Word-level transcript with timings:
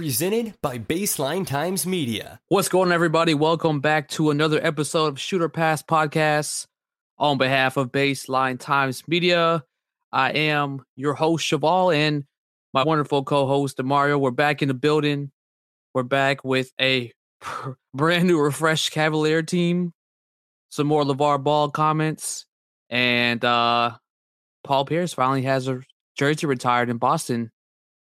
presented 0.00 0.54
by 0.62 0.78
Baseline 0.78 1.46
Times 1.46 1.86
Media. 1.86 2.40
What's 2.48 2.70
going 2.70 2.88
on, 2.88 2.92
everybody? 2.94 3.34
Welcome 3.34 3.80
back 3.80 4.08
to 4.12 4.30
another 4.30 4.58
episode 4.64 5.08
of 5.08 5.20
Shooter 5.20 5.50
Pass 5.50 5.82
Podcast. 5.82 6.68
On 7.18 7.36
behalf 7.36 7.76
of 7.76 7.92
Baseline 7.92 8.58
Times 8.58 9.06
Media, 9.06 9.62
I 10.10 10.30
am 10.30 10.86
your 10.96 11.12
host, 11.12 11.44
Cheval, 11.44 11.90
and 11.90 12.24
my 12.72 12.82
wonderful 12.82 13.24
co 13.24 13.46
host, 13.46 13.76
Demario. 13.76 14.18
We're 14.18 14.30
back 14.30 14.62
in 14.62 14.68
the 14.68 14.74
building. 14.74 15.32
We're 15.92 16.02
back 16.02 16.44
with 16.46 16.72
a 16.80 17.12
brand 17.94 18.26
new, 18.26 18.40
refreshed 18.40 18.92
Cavalier 18.92 19.42
team, 19.42 19.92
some 20.70 20.86
more 20.86 21.02
LeVar 21.02 21.44
Ball 21.44 21.70
comments, 21.70 22.46
and 22.88 23.44
uh, 23.44 23.98
Paul 24.64 24.86
Pierce 24.86 25.12
finally 25.12 25.42
has 25.42 25.68
a 25.68 25.82
jersey 26.16 26.46
retired 26.46 26.88
in 26.88 26.96
Boston. 26.96 27.50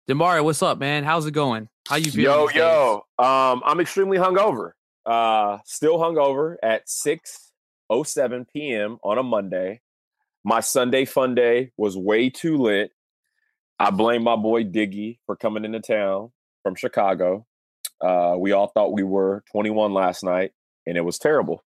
Demario, 0.09 0.43
what's 0.43 0.62
up, 0.62 0.79
man? 0.79 1.04
How's 1.04 1.27
it 1.27 1.32
going? 1.32 1.68
How 1.88 1.96
you 1.96 2.10
feeling? 2.10 2.54
Yo, 2.54 3.02
yo. 3.18 3.24
Um, 3.24 3.62
I'm 3.64 3.80
extremely 3.80 4.18
hungover. 4.18 4.72
Uh, 5.04 5.58
still 5.64 5.98
hungover 5.98 6.57
at 6.62 6.86
6:07 6.86 8.46
p.m. 8.52 8.98
on 9.02 9.18
a 9.18 9.22
Monday. 9.22 9.80
My 10.44 10.60
Sunday 10.60 11.04
fun 11.04 11.34
day 11.34 11.72
was 11.76 11.96
way 11.96 12.30
too 12.30 12.57
lit. 12.57 12.93
I 13.79 13.90
blame 13.90 14.22
my 14.22 14.36
boy 14.36 14.64
Diggy 14.64 15.18
for 15.26 15.36
coming 15.36 15.64
into 15.64 15.80
town 15.80 16.30
from 16.62 16.74
Chicago. 16.74 17.46
Uh, 18.00 18.36
we 18.38 18.52
all 18.52 18.68
thought 18.68 18.93
we 18.93 19.02
were 19.02 19.43
21 19.52 19.93
last 19.93 20.24
night, 20.24 20.52
and 20.86 20.96
it 20.96 21.04
was 21.04 21.18
terrible. 21.18 21.64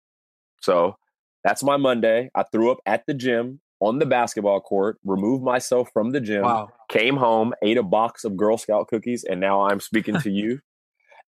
So 0.62 0.98
that's 1.44 1.64
my 1.64 1.78
Monday. 1.78 2.30
I 2.34 2.44
threw 2.44 2.72
up 2.72 2.80
at 2.86 3.06
the 3.06 3.14
gym 3.14 3.60
on 3.86 4.00
the 4.00 4.06
basketball 4.06 4.60
court, 4.62 4.98
removed 5.04 5.44
myself 5.44 5.90
from 5.94 6.12
the 6.12 6.20
gym, 6.22 6.44
Wow. 6.44 6.70
came 6.90 7.18
home, 7.18 7.54
ate 7.64 7.78
a 7.78 7.84
box 7.84 8.24
of 8.24 8.36
Girl 8.38 8.58
Scout 8.58 8.88
cookies, 8.88 9.24
and 9.24 9.40
now 9.40 9.62
I'm 9.68 9.80
speaking 9.80 10.20
to 10.22 10.30
you. 10.32 10.60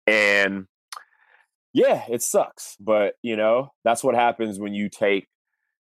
And 0.07 0.65
yeah, 1.73 2.03
it 2.09 2.21
sucks. 2.21 2.75
But, 2.79 3.15
you 3.21 3.35
know, 3.35 3.69
that's 3.83 4.03
what 4.03 4.15
happens 4.15 4.59
when 4.59 4.73
you 4.73 4.89
take 4.89 5.27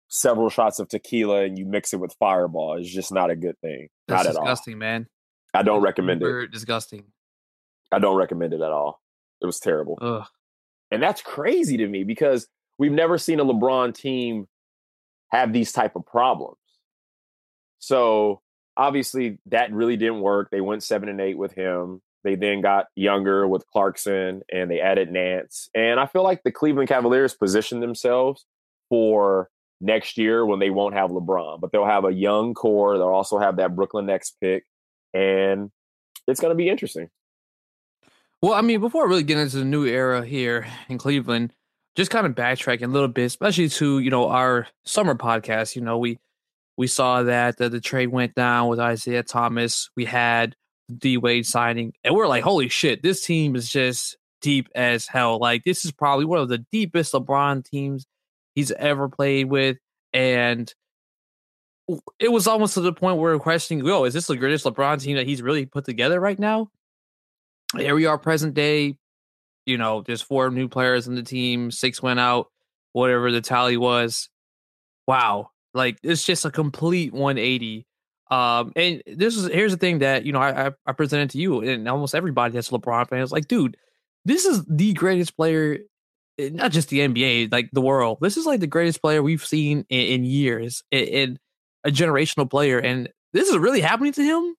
several 0.08 0.48
shots 0.48 0.78
of 0.78 0.88
tequila 0.88 1.42
and 1.44 1.58
you 1.58 1.66
mix 1.66 1.92
it 1.92 2.00
with 2.00 2.14
fireball. 2.18 2.78
It's 2.78 2.88
just 2.92 3.12
not 3.12 3.30
a 3.30 3.36
good 3.36 3.58
thing. 3.60 3.88
That's 4.08 4.24
not 4.24 4.30
at 4.34 4.38
disgusting, 4.40 4.78
man. 4.78 5.06
I 5.52 5.62
don't 5.62 5.82
recommend 5.82 6.22
it. 6.22 6.50
Disgusting. 6.50 7.04
I 7.92 7.98
don't 7.98 8.16
recommend 8.16 8.52
it 8.54 8.60
at 8.60 8.70
all. 8.72 9.00
It 9.40 9.46
was 9.46 9.58
terrible. 9.60 9.98
Ugh. 10.00 10.24
And 10.90 11.02
that's 11.02 11.20
crazy 11.22 11.76
to 11.78 11.86
me 11.88 12.04
because 12.04 12.46
we've 12.78 12.92
never 12.92 13.18
seen 13.18 13.40
a 13.40 13.44
LeBron 13.44 13.94
team 13.94 14.46
have 15.34 15.52
these 15.52 15.72
type 15.72 15.96
of 15.96 16.06
problems. 16.06 16.58
So 17.78 18.40
obviously 18.76 19.38
that 19.46 19.72
really 19.72 19.96
didn't 19.96 20.20
work. 20.20 20.48
They 20.50 20.60
went 20.60 20.82
seven 20.82 21.08
and 21.08 21.20
eight 21.20 21.36
with 21.38 21.52
him. 21.52 22.00
They 22.22 22.36
then 22.36 22.62
got 22.62 22.86
younger 22.96 23.46
with 23.46 23.66
Clarkson 23.66 24.42
and 24.50 24.70
they 24.70 24.80
added 24.80 25.12
Nance. 25.12 25.68
And 25.74 26.00
I 26.00 26.06
feel 26.06 26.22
like 26.22 26.42
the 26.42 26.52
Cleveland 26.52 26.88
Cavaliers 26.88 27.34
positioned 27.34 27.82
themselves 27.82 28.46
for 28.88 29.50
next 29.80 30.16
year 30.16 30.46
when 30.46 30.58
they 30.58 30.70
won't 30.70 30.94
have 30.94 31.10
LeBron, 31.10 31.60
but 31.60 31.70
they'll 31.72 31.84
have 31.84 32.06
a 32.06 32.12
young 32.12 32.54
core. 32.54 32.96
They'll 32.96 33.08
also 33.08 33.38
have 33.38 33.56
that 33.56 33.76
Brooklyn 33.76 34.06
next 34.06 34.36
pick. 34.40 34.64
And 35.12 35.70
it's 36.26 36.40
going 36.40 36.52
to 36.52 36.56
be 36.56 36.70
interesting. 36.70 37.10
Well, 38.40 38.54
I 38.54 38.62
mean, 38.62 38.80
before 38.80 39.04
I 39.04 39.08
really 39.08 39.22
get 39.22 39.38
into 39.38 39.58
the 39.58 39.64
new 39.64 39.84
era 39.84 40.24
here 40.24 40.66
in 40.88 40.96
Cleveland, 40.96 41.52
just 41.94 42.10
kind 42.10 42.26
of 42.26 42.34
backtracking 42.34 42.84
a 42.84 42.88
little 42.88 43.08
bit, 43.08 43.24
especially 43.24 43.68
to 43.68 43.98
you 43.98 44.10
know 44.10 44.28
our 44.28 44.66
summer 44.84 45.14
podcast. 45.14 45.76
You 45.76 45.82
know, 45.82 45.98
we 45.98 46.18
we 46.76 46.86
saw 46.86 47.22
that 47.22 47.56
the, 47.56 47.68
the 47.68 47.80
trade 47.80 48.08
went 48.08 48.34
down 48.34 48.68
with 48.68 48.80
Isaiah 48.80 49.22
Thomas. 49.22 49.90
We 49.96 50.04
had 50.04 50.56
D 50.96 51.16
Wade 51.16 51.46
signing, 51.46 51.92
and 52.02 52.14
we're 52.14 52.28
like, 52.28 52.44
holy 52.44 52.68
shit, 52.68 53.02
this 53.02 53.24
team 53.24 53.56
is 53.56 53.68
just 53.68 54.16
deep 54.40 54.68
as 54.74 55.06
hell. 55.06 55.38
Like 55.38 55.64
this 55.64 55.84
is 55.84 55.92
probably 55.92 56.24
one 56.24 56.38
of 56.38 56.48
the 56.48 56.64
deepest 56.72 57.12
LeBron 57.12 57.64
teams 57.64 58.06
he's 58.54 58.72
ever 58.72 59.08
played 59.08 59.48
with, 59.48 59.78
and 60.12 60.72
it 62.18 62.32
was 62.32 62.46
almost 62.46 62.74
to 62.74 62.80
the 62.80 62.92
point 62.92 63.18
where 63.18 63.32
we're 63.34 63.38
questioning, 63.38 63.84
"Yo, 63.84 64.04
is 64.04 64.14
this 64.14 64.26
the 64.26 64.36
greatest 64.36 64.64
LeBron 64.64 65.00
team 65.00 65.16
that 65.16 65.26
he's 65.26 65.42
really 65.42 65.66
put 65.66 65.84
together 65.84 66.18
right 66.18 66.38
now?" 66.38 66.70
Here 67.76 67.94
we 67.94 68.06
are, 68.06 68.18
present 68.18 68.54
day. 68.54 68.96
You 69.66 69.78
know, 69.78 70.02
there's 70.02 70.22
four 70.22 70.50
new 70.50 70.68
players 70.68 71.06
in 71.06 71.14
the 71.14 71.22
team. 71.22 71.70
Six 71.70 72.02
went 72.02 72.20
out, 72.20 72.48
whatever 72.92 73.30
the 73.32 73.40
tally 73.40 73.76
was. 73.76 74.28
Wow, 75.06 75.50
like 75.74 75.98
it's 76.02 76.24
just 76.24 76.44
a 76.44 76.50
complete 76.50 77.12
180. 77.12 77.86
Um, 78.30 78.72
and 78.74 79.02
this 79.06 79.36
is 79.36 79.46
here's 79.46 79.72
the 79.72 79.78
thing 79.78 79.98
that 79.98 80.24
you 80.24 80.32
know 80.32 80.40
I 80.40 80.70
I, 80.86 80.92
presented 80.92 81.30
to 81.30 81.38
you, 81.38 81.60
and 81.60 81.88
almost 81.88 82.14
everybody 82.14 82.52
that's 82.52 82.70
LeBron 82.70 83.08
fan 83.08 83.20
is 83.20 83.32
like, 83.32 83.48
dude, 83.48 83.76
this 84.24 84.44
is 84.46 84.64
the 84.64 84.94
greatest 84.94 85.36
player, 85.36 85.78
not 86.38 86.72
just 86.72 86.88
the 86.88 87.00
NBA, 87.00 87.52
like 87.52 87.68
the 87.72 87.82
world. 87.82 88.18
This 88.20 88.36
is 88.36 88.46
like 88.46 88.60
the 88.60 88.66
greatest 88.66 89.02
player 89.02 89.22
we've 89.22 89.44
seen 89.44 89.84
in, 89.90 90.00
in 90.00 90.24
years, 90.24 90.82
in, 90.90 91.04
in 91.04 91.38
a 91.84 91.90
generational 91.90 92.48
player, 92.48 92.78
and 92.78 93.08
this 93.32 93.48
is 93.48 93.58
really 93.58 93.80
happening 93.80 94.12
to 94.14 94.24
him. 94.24 94.54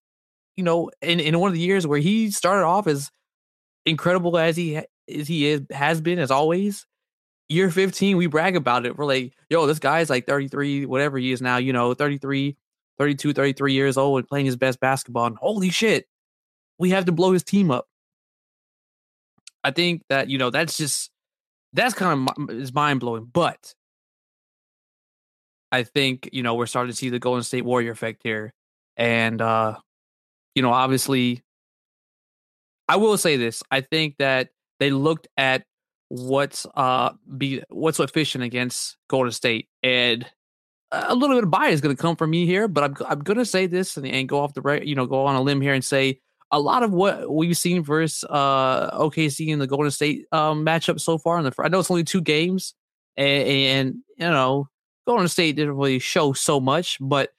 You 0.58 0.64
know, 0.64 0.92
in 1.02 1.20
in 1.20 1.40
one 1.40 1.50
of 1.50 1.56
the 1.56 1.60
years 1.60 1.88
where 1.88 2.00
he 2.00 2.30
started 2.32 2.66
off 2.66 2.88
as 2.88 3.10
incredible 3.86 4.38
as 4.38 4.56
he 4.56 4.80
as 5.14 5.28
he 5.28 5.48
is 5.48 5.62
has 5.72 6.02
been 6.02 6.20
as 6.20 6.32
always. 6.32 6.86
Year 7.48 7.70
15, 7.70 8.18
we 8.18 8.26
brag 8.26 8.56
about 8.56 8.88
it. 8.88 8.98
We're 8.98 9.06
like, 9.06 9.34
yo, 9.50 9.68
this 9.68 9.78
guy's 9.78 10.10
like 10.10 10.26
33, 10.26 10.88
whatever 10.88 11.20
he 11.20 11.32
is 11.32 11.44
now, 11.44 11.58
you 11.58 11.74
know, 11.74 11.94
33, 11.94 12.58
32, 12.98 13.34
33 13.34 13.74
years 13.74 13.98
old 13.98 14.20
and 14.20 14.28
playing 14.28 14.48
his 14.48 14.56
best 14.56 14.80
basketball. 14.80 15.28
And 15.28 15.38
holy 15.38 15.70
shit, 15.70 16.08
we 16.80 16.90
have 16.90 17.06
to 17.06 17.12
blow 17.12 17.34
his 17.34 17.44
team 17.44 17.70
up. 17.70 17.88
I 19.64 19.72
think 19.72 20.02
that, 20.10 20.28
you 20.30 20.40
know, 20.40 20.50
that's 20.50 20.76
just, 20.76 21.12
that's 21.74 21.94
kind 21.94 22.28
of 22.28 22.50
is 22.50 22.74
mind 22.74 23.00
blowing. 23.00 23.30
But 23.32 23.76
I 25.72 25.84
think, 25.84 26.30
you 26.32 26.42
know, 26.42 26.56
we're 26.56 26.66
starting 26.66 26.92
to 26.92 26.98
see 26.98 27.10
the 27.10 27.20
Golden 27.20 27.44
State 27.44 27.66
Warrior 27.66 27.92
effect 27.92 28.22
here. 28.24 28.54
And, 28.98 29.42
uh, 29.42 29.78
you 30.56 30.62
know, 30.62 30.72
obviously, 30.72 31.44
I 32.88 32.96
will 32.96 33.18
say 33.18 33.38
this. 33.38 33.62
I 33.70 33.82
think 33.82 34.16
that 34.20 34.50
they 34.80 34.92
looked 34.92 35.28
at 35.38 35.64
what's 36.10 36.66
uh 36.76 37.12
be 37.38 37.64
what's 37.70 38.00
efficient 38.00 38.44
against 38.44 38.98
Golden 39.08 39.32
State, 39.32 39.70
and 39.84 40.26
a 40.92 41.16
little 41.16 41.36
bit 41.36 41.44
of 41.44 41.52
bias 41.52 41.76
is 41.76 41.82
going 41.82 41.96
to 41.96 42.02
come 42.02 42.16
from 42.16 42.30
me 42.30 42.46
here, 42.46 42.68
but 42.68 42.84
I'm 42.84 42.96
I'm 43.08 43.20
going 43.20 43.38
to 43.38 43.46
say 43.46 43.68
this 43.68 43.98
and, 43.98 44.06
and 44.06 44.30
go 44.30 44.40
off 44.40 44.54
the 44.54 44.62
right, 44.62 44.84
you 44.84 44.96
know, 44.96 45.06
go 45.06 45.26
on 45.26 45.36
a 45.36 45.42
limb 45.42 45.62
here 45.62 45.74
and 45.74 45.84
say 45.84 46.20
a 46.52 46.60
lot 46.60 46.84
of 46.84 46.92
what 46.92 47.30
we've 47.34 47.58
seen 47.58 47.84
versus 47.84 48.24
uh 48.30 48.98
OKC 48.98 49.48
in 49.48 49.60
the 49.60 49.68
Golden 49.68 49.92
State 49.92 50.26
um 50.32 50.66
matchup 50.66 51.00
so 51.00 51.18
far 51.18 51.38
in 51.38 51.44
the 51.44 51.54
I 51.60 51.70
know 51.70 51.80
it's 51.80 51.92
only 51.92 52.04
two 52.04 52.22
games, 52.22 52.74
and, 53.18 53.48
and 53.48 53.96
you 54.18 54.30
know 54.30 54.70
Golden 55.08 55.28
State 55.28 55.56
didn't 55.56 55.76
really 55.76 56.00
show 56.00 56.34
so 56.34 56.60
much, 56.60 56.98
but 57.02 57.32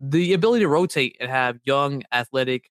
the 0.00 0.34
ability 0.34 0.62
to 0.62 0.68
rotate 0.68 1.16
and 1.20 1.30
have 1.30 1.58
young 1.64 2.02
athletic 2.12 2.70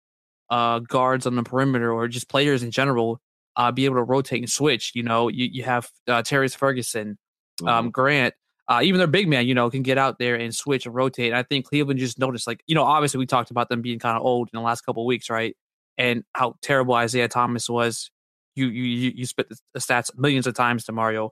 uh 0.49 0.79
guards 0.79 1.25
on 1.25 1.35
the 1.35 1.43
perimeter 1.43 1.91
or 1.91 2.07
just 2.07 2.29
players 2.29 2.63
in 2.63 2.71
general 2.71 3.19
uh 3.57 3.71
be 3.71 3.85
able 3.85 3.95
to 3.95 4.03
rotate 4.03 4.41
and 4.41 4.49
switch 4.49 4.91
you 4.95 5.03
know 5.03 5.27
you, 5.27 5.49
you 5.51 5.63
have 5.63 5.89
uh 6.07 6.21
Terrence 6.21 6.55
Ferguson 6.55 7.17
um 7.65 7.89
Grant 7.91 8.33
uh 8.67 8.81
even 8.83 8.97
their 8.97 9.07
big 9.07 9.27
man 9.27 9.47
you 9.47 9.53
know 9.53 9.69
can 9.69 9.83
get 9.83 9.97
out 9.97 10.19
there 10.19 10.35
and 10.35 10.53
switch 10.53 10.85
and 10.85 10.95
rotate 10.95 11.27
and 11.31 11.37
I 11.37 11.43
think 11.43 11.65
Cleveland 11.67 11.99
just 11.99 12.19
noticed 12.19 12.47
like 12.47 12.61
you 12.67 12.75
know 12.75 12.83
obviously 12.83 13.17
we 13.17 13.25
talked 13.25 13.51
about 13.51 13.69
them 13.69 13.81
being 13.81 13.99
kind 13.99 14.17
of 14.17 14.23
old 14.23 14.49
in 14.53 14.57
the 14.57 14.63
last 14.63 14.81
couple 14.81 15.03
of 15.03 15.07
weeks 15.07 15.29
right 15.29 15.55
and 15.97 16.23
how 16.33 16.55
terrible 16.61 16.93
Isaiah 16.93 17.27
Thomas 17.27 17.69
was. 17.69 18.11
You 18.55 18.67
you 18.67 19.11
you 19.15 19.25
spit 19.25 19.49
the 19.49 19.57
the 19.73 19.79
stats 19.79 20.09
millions 20.17 20.47
of 20.47 20.53
times 20.53 20.85
to 20.85 20.91
Mario. 20.91 21.31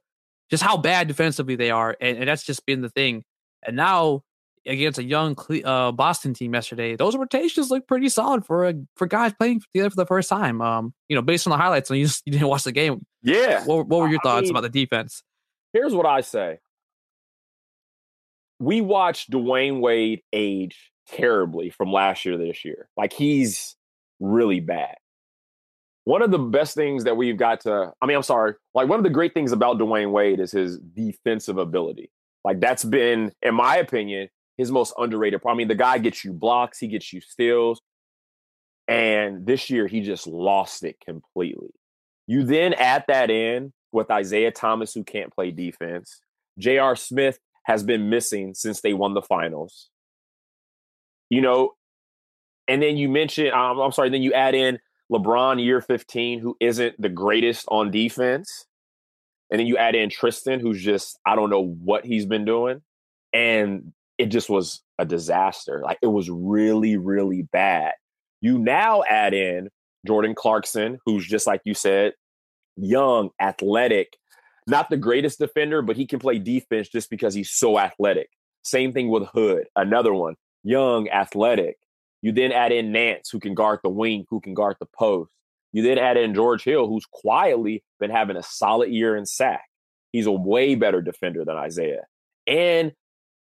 Just 0.50 0.64
how 0.64 0.78
bad 0.78 1.08
defensively 1.08 1.56
they 1.56 1.72
are 1.72 1.96
and, 2.02 2.18
and 2.18 2.28
that's 2.28 2.44
just 2.44 2.66
been 2.66 2.82
the 2.82 2.90
thing. 2.90 3.24
And 3.66 3.78
now 3.78 4.24
against 4.66 5.00
a 5.00 5.04
young 5.04 5.36
uh, 5.64 5.92
Boston 5.92 6.34
team 6.34 6.54
yesterday, 6.54 6.96
those 6.96 7.16
rotations 7.16 7.70
look 7.70 7.88
pretty 7.88 8.10
solid 8.10 8.46
for 8.46 8.68
a, 8.70 8.74
for 8.96 9.08
guys 9.08 9.34
playing 9.34 9.62
together 9.62 9.90
for 9.90 9.96
the 9.96 10.06
first 10.06 10.30
time. 10.30 10.62
Um, 10.62 10.94
you 11.10 11.16
know, 11.16 11.22
based 11.22 11.48
on 11.48 11.52
the 11.52 11.58
highlights, 11.58 11.90
and 11.90 12.00
you 12.00 12.06
just 12.06 12.24
you 12.26 12.32
didn't 12.32 12.48
watch 12.48 12.64
the 12.64 12.72
game. 12.72 13.06
Yeah. 13.22 13.64
What, 13.66 13.88
what 13.88 14.02
were 14.02 14.10
your 14.10 14.20
I 14.24 14.28
thoughts 14.28 14.44
mean- 14.44 14.52
about 14.52 14.62
the 14.62 14.70
defense? 14.70 15.24
Here's 15.74 15.94
what 15.94 16.06
I 16.06 16.22
say. 16.22 16.60
We 18.60 18.80
watched 18.82 19.32
Dwyane 19.32 19.80
Wade 19.80 20.22
age 20.32 20.92
terribly 21.08 21.70
from 21.70 21.92
last 21.92 22.24
year 22.24 22.38
to 22.38 22.44
this 22.44 22.64
year. 22.64 22.88
Like 22.96 23.12
he's 23.12 23.76
really 24.20 24.60
bad. 24.60 24.96
One 26.06 26.22
of 26.22 26.32
the 26.32 26.40
best 26.40 26.76
things 26.76 27.06
that 27.06 27.18
we've 27.18 27.38
got 27.38 27.62
to, 27.62 27.92
I 28.02 28.06
mean, 28.06 28.16
I'm 28.16 28.24
sorry, 28.24 28.54
like 28.74 28.88
one 28.88 29.00
of 29.00 29.04
the 29.04 29.10
great 29.10 29.34
things 29.34 29.52
about 29.52 29.78
Dwyane 29.80 30.12
Wade 30.12 30.40
is 30.40 30.52
his 30.52 30.78
defensive 30.78 31.58
ability. 31.58 32.12
Like 32.44 32.60
that's 32.60 32.84
been, 32.84 33.32
in 33.42 33.56
my 33.56 33.78
opinion, 33.78 34.30
his 34.58 34.72
most 34.72 34.94
underrated. 34.98 35.42
I 35.48 35.54
mean, 35.54 35.68
the 35.68 35.76
guy 35.76 35.98
gets 35.98 36.24
you 36.24 36.34
blocks, 36.34 36.80
he 36.80 36.88
gets 36.88 37.12
you 37.12 37.22
steals. 37.22 37.82
And 38.88 39.46
this 39.46 39.70
year 39.70 39.88
he 39.88 40.02
just 40.02 40.28
lost 40.28 40.84
it 40.84 40.98
completely. 41.04 41.70
You 42.28 42.44
then 42.44 42.74
add 42.74 43.06
that 43.08 43.30
in 43.30 43.74
with 43.92 44.12
Isaiah 44.12 44.52
Thomas, 44.52 44.94
who 44.94 45.04
can't 45.04 45.34
play 45.34 45.52
defense. 45.52 46.20
J.R. 46.60 46.96
Smith 46.96 47.40
has 47.64 47.84
been 47.84 48.10
missing 48.10 48.54
since 48.54 48.82
they 48.82 48.94
won 48.94 49.14
the 49.14 49.22
finals. 49.22 49.90
You 51.30 51.42
know, 51.42 51.72
and 52.68 52.82
then 52.82 52.98
you 52.98 53.10
mention, 53.10 53.52
um, 53.54 53.80
I'm 53.80 53.92
sorry, 53.92 54.10
then 54.10 54.22
you 54.22 54.34
add 54.34 54.56
in 54.56 54.80
LeBron 55.12 55.64
year 55.64 55.82
15, 55.82 56.40
who 56.40 56.56
isn't 56.60 57.02
the 57.02 57.10
greatest 57.10 57.66
on 57.70 57.92
defense. 57.92 58.66
And 59.50 59.60
then 59.60 59.68
you 59.68 59.78
add 59.78 59.96
in 59.96 60.10
Tristan, 60.10 60.60
who's 60.60 60.82
just, 60.82 61.20
I 61.26 61.36
don't 61.36 61.50
know 61.50 61.64
what 61.64 62.06
he's 62.06 62.26
been 62.26 62.46
doing. 62.46 62.82
And 63.34 63.94
it 64.18 64.28
just 64.28 64.50
was 64.50 64.82
a 65.00 65.06
disaster. 65.06 65.82
Like 65.84 65.98
it 66.02 66.08
was 66.08 66.30
really, 66.30 66.98
really 66.98 67.44
bad. 67.52 67.94
You 68.42 68.60
now 68.60 69.04
add 69.04 69.34
in 69.34 69.70
Jordan 70.06 70.36
Clarkson, 70.36 71.00
who's 71.06 71.26
just 71.26 71.48
like 71.48 71.62
you 71.66 71.74
said, 71.74 72.14
young, 72.76 73.30
athletic, 73.42 74.18
not 74.68 74.90
the 74.90 74.98
greatest 74.98 75.40
defender, 75.40 75.82
but 75.82 75.96
he 75.96 76.06
can 76.06 76.20
play 76.20 76.40
defense 76.40 76.90
just 76.90 77.10
because 77.10 77.34
he's 77.34 77.52
so 77.52 77.80
athletic. 77.80 78.30
Same 78.64 78.94
thing 78.94 79.10
with 79.10 79.28
Hood, 79.28 79.66
another 79.76 80.14
one, 80.14 80.36
young, 80.64 81.10
athletic. 81.10 81.78
You 82.22 82.32
then 82.32 82.52
add 82.52 82.72
in 82.72 82.92
Nance, 82.92 83.30
who 83.30 83.40
can 83.40 83.54
guard 83.54 83.80
the 83.84 83.90
wing, 83.90 84.26
who 84.30 84.40
can 84.40 84.54
guard 84.54 84.78
the 84.80 84.88
post. 84.98 85.32
You 85.74 85.84
then 85.84 85.98
add 85.98 86.18
in 86.18 86.34
George 86.34 86.64
Hill, 86.64 86.88
who's 86.88 87.06
quietly 87.06 87.84
been 88.00 88.12
having 88.12 88.38
a 88.38 88.44
solid 88.44 88.90
year 88.90 89.18
in 89.18 89.26
Sac. 89.26 89.64
He's 90.14 90.28
a 90.28 90.32
way 90.32 90.76
better 90.76 91.02
defender 91.02 91.44
than 91.44 91.58
Isaiah. 91.58 92.04
And 92.48 92.94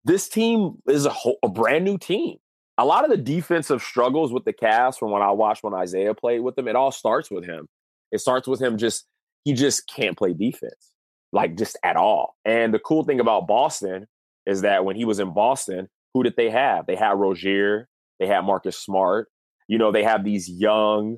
this 0.06 0.30
team 0.30 0.76
is 0.88 1.06
a, 1.06 1.10
whole, 1.10 1.38
a 1.44 1.50
brand 1.50 1.86
new 1.86 1.98
team. 1.98 2.38
A 2.78 2.86
lot 2.86 3.04
of 3.04 3.12
the 3.12 3.18
defensive 3.18 3.82
struggles 3.82 4.34
with 4.34 4.46
the 4.46 4.54
Cavs 4.54 4.98
from 4.98 5.12
when 5.12 5.22
I 5.22 5.32
watched 5.32 5.64
when 5.64 5.74
Isaiah 5.74 6.14
played 6.14 6.42
with 6.42 6.56
them, 6.56 6.68
it 6.68 6.76
all 6.76 6.92
starts 6.92 7.30
with 7.30 7.46
him. 7.46 7.68
It 8.12 8.20
starts 8.20 8.48
with 8.48 8.62
him 8.62 8.78
just, 8.78 9.06
he 9.44 9.54
just 9.54 9.88
can't 9.88 10.18
play 10.18 10.34
defense, 10.34 10.92
like 11.32 11.58
just 11.58 11.78
at 11.84 11.96
all. 11.96 12.36
And 12.46 12.74
the 12.74 12.80
cool 12.80 13.04
thing 13.04 13.20
about 13.20 13.48
Boston 13.48 14.08
is 14.46 14.62
that 14.62 14.86
when 14.86 14.96
he 14.96 15.06
was 15.06 15.20
in 15.20 15.34
Boston, 15.34 15.88
who 16.14 16.24
did 16.24 16.36
they 16.36 16.50
have? 16.50 16.86
They 16.86 16.96
had 16.96 17.20
Rozier, 17.20 17.88
they 18.20 18.28
had 18.28 18.42
Marcus 18.42 18.78
Smart. 18.78 19.30
You 19.68 19.78
know, 19.78 19.92
they 19.92 20.04
have 20.04 20.24
these 20.24 20.50
young, 20.50 21.18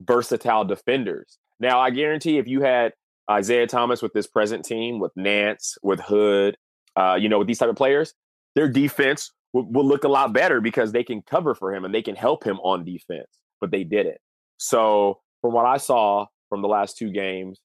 versatile 0.00 0.64
defenders. 0.64 1.38
Now, 1.60 1.80
I 1.80 1.90
guarantee 1.90 2.38
if 2.38 2.46
you 2.46 2.62
had 2.62 2.92
Isaiah 3.30 3.66
Thomas 3.66 4.02
with 4.02 4.12
this 4.12 4.26
present 4.26 4.64
team, 4.64 5.00
with 5.00 5.12
Nance, 5.16 5.76
with 5.82 6.00
Hood, 6.00 6.56
uh, 6.96 7.16
you 7.20 7.28
know, 7.28 7.38
with 7.38 7.48
these 7.48 7.58
type 7.58 7.68
of 7.68 7.76
players, 7.76 8.14
their 8.54 8.68
defense 8.68 9.32
will, 9.52 9.64
will 9.70 9.86
look 9.86 10.04
a 10.04 10.08
lot 10.08 10.32
better 10.32 10.60
because 10.60 10.92
they 10.92 11.04
can 11.04 11.22
cover 11.22 11.54
for 11.54 11.74
him 11.74 11.84
and 11.84 11.94
they 11.94 12.02
can 12.02 12.16
help 12.16 12.44
him 12.44 12.58
on 12.60 12.84
defense. 12.84 13.28
But 13.60 13.70
they 13.70 13.84
didn't. 13.84 14.18
So, 14.58 15.20
from 15.40 15.52
what 15.52 15.66
I 15.66 15.76
saw 15.76 16.26
from 16.48 16.62
the 16.62 16.68
last 16.68 16.96
two 16.96 17.10
games, 17.10 17.60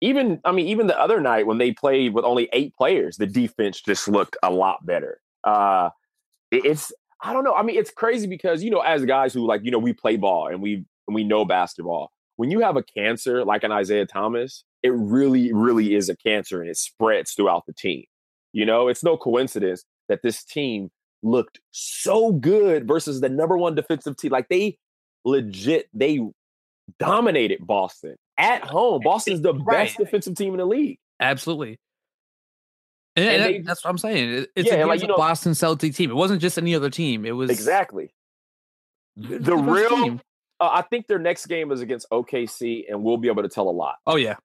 even 0.00 0.40
I 0.44 0.52
mean, 0.52 0.66
even 0.68 0.86
the 0.86 0.98
other 0.98 1.20
night 1.20 1.46
when 1.46 1.58
they 1.58 1.72
played 1.72 2.14
with 2.14 2.24
only 2.24 2.48
eight 2.52 2.74
players, 2.74 3.16
the 3.16 3.26
defense 3.26 3.80
just 3.80 4.08
looked 4.08 4.36
a 4.42 4.50
lot 4.50 4.84
better. 4.84 5.20
Uh, 5.44 5.90
it, 6.50 6.64
it's 6.64 6.92
I 7.22 7.32
don't 7.32 7.44
know. 7.44 7.54
I 7.54 7.62
mean, 7.62 7.78
it's 7.78 7.90
crazy 7.90 8.26
because 8.26 8.62
you 8.62 8.70
know, 8.70 8.80
as 8.80 9.04
guys 9.04 9.32
who 9.32 9.46
like 9.46 9.64
you 9.64 9.70
know 9.70 9.78
we 9.78 9.92
play 9.92 10.16
ball 10.16 10.48
and 10.48 10.60
we 10.60 10.84
and 11.06 11.14
we 11.14 11.24
know 11.24 11.44
basketball. 11.44 12.10
When 12.36 12.50
you 12.50 12.60
have 12.60 12.76
a 12.76 12.82
cancer 12.82 13.44
like 13.44 13.62
an 13.62 13.70
Isaiah 13.70 14.06
Thomas, 14.06 14.64
it 14.82 14.92
really, 14.92 15.52
really 15.52 15.94
is 15.94 16.08
a 16.08 16.16
cancer 16.16 16.60
and 16.60 16.68
it 16.68 16.76
spreads 16.76 17.32
throughout 17.32 17.64
the 17.66 17.72
team. 17.72 18.04
You 18.54 18.64
know, 18.64 18.88
it's 18.88 19.02
no 19.02 19.16
coincidence 19.16 19.84
that 20.08 20.22
this 20.22 20.44
team 20.44 20.90
looked 21.22 21.60
so 21.72 22.32
good 22.32 22.86
versus 22.86 23.20
the 23.20 23.28
number 23.28 23.58
one 23.58 23.74
defensive 23.74 24.16
team. 24.16 24.30
Like 24.30 24.48
they 24.48 24.78
legit, 25.24 25.88
they 25.92 26.20
dominated 26.98 27.66
Boston 27.66 28.16
at 28.38 28.62
home. 28.62 29.02
Boston's 29.04 29.42
the 29.42 29.54
right. 29.54 29.86
best 29.86 29.98
defensive 29.98 30.36
team 30.36 30.54
in 30.54 30.58
the 30.58 30.66
league. 30.66 30.98
Absolutely. 31.18 31.80
And, 33.16 33.26
and 33.26 33.44
they, 33.44 33.58
that's 33.60 33.84
what 33.84 33.90
I'm 33.90 33.98
saying. 33.98 34.46
It's 34.54 34.68
yeah, 34.68 34.84
a, 34.84 34.86
like, 34.86 35.02
you 35.02 35.08
know, 35.08 35.16
Boston 35.16 35.54
Celtic 35.54 35.94
team. 35.94 36.10
It 36.10 36.16
wasn't 36.16 36.40
just 36.40 36.56
any 36.56 36.76
other 36.76 36.90
team. 36.90 37.24
It 37.24 37.32
was 37.32 37.50
exactly 37.50 38.14
the 39.16 39.56
real. 39.56 40.20
Uh, 40.60 40.70
I 40.72 40.82
think 40.82 41.06
their 41.08 41.18
next 41.18 41.46
game 41.46 41.72
is 41.72 41.80
against 41.80 42.08
OKC, 42.10 42.84
and 42.88 43.02
we'll 43.02 43.16
be 43.16 43.28
able 43.28 43.42
to 43.42 43.48
tell 43.48 43.68
a 43.68 43.70
lot. 43.70 43.96
Oh 44.06 44.16
yeah, 44.16 44.36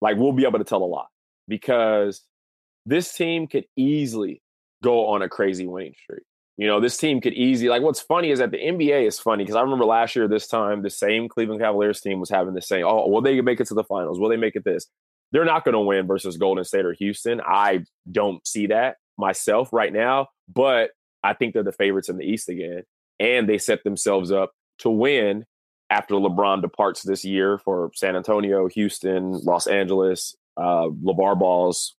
like 0.00 0.16
we'll 0.16 0.32
be 0.32 0.44
able 0.44 0.58
to 0.58 0.64
tell 0.64 0.82
a 0.82 0.84
lot 0.84 1.08
because 1.48 2.22
this 2.86 3.12
team 3.14 3.46
could 3.46 3.64
easily 3.76 4.42
go 4.82 5.06
on 5.06 5.22
a 5.22 5.28
crazy 5.28 5.66
winning 5.66 5.94
streak. 6.02 6.24
You 6.56 6.68
know, 6.68 6.78
this 6.78 6.96
team 6.96 7.20
could 7.20 7.32
easily 7.32 7.68
like. 7.68 7.82
What's 7.82 8.00
funny 8.00 8.30
is 8.30 8.38
that 8.38 8.52
the 8.52 8.58
NBA 8.58 9.06
is 9.06 9.18
funny 9.18 9.42
because 9.42 9.56
I 9.56 9.62
remember 9.62 9.84
last 9.84 10.14
year 10.14 10.28
this 10.28 10.46
time 10.46 10.82
the 10.82 10.90
same 10.90 11.28
Cleveland 11.28 11.60
Cavaliers 11.60 12.00
team 12.00 12.20
was 12.20 12.30
having 12.30 12.54
the 12.54 12.62
same. 12.62 12.84
Oh, 12.86 13.08
will 13.08 13.22
they 13.22 13.40
make 13.40 13.60
it 13.60 13.66
to 13.68 13.74
the 13.74 13.82
finals? 13.82 14.20
Will 14.20 14.28
they 14.28 14.36
make 14.36 14.54
it 14.54 14.64
this? 14.64 14.86
They're 15.32 15.44
not 15.44 15.64
going 15.64 15.72
to 15.72 15.80
win 15.80 16.06
versus 16.06 16.36
Golden 16.36 16.62
State 16.64 16.84
or 16.84 16.92
Houston. 16.92 17.40
I 17.40 17.84
don't 18.10 18.46
see 18.46 18.68
that 18.68 18.98
myself 19.18 19.72
right 19.72 19.92
now, 19.92 20.28
but 20.52 20.90
I 21.24 21.34
think 21.34 21.54
they're 21.54 21.64
the 21.64 21.72
favorites 21.72 22.08
in 22.08 22.18
the 22.18 22.24
East 22.24 22.48
again. 22.48 22.84
And 23.18 23.48
they 23.48 23.58
set 23.58 23.82
themselves 23.82 24.30
up 24.30 24.52
to 24.80 24.90
win 24.90 25.44
after 25.90 26.14
LeBron 26.14 26.62
departs 26.62 27.02
this 27.02 27.24
year 27.24 27.58
for 27.58 27.90
San 27.94 28.14
Antonio, 28.14 28.68
Houston, 28.68 29.32
Los 29.32 29.66
Angeles, 29.66 30.36
uh, 30.56 30.88
LeVar 30.88 31.38
Ball's 31.38 31.96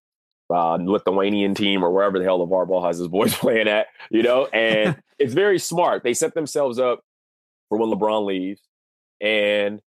uh, 0.50 0.76
Lithuanian 0.76 1.56
team 1.56 1.84
or 1.84 1.92
wherever 1.92 2.20
the 2.20 2.26
hell 2.26 2.46
LeVar 2.46 2.68
Ball 2.68 2.86
has 2.86 2.98
his 2.98 3.08
boys 3.08 3.34
playing 3.38 3.68
at, 3.68 3.88
you 4.10 4.24
know, 4.24 4.46
and 4.48 5.02
it's 5.20 5.34
very 5.34 5.60
smart. 5.60 6.04
They 6.04 6.14
set 6.14 6.34
themselves 6.34 6.80
up 6.80 7.02
for 7.70 7.78
when 7.78 7.90
LeBron 7.90 8.26
leaves. 8.26 8.62
And 9.22 9.82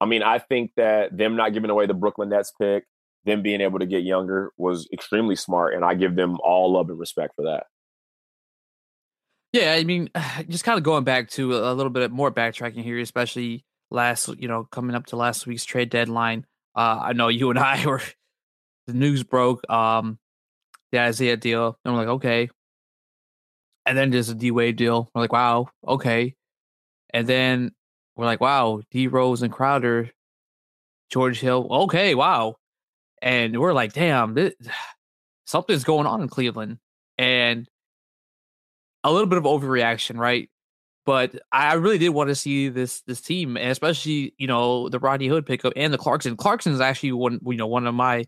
I 0.00 0.06
mean, 0.06 0.22
I 0.22 0.38
think 0.38 0.72
that 0.76 1.16
them 1.16 1.36
not 1.36 1.52
giving 1.52 1.70
away 1.70 1.86
the 1.86 1.94
Brooklyn 1.94 2.30
Nets 2.30 2.52
pick, 2.60 2.84
them 3.24 3.42
being 3.42 3.60
able 3.60 3.78
to 3.78 3.86
get 3.86 4.02
younger 4.02 4.52
was 4.56 4.88
extremely 4.92 5.36
smart. 5.36 5.74
And 5.74 5.84
I 5.84 5.94
give 5.94 6.16
them 6.16 6.38
all 6.42 6.72
love 6.72 6.88
and 6.88 6.98
respect 6.98 7.34
for 7.36 7.44
that. 7.44 7.64
Yeah, 9.52 9.72
I 9.72 9.84
mean, 9.84 10.10
just 10.48 10.64
kind 10.64 10.78
of 10.78 10.84
going 10.84 11.04
back 11.04 11.28
to 11.30 11.54
a 11.54 11.74
little 11.74 11.90
bit 11.90 12.10
more 12.10 12.32
backtracking 12.32 12.82
here, 12.82 12.98
especially 12.98 13.64
last, 13.90 14.28
you 14.38 14.48
know, 14.48 14.64
coming 14.70 14.96
up 14.96 15.06
to 15.06 15.16
last 15.16 15.46
week's 15.46 15.64
trade 15.64 15.90
deadline. 15.90 16.46
Uh, 16.74 17.00
I 17.02 17.12
know 17.12 17.28
you 17.28 17.50
and 17.50 17.58
I 17.58 17.84
were 17.86 18.02
the 18.86 18.94
news 18.94 19.22
broke, 19.22 19.68
um, 19.70 20.18
the 20.92 21.00
Isaiah 21.00 21.36
deal, 21.36 21.78
and 21.84 21.94
we're 21.94 22.00
like, 22.00 22.08
okay. 22.08 22.50
And 23.86 23.96
then 23.96 24.10
there's 24.10 24.28
a 24.28 24.34
D 24.34 24.50
Wade 24.50 24.76
deal. 24.76 25.10
We're 25.14 25.22
like, 25.22 25.32
wow, 25.32 25.68
okay. 25.86 26.34
And 27.12 27.26
then 27.26 27.72
we're 28.16 28.26
like, 28.26 28.40
wow, 28.40 28.82
D 28.90 29.06
Rose 29.06 29.42
and 29.42 29.52
Crowder, 29.52 30.10
George 31.10 31.40
Hill, 31.40 31.66
okay, 31.70 32.14
wow. 32.14 32.56
And 33.22 33.58
we're 33.58 33.72
like, 33.72 33.92
damn, 33.92 34.34
this, 34.34 34.54
something's 35.46 35.84
going 35.84 36.06
on 36.06 36.22
in 36.22 36.28
Cleveland. 36.28 36.78
And 37.18 37.68
a 39.04 39.12
little 39.12 39.26
bit 39.26 39.38
of 39.38 39.44
overreaction, 39.44 40.18
right? 40.18 40.48
But 41.06 41.34
I 41.50 41.74
really 41.74 41.98
did 41.98 42.10
want 42.10 42.28
to 42.28 42.34
see 42.34 42.68
this 42.68 43.00
this 43.02 43.20
team, 43.20 43.56
and 43.56 43.70
especially 43.70 44.34
you 44.38 44.46
know 44.46 44.88
the 44.88 44.98
Rodney 44.98 45.28
Hood 45.28 45.46
pickup 45.46 45.72
and 45.74 45.92
the 45.92 45.98
Clarkson. 45.98 46.36
Clarkson 46.36 46.72
is 46.72 46.80
actually 46.80 47.12
one 47.12 47.40
you 47.44 47.56
know 47.56 47.66
one 47.66 47.86
of 47.86 47.94
my 47.94 48.26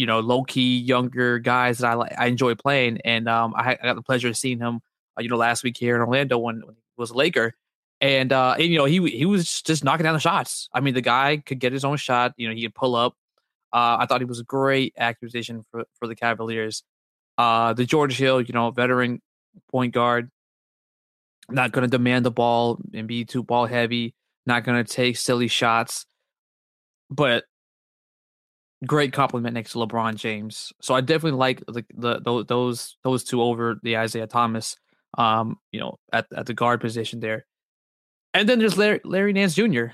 you 0.00 0.06
know 0.06 0.20
low 0.20 0.42
key 0.44 0.78
younger 0.78 1.38
guys 1.38 1.78
that 1.78 1.98
I 1.98 2.24
I 2.24 2.26
enjoy 2.26 2.54
playing, 2.54 3.00
and 3.04 3.28
um 3.28 3.52
I, 3.54 3.76
I 3.80 3.84
got 3.84 3.96
the 3.96 4.02
pleasure 4.02 4.28
of 4.28 4.36
seeing 4.36 4.58
him 4.58 4.80
uh, 5.18 5.22
you 5.22 5.28
know 5.28 5.36
last 5.36 5.62
week 5.62 5.76
here 5.76 5.94
in 5.94 6.00
Orlando 6.00 6.38
when, 6.38 6.62
when 6.64 6.74
he 6.74 6.80
was 6.96 7.10
a 7.10 7.14
Laker, 7.14 7.54
and 8.00 8.32
uh, 8.32 8.54
and, 8.58 8.68
you 8.68 8.78
know, 8.78 8.86
he 8.86 9.06
he 9.10 9.26
was 9.26 9.60
just 9.60 9.84
knocking 9.84 10.04
down 10.04 10.14
the 10.14 10.20
shots. 10.20 10.70
I 10.72 10.80
mean, 10.80 10.94
the 10.94 11.02
guy 11.02 11.36
could 11.44 11.60
get 11.60 11.72
his 11.72 11.84
own 11.84 11.98
shot. 11.98 12.32
You 12.38 12.48
know, 12.48 12.54
he 12.54 12.62
could 12.62 12.74
pull 12.74 12.96
up. 12.96 13.14
Uh, 13.72 13.98
I 14.00 14.06
thought 14.06 14.22
he 14.22 14.24
was 14.24 14.40
a 14.40 14.44
great 14.44 14.94
acquisition 14.96 15.64
for 15.70 15.84
for 15.98 16.08
the 16.08 16.16
Cavaliers. 16.16 16.82
Uh, 17.36 17.74
the 17.74 17.84
George 17.84 18.16
Hill, 18.16 18.40
you 18.40 18.54
know, 18.54 18.70
veteran 18.70 19.20
point 19.70 19.92
guard, 19.92 20.30
not 21.50 21.72
going 21.72 21.82
to 21.82 21.90
demand 21.90 22.24
the 22.24 22.30
ball 22.30 22.78
and 22.94 23.06
be 23.06 23.26
too 23.26 23.42
ball 23.42 23.66
heavy. 23.66 24.14
Not 24.46 24.64
going 24.64 24.82
to 24.82 24.90
take 24.90 25.18
silly 25.18 25.48
shots, 25.48 26.06
but 27.10 27.44
great 28.86 29.12
compliment 29.12 29.54
next 29.54 29.72
to 29.72 29.78
LeBron 29.78 30.16
James. 30.16 30.72
So 30.80 30.94
I 30.94 31.00
definitely 31.00 31.38
like 31.38 31.64
the, 31.66 31.84
the 31.94 32.44
those 32.44 32.96
those 33.04 33.24
two 33.24 33.42
over 33.42 33.78
the 33.82 33.98
Isaiah 33.98 34.26
Thomas. 34.26 34.76
Um, 35.18 35.58
you 35.72 35.80
know, 35.80 35.98
at 36.12 36.26
at 36.34 36.46
the 36.46 36.54
guard 36.54 36.80
position 36.80 37.20
there. 37.20 37.46
And 38.32 38.48
then 38.48 38.60
there's 38.60 38.78
Larry, 38.78 39.00
Larry 39.04 39.32
Nance 39.32 39.54
Jr. 39.54 39.86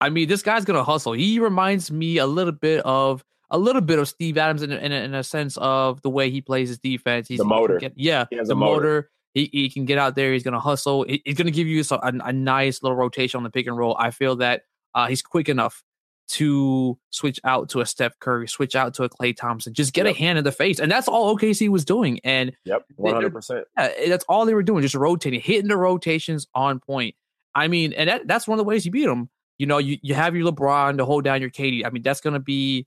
I 0.00 0.10
mean, 0.10 0.28
this 0.28 0.42
guy's 0.42 0.64
gonna 0.64 0.84
hustle. 0.84 1.12
He 1.12 1.38
reminds 1.38 1.90
me 1.90 2.18
a 2.18 2.26
little 2.26 2.52
bit 2.52 2.80
of 2.84 3.24
a 3.50 3.58
little 3.58 3.82
bit 3.82 3.98
of 3.98 4.08
Steve 4.08 4.36
Adams 4.36 4.62
in, 4.62 4.72
in, 4.72 4.90
in 4.90 5.14
a 5.14 5.22
sense 5.22 5.56
of 5.58 6.02
the 6.02 6.10
way 6.10 6.30
he 6.30 6.40
plays 6.40 6.68
his 6.68 6.78
defense. 6.78 7.28
He's 7.28 7.38
the 7.38 7.44
motor, 7.44 7.78
get, 7.78 7.92
yeah, 7.96 8.24
the 8.30 8.54
motor. 8.54 8.56
motor. 8.56 9.10
He, 9.34 9.48
he 9.52 9.68
can 9.68 9.84
get 9.84 9.98
out 9.98 10.14
there. 10.14 10.32
He's 10.32 10.42
gonna 10.42 10.60
hustle. 10.60 11.04
He, 11.04 11.22
he's 11.24 11.36
gonna 11.36 11.50
give 11.50 11.66
you 11.66 11.82
a, 11.88 11.98
a, 12.02 12.32
nice 12.32 12.82
little 12.82 12.96
rotation 12.96 13.38
on 13.38 13.44
the 13.44 13.50
pick 13.50 13.66
and 13.66 13.76
roll. 13.76 13.96
I 13.98 14.10
feel 14.10 14.36
that 14.36 14.62
uh, 14.94 15.06
he's 15.06 15.22
quick 15.22 15.48
enough 15.48 15.82
to 16.26 16.98
switch 17.10 17.38
out 17.44 17.68
to 17.70 17.80
a 17.80 17.86
Steph 17.86 18.18
Curry, 18.18 18.48
switch 18.48 18.74
out 18.74 18.94
to 18.94 19.04
a 19.04 19.08
Klay 19.08 19.36
Thompson, 19.36 19.74
just 19.74 19.92
get 19.92 20.06
yep. 20.06 20.14
a 20.14 20.18
hand 20.18 20.38
in 20.38 20.44
the 20.44 20.52
face, 20.52 20.78
and 20.78 20.90
that's 20.90 21.08
all 21.08 21.36
OKC 21.36 21.68
was 21.68 21.84
doing. 21.84 22.20
And 22.24 22.52
yep, 22.64 22.84
one 22.96 23.14
hundred 23.14 23.32
percent. 23.32 23.66
Eh, 23.76 24.08
that's 24.08 24.24
all 24.28 24.46
they 24.46 24.54
were 24.54 24.62
doing, 24.62 24.82
just 24.82 24.94
rotating, 24.94 25.40
hitting 25.40 25.68
the 25.68 25.76
rotations 25.76 26.46
on 26.54 26.80
point. 26.80 27.14
I 27.54 27.68
mean, 27.68 27.92
and 27.92 28.08
that, 28.08 28.26
that's 28.26 28.48
one 28.48 28.58
of 28.58 28.64
the 28.64 28.68
ways 28.68 28.84
you 28.84 28.90
beat 28.90 29.06
them. 29.06 29.30
You 29.58 29.66
know, 29.66 29.78
you, 29.78 29.98
you 30.02 30.14
have 30.14 30.34
your 30.34 30.50
LeBron 30.50 30.98
to 30.98 31.04
hold 31.04 31.24
down 31.24 31.40
your 31.40 31.50
KD. 31.50 31.86
I 31.86 31.90
mean, 31.90 32.02
that's 32.02 32.20
going 32.20 32.34
to 32.34 32.40
be 32.40 32.86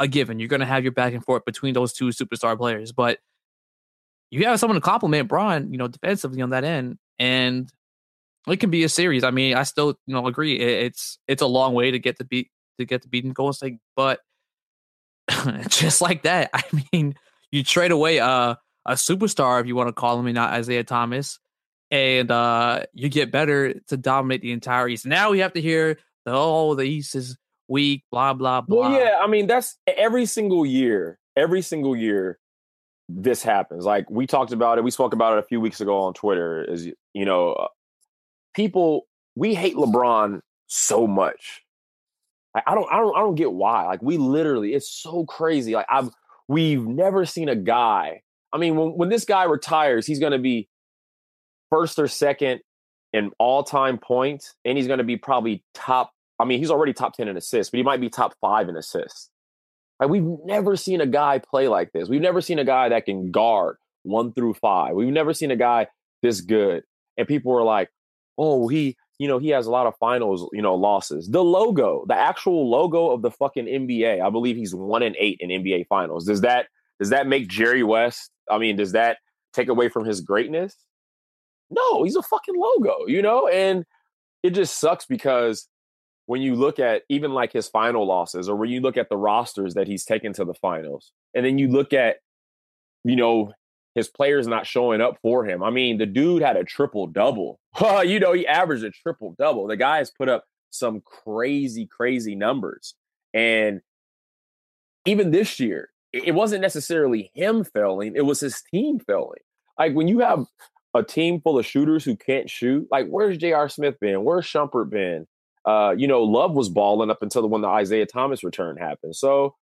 a 0.00 0.08
given. 0.08 0.40
You're 0.40 0.48
going 0.48 0.60
to 0.60 0.66
have 0.66 0.82
your 0.82 0.92
back 0.92 1.12
and 1.12 1.24
forth 1.24 1.44
between 1.44 1.74
those 1.74 1.92
two 1.92 2.06
superstar 2.06 2.56
players, 2.56 2.90
but 2.90 3.18
you 4.30 4.44
have 4.46 4.58
someone 4.58 4.74
to 4.74 4.80
compliment 4.80 5.28
Bron, 5.28 5.70
you 5.70 5.78
know, 5.78 5.88
defensively 5.88 6.42
on 6.42 6.50
that 6.50 6.64
end. 6.64 6.98
And 7.18 7.70
it 8.46 8.58
can 8.58 8.70
be 8.70 8.84
a 8.84 8.88
series. 8.88 9.24
I 9.24 9.30
mean, 9.30 9.54
I 9.54 9.62
still 9.62 9.98
you 10.06 10.14
know 10.14 10.26
agree. 10.26 10.58
it's 10.58 11.18
it's 11.26 11.42
a 11.42 11.46
long 11.46 11.74
way 11.74 11.90
to 11.90 11.98
get 11.98 12.18
to 12.18 12.24
beat 12.24 12.50
to 12.78 12.86
get 12.86 13.02
to 13.02 13.08
beating 13.08 13.32
Golden 13.32 13.52
State, 13.52 13.78
but 13.96 14.20
just 15.68 16.00
like 16.00 16.22
that, 16.22 16.50
I 16.54 16.62
mean, 16.92 17.14
you 17.50 17.62
trade 17.62 17.90
away 17.90 18.18
a 18.18 18.58
a 18.86 18.92
superstar 18.92 19.60
if 19.60 19.66
you 19.66 19.76
want 19.76 19.88
to 19.88 19.92
call 19.92 20.18
him, 20.18 20.26
and 20.26 20.34
not 20.34 20.52
Isaiah 20.52 20.84
Thomas, 20.84 21.38
and 21.90 22.30
uh 22.30 22.84
you 22.94 23.08
get 23.08 23.30
better 23.30 23.74
to 23.88 23.96
dominate 23.96 24.42
the 24.42 24.52
entire 24.52 24.88
East. 24.88 25.06
Now 25.06 25.30
we 25.30 25.40
have 25.40 25.52
to 25.54 25.60
hear 25.60 25.98
the 26.24 26.32
oh 26.32 26.74
the 26.74 26.84
East 26.84 27.14
is 27.14 27.36
weak, 27.68 28.04
blah 28.10 28.34
blah 28.34 28.62
blah. 28.62 28.90
Well, 28.90 28.92
yeah, 28.92 29.18
I 29.20 29.26
mean 29.26 29.46
that's 29.46 29.76
every 29.86 30.26
single 30.26 30.64
year. 30.64 31.18
Every 31.36 31.62
single 31.62 31.94
year, 31.94 32.38
this 33.08 33.42
happens. 33.42 33.84
Like 33.84 34.10
we 34.10 34.26
talked 34.26 34.52
about 34.52 34.78
it. 34.78 34.84
We 34.84 34.90
spoke 34.90 35.12
about 35.12 35.34
it 35.34 35.38
a 35.38 35.46
few 35.46 35.60
weeks 35.60 35.80
ago 35.80 35.98
on 36.00 36.14
Twitter. 36.14 36.64
Is 36.64 36.88
you 37.14 37.24
know, 37.24 37.52
uh, 37.52 37.68
people 38.54 39.06
we 39.36 39.54
hate 39.54 39.76
LeBron 39.76 40.40
so 40.66 41.06
much. 41.06 41.62
I 42.54 42.74
don't, 42.74 42.88
I 42.90 42.96
don't, 42.96 43.16
I 43.16 43.20
don't 43.20 43.34
get 43.34 43.52
why. 43.52 43.86
Like 43.86 44.02
we 44.02 44.16
literally, 44.16 44.74
it's 44.74 44.90
so 44.90 45.24
crazy. 45.24 45.74
Like 45.74 45.86
I've, 45.90 46.10
we've 46.48 46.84
never 46.84 47.24
seen 47.24 47.48
a 47.48 47.56
guy. 47.56 48.22
I 48.52 48.58
mean, 48.58 48.76
when 48.76 48.90
when 48.90 49.08
this 49.10 49.24
guy 49.24 49.44
retires, 49.44 50.06
he's 50.06 50.18
to 50.32 50.38
be 50.38 50.68
first 51.70 51.98
or 51.98 52.08
second 52.08 52.60
in 53.12 53.30
all 53.38 53.62
time 53.62 53.98
points, 53.98 54.54
and 54.64 54.76
he's 54.78 54.86
to 54.98 55.04
be 55.04 55.16
probably 55.16 55.62
top 55.74 56.12
I 56.38 56.44
mean, 56.44 56.58
he's 56.58 56.70
already 56.70 56.92
top 56.92 57.14
10 57.14 57.28
in 57.28 57.36
assists, 57.36 57.70
but 57.70 57.78
he 57.78 57.82
might 57.82 58.00
be 58.00 58.08
top 58.08 58.34
five 58.40 58.68
in 58.68 58.76
assists. 58.76 59.30
Like, 59.98 60.08
we've 60.08 60.26
never 60.44 60.76
seen 60.76 61.00
a 61.00 61.06
guy 61.06 61.40
play 61.40 61.66
like 61.66 61.90
this. 61.92 62.08
We've 62.08 62.20
never 62.20 62.40
seen 62.40 62.58
a 62.60 62.64
guy 62.64 62.90
that 62.90 63.04
can 63.04 63.32
guard 63.32 63.76
one 64.04 64.32
through 64.32 64.54
five. 64.54 64.94
We've 64.94 65.12
never 65.12 65.34
seen 65.34 65.50
a 65.50 65.56
guy 65.56 65.88
this 66.22 66.40
good. 66.40 66.84
And 67.16 67.26
people 67.26 67.52
were 67.52 67.64
like, 67.64 67.90
oh, 68.36 68.68
he, 68.68 68.96
you 69.18 69.26
know, 69.26 69.38
he 69.38 69.48
has 69.48 69.66
a 69.66 69.70
lot 69.70 69.86
of 69.86 69.94
finals, 69.98 70.48
you 70.52 70.62
know, 70.62 70.74
losses. 70.74 71.28
The 71.28 71.42
logo, 71.42 72.04
the 72.06 72.14
actual 72.14 72.70
logo 72.70 73.10
of 73.10 73.22
the 73.22 73.30
fucking 73.30 73.66
NBA, 73.66 74.24
I 74.24 74.30
believe 74.30 74.56
he's 74.56 74.74
one 74.74 75.02
and 75.02 75.16
eight 75.18 75.38
in 75.40 75.50
NBA 75.50 75.86
finals. 75.88 76.24
Does 76.24 76.40
that 76.42 76.66
does 76.98 77.10
that 77.10 77.26
make 77.26 77.48
Jerry 77.48 77.82
West? 77.82 78.30
I 78.50 78.58
mean, 78.58 78.76
does 78.76 78.92
that 78.92 79.18
take 79.52 79.68
away 79.68 79.88
from 79.88 80.04
his 80.04 80.20
greatness? 80.20 80.74
No, 81.70 82.02
he's 82.02 82.16
a 82.16 82.22
fucking 82.22 82.54
logo, 82.56 83.06
you 83.06 83.22
know? 83.22 83.46
And 83.48 83.84
it 84.42 84.50
just 84.50 84.78
sucks 84.78 85.04
because 85.04 85.68
when 86.26 86.42
you 86.42 86.54
look 86.54 86.78
at 86.78 87.02
even 87.08 87.32
like 87.32 87.52
his 87.52 87.68
final 87.68 88.06
losses 88.06 88.48
or 88.48 88.56
when 88.56 88.70
you 88.70 88.80
look 88.80 88.96
at 88.96 89.08
the 89.08 89.16
rosters 89.16 89.74
that 89.74 89.86
he's 89.86 90.04
taken 90.04 90.32
to 90.34 90.44
the 90.44 90.54
finals 90.54 91.12
and 91.34 91.44
then 91.44 91.58
you 91.58 91.68
look 91.68 91.92
at 91.92 92.16
you 93.04 93.16
know 93.16 93.52
his 93.98 94.08
players 94.08 94.46
not 94.46 94.66
showing 94.66 95.00
up 95.00 95.18
for 95.20 95.44
him. 95.44 95.62
I 95.62 95.70
mean 95.70 95.98
the 95.98 96.06
dude 96.06 96.42
had 96.42 96.56
a 96.56 96.64
triple 96.64 97.06
double 97.06 97.60
you 98.04 98.18
know 98.20 98.32
he 98.32 98.46
averaged 98.46 98.84
a 98.84 98.90
triple 98.90 99.34
double 99.38 99.66
the 99.66 99.76
guy 99.76 99.98
has 99.98 100.10
put 100.10 100.28
up 100.28 100.44
some 100.70 101.02
crazy 101.02 101.86
crazy 101.86 102.34
numbers. 102.34 102.94
And 103.34 103.80
even 105.04 105.30
this 105.30 105.60
year 105.60 105.90
it 106.12 106.34
wasn't 106.34 106.62
necessarily 106.62 107.30
him 107.34 107.64
failing 107.64 108.14
it 108.16 108.24
was 108.24 108.40
his 108.40 108.62
team 108.72 108.98
failing. 109.00 109.40
Like 109.78 109.94
when 109.94 110.08
you 110.08 110.20
have 110.20 110.46
a 110.94 111.02
team 111.02 111.40
full 111.40 111.58
of 111.58 111.66
shooters 111.66 112.04
who 112.04 112.16
can't 112.16 112.48
shoot 112.48 112.86
like 112.90 113.06
where's 113.08 113.36
J.R. 113.36 113.68
Smith 113.68 113.98
been? 114.00 114.24
Where's 114.24 114.46
Shumpert 114.46 114.90
been? 114.90 115.26
Uh, 115.64 115.94
you 115.96 116.08
know, 116.08 116.22
Love 116.22 116.52
was 116.52 116.68
balling 116.68 117.10
up 117.10 117.22
until 117.22 117.42
the 117.42 117.48
when 117.48 117.60
the 117.60 117.68
Isaiah 117.68 118.06
Thomas 118.06 118.42
return 118.42 118.76
happened. 118.76 119.16
So 119.16 119.54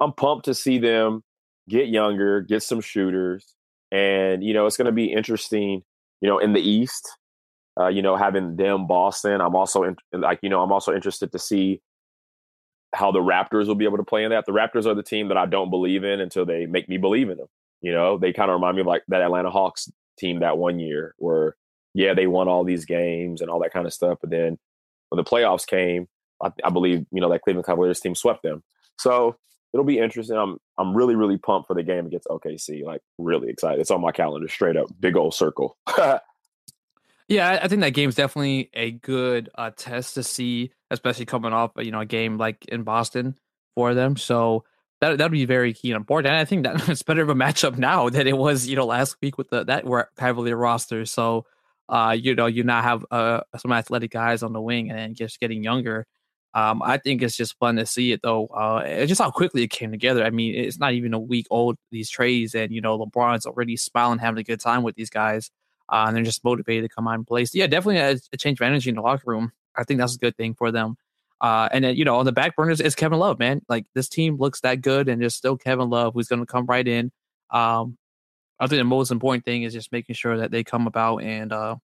I'm 0.00 0.12
pumped 0.12 0.46
to 0.46 0.54
see 0.54 0.78
them 0.78 1.22
get 1.68 1.88
younger, 1.88 2.40
get 2.40 2.62
some 2.62 2.80
shooters, 2.80 3.54
and 3.92 4.42
you 4.42 4.52
know, 4.52 4.66
it's 4.66 4.76
going 4.76 4.86
to 4.86 4.92
be 4.92 5.12
interesting. 5.12 5.84
You 6.20 6.28
know, 6.28 6.38
in 6.38 6.52
the 6.52 6.60
East, 6.60 7.08
uh, 7.78 7.88
you 7.88 8.02
know, 8.02 8.16
having 8.16 8.56
them 8.56 8.86
Boston. 8.86 9.40
I'm 9.40 9.56
also 9.56 9.84
in, 9.84 9.96
like, 10.12 10.38
you 10.42 10.48
know, 10.48 10.62
I'm 10.62 10.72
also 10.72 10.94
interested 10.94 11.32
to 11.32 11.38
see 11.38 11.80
how 12.94 13.10
the 13.10 13.20
Raptors 13.20 13.66
will 13.66 13.74
be 13.74 13.86
able 13.86 13.96
to 13.96 14.04
play 14.04 14.22
in 14.24 14.30
that. 14.30 14.46
The 14.46 14.52
Raptors 14.52 14.86
are 14.86 14.94
the 14.94 15.02
team 15.02 15.28
that 15.28 15.36
I 15.36 15.46
don't 15.46 15.70
believe 15.70 16.04
in 16.04 16.20
until 16.20 16.44
they 16.44 16.66
make 16.66 16.88
me 16.88 16.96
believe 16.96 17.28
in 17.28 17.38
them. 17.38 17.48
You 17.80 17.92
know, 17.92 18.18
they 18.18 18.32
kind 18.32 18.50
of 18.50 18.54
remind 18.54 18.76
me 18.76 18.82
of 18.82 18.86
like 18.86 19.02
that 19.08 19.22
Atlanta 19.22 19.50
Hawks 19.50 19.90
team 20.18 20.40
that 20.40 20.58
one 20.58 20.78
year 20.78 21.14
where, 21.18 21.56
yeah, 21.94 22.14
they 22.14 22.26
won 22.26 22.48
all 22.48 22.62
these 22.62 22.84
games 22.84 23.40
and 23.40 23.50
all 23.50 23.60
that 23.60 23.72
kind 23.72 23.86
of 23.86 23.92
stuff, 23.92 24.18
but 24.20 24.30
then 24.30 24.58
when 25.08 25.16
the 25.16 25.28
playoffs 25.28 25.66
came, 25.66 26.08
I, 26.42 26.50
I 26.64 26.70
believe 26.70 27.04
you 27.12 27.20
know 27.20 27.30
that 27.30 27.42
Cleveland 27.42 27.66
Cavaliers 27.66 28.00
team 28.00 28.14
swept 28.14 28.42
them. 28.42 28.62
So 28.98 29.36
it'll 29.72 29.84
be 29.84 29.98
interesting. 29.98 30.36
I'm 30.36 30.58
I'm 30.78 30.94
really 30.94 31.14
really 31.14 31.38
pumped 31.38 31.68
for 31.68 31.74
the 31.74 31.82
game 31.82 32.06
against 32.06 32.28
OKC. 32.28 32.84
Like 32.84 33.02
really 33.18 33.48
excited. 33.48 33.80
It's 33.80 33.90
on 33.90 34.00
my 34.00 34.12
calendar, 34.12 34.48
straight 34.48 34.76
up, 34.76 34.88
big 35.00 35.16
old 35.16 35.34
circle. 35.34 35.76
yeah, 37.28 37.60
I 37.62 37.68
think 37.68 37.82
that 37.82 37.94
game's 37.94 38.14
definitely 38.14 38.70
a 38.74 38.92
good 38.92 39.50
uh, 39.54 39.70
test 39.76 40.14
to 40.14 40.22
see, 40.22 40.72
especially 40.90 41.26
coming 41.26 41.52
off 41.52 41.72
you 41.78 41.90
know 41.90 42.00
a 42.00 42.06
game 42.06 42.38
like 42.38 42.64
in 42.66 42.82
Boston 42.82 43.38
for 43.74 43.94
them. 43.94 44.16
So 44.16 44.64
that 45.00 45.18
that'd 45.18 45.32
be 45.32 45.44
very 45.44 45.72
key 45.72 45.90
and 45.90 45.96
important. 45.96 46.32
And 46.32 46.40
I 46.40 46.44
think 46.44 46.64
that 46.64 46.88
it's 46.88 47.02
better 47.02 47.22
of 47.22 47.28
a 47.28 47.34
matchup 47.34 47.78
now 47.78 48.08
than 48.10 48.26
it 48.26 48.36
was 48.36 48.66
you 48.66 48.76
know 48.76 48.86
last 48.86 49.16
week 49.22 49.38
with 49.38 49.50
the 49.50 49.64
that 49.64 49.84
Cavalier 50.16 50.56
roster. 50.56 51.04
So 51.04 51.46
uh, 51.88 52.16
you 52.18 52.34
know, 52.34 52.46
you 52.46 52.64
now 52.64 52.80
have 52.80 53.04
uh, 53.10 53.40
some 53.58 53.72
athletic 53.72 54.10
guys 54.10 54.42
on 54.42 54.52
the 54.52 54.60
wing 54.60 54.90
and 54.90 55.14
just 55.14 55.38
getting 55.40 55.62
younger. 55.62 56.06
Um, 56.54 56.82
I 56.82 56.98
think 56.98 57.22
it's 57.22 57.36
just 57.36 57.58
fun 57.58 57.76
to 57.76 57.86
see 57.86 58.12
it 58.12 58.20
though. 58.22 58.46
Uh, 58.46 59.06
just 59.06 59.20
how 59.20 59.30
quickly 59.30 59.62
it 59.62 59.68
came 59.68 59.90
together. 59.90 60.24
I 60.24 60.30
mean, 60.30 60.54
it's 60.54 60.78
not 60.78 60.92
even 60.92 61.14
a 61.14 61.18
week 61.18 61.46
old 61.50 61.78
these 61.90 62.10
trades, 62.10 62.54
and 62.54 62.72
you 62.72 62.80
know, 62.80 62.98
LeBron's 62.98 63.46
already 63.46 63.76
smiling, 63.76 64.18
having 64.18 64.38
a 64.38 64.44
good 64.44 64.60
time 64.60 64.82
with 64.82 64.94
these 64.94 65.08
guys, 65.08 65.50
uh, 65.88 66.04
and 66.06 66.16
they're 66.16 66.24
just 66.24 66.44
motivated 66.44 66.90
to 66.90 66.94
come 66.94 67.08
out 67.08 67.14
and 67.14 67.26
play. 67.26 67.44
So 67.46 67.58
yeah, 67.58 67.66
definitely 67.66 67.98
a, 67.98 68.18
a, 68.32 68.36
change 68.36 68.60
of 68.60 68.66
energy 68.66 68.90
in 68.90 68.96
the 68.96 69.02
locker 69.02 69.22
room. 69.26 69.52
I 69.76 69.84
think 69.84 69.98
that's 69.98 70.14
a 70.14 70.18
good 70.18 70.36
thing 70.36 70.54
for 70.54 70.70
them. 70.70 70.96
Uh, 71.40 71.68
and 71.72 71.84
then 71.84 71.96
you 71.96 72.04
know, 72.04 72.16
on 72.16 72.26
the 72.26 72.32
back 72.32 72.54
burners 72.54 72.80
is 72.80 72.94
Kevin 72.94 73.18
Love, 73.18 73.38
man. 73.38 73.62
Like 73.68 73.86
this 73.94 74.10
team 74.10 74.36
looks 74.36 74.60
that 74.60 74.82
good, 74.82 75.08
and 75.08 75.22
there's 75.22 75.34
still 75.34 75.56
Kevin 75.56 75.88
Love 75.88 76.12
who's 76.12 76.28
going 76.28 76.40
to 76.40 76.46
come 76.46 76.66
right 76.66 76.86
in. 76.86 77.10
Um, 77.50 77.96
I 78.60 78.66
think 78.66 78.78
the 78.78 78.84
most 78.84 79.10
important 79.10 79.44
thing 79.46 79.62
is 79.62 79.72
just 79.72 79.90
making 79.90 80.14
sure 80.14 80.36
that 80.36 80.50
they 80.50 80.62
come 80.64 80.86
about 80.86 81.18
and 81.18 81.50
uh, 81.50 81.76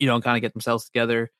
you 0.00 0.08
know 0.08 0.20
kind 0.20 0.36
of 0.36 0.42
get 0.42 0.52
themselves 0.52 0.84
together 0.84 1.30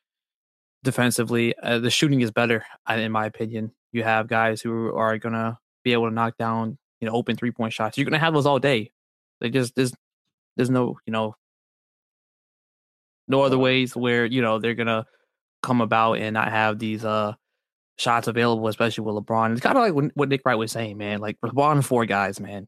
defensively. 0.84 1.56
Uh, 1.58 1.78
the 1.78 1.90
shooting 1.90 2.20
is 2.20 2.30
better, 2.30 2.64
in 2.88 3.12
my 3.12 3.26
opinion. 3.26 3.72
You 3.92 4.02
have 4.02 4.28
guys 4.28 4.60
who 4.60 4.94
are 4.94 5.18
gonna 5.18 5.58
be 5.84 5.92
able 5.92 6.08
to 6.08 6.14
knock 6.14 6.36
down 6.38 6.78
you 7.00 7.08
know 7.08 7.14
open 7.14 7.36
three 7.36 7.50
point 7.50 7.72
shots. 7.72 7.98
You're 7.98 8.04
gonna 8.04 8.18
have 8.18 8.34
those 8.34 8.46
all 8.46 8.58
day. 8.58 8.90
They 9.40 9.50
just 9.50 9.74
there's 9.74 9.92
there's 10.56 10.70
no 10.70 10.98
you 11.06 11.12
know 11.12 11.36
no 13.28 13.42
other 13.42 13.58
ways 13.58 13.94
where 13.96 14.24
you 14.24 14.40
know 14.42 14.58
they're 14.58 14.74
gonna 14.74 15.06
come 15.62 15.80
about 15.80 16.14
and 16.14 16.34
not 16.34 16.50
have 16.50 16.78
these 16.78 17.04
uh 17.04 17.34
shots 17.98 18.28
available, 18.28 18.68
especially 18.68 19.04
with 19.04 19.14
LeBron. 19.14 19.52
It's 19.52 19.60
kind 19.60 19.76
of 19.76 19.82
like 19.82 20.12
what 20.14 20.28
Nick 20.28 20.42
Wright 20.44 20.58
was 20.58 20.72
saying, 20.72 20.98
man. 20.98 21.20
Like 21.20 21.38
LeBron 21.44 21.84
four 21.84 22.06
guys, 22.06 22.40
man. 22.40 22.66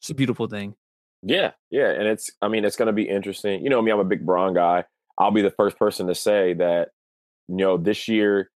It's 0.00 0.10
a 0.10 0.14
beautiful 0.14 0.46
thing. 0.46 0.74
Yeah, 1.22 1.52
yeah, 1.70 1.90
and 1.90 2.06
it's 2.06 2.30
I 2.40 2.48
mean 2.48 2.64
it's 2.64 2.76
going 2.76 2.86
to 2.86 2.92
be 2.92 3.08
interesting. 3.08 3.62
You 3.62 3.70
know 3.70 3.82
me, 3.82 3.90
I'm 3.90 4.00
a 4.00 4.04
big 4.04 4.24
Bron 4.24 4.54
guy. 4.54 4.84
I'll 5.18 5.30
be 5.30 5.42
the 5.42 5.50
first 5.50 5.78
person 5.78 6.06
to 6.06 6.14
say 6.14 6.54
that 6.54 6.88
you 7.50 7.56
know 7.56 7.76
this 7.76 8.08
year 8.08 8.50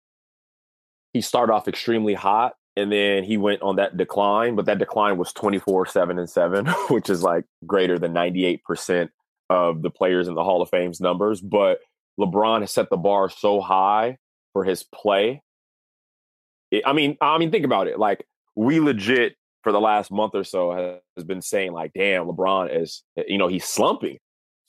he 1.13 1.21
started 1.21 1.53
off 1.53 1.69
extremely 1.69 2.15
hot 2.15 2.55
and 2.77 2.91
then 2.91 3.23
he 3.23 3.37
went 3.37 3.63
on 3.63 3.77
that 3.77 3.97
decline, 3.97 4.57
but 4.57 4.67
that 4.67 4.79
decline 4.79 5.17
was 5.17 5.33
24 5.33 5.87
7 5.87 6.19
and 6.19 6.29
7, 6.29 6.67
which 6.91 7.09
is 7.09 7.23
like 7.23 7.45
greater 7.67 7.99
than 7.99 8.13
98% 8.13 9.09
of 9.51 9.83
the 9.83 9.91
players 9.91 10.29
in 10.29 10.35
the 10.35 10.43
Hall 10.43 10.61
of 10.61 10.71
Fame's 10.71 11.01
numbers. 11.01 11.41
But 11.41 11.79
LeBron 12.19 12.61
has 12.61 12.73
set 12.73 12.91
the 12.91 12.97
bar 12.97 13.29
so 13.29 13.61
high 13.61 14.19
for 14.53 14.65
his 14.65 14.83
play. 14.83 15.43
I 16.85 16.93
mean, 16.93 17.17
I 17.21 17.39
mean, 17.39 17.53
think 17.53 17.65
about 17.65 17.87
it. 17.87 17.99
Like 17.99 18.27
we 18.57 18.81
legit 18.81 19.37
for 19.63 19.71
the 19.71 19.81
last 19.81 20.11
month 20.11 20.35
or 20.35 20.45
so 20.45 21.01
has 21.17 21.25
been 21.25 21.43
saying 21.43 21.73
like, 21.73 21.93
damn, 21.95 22.27
LeBron 22.27 22.77
is, 22.77 23.05
you 23.29 23.39
know, 23.39 23.47
he's 23.47 23.65
slumping 23.65 24.19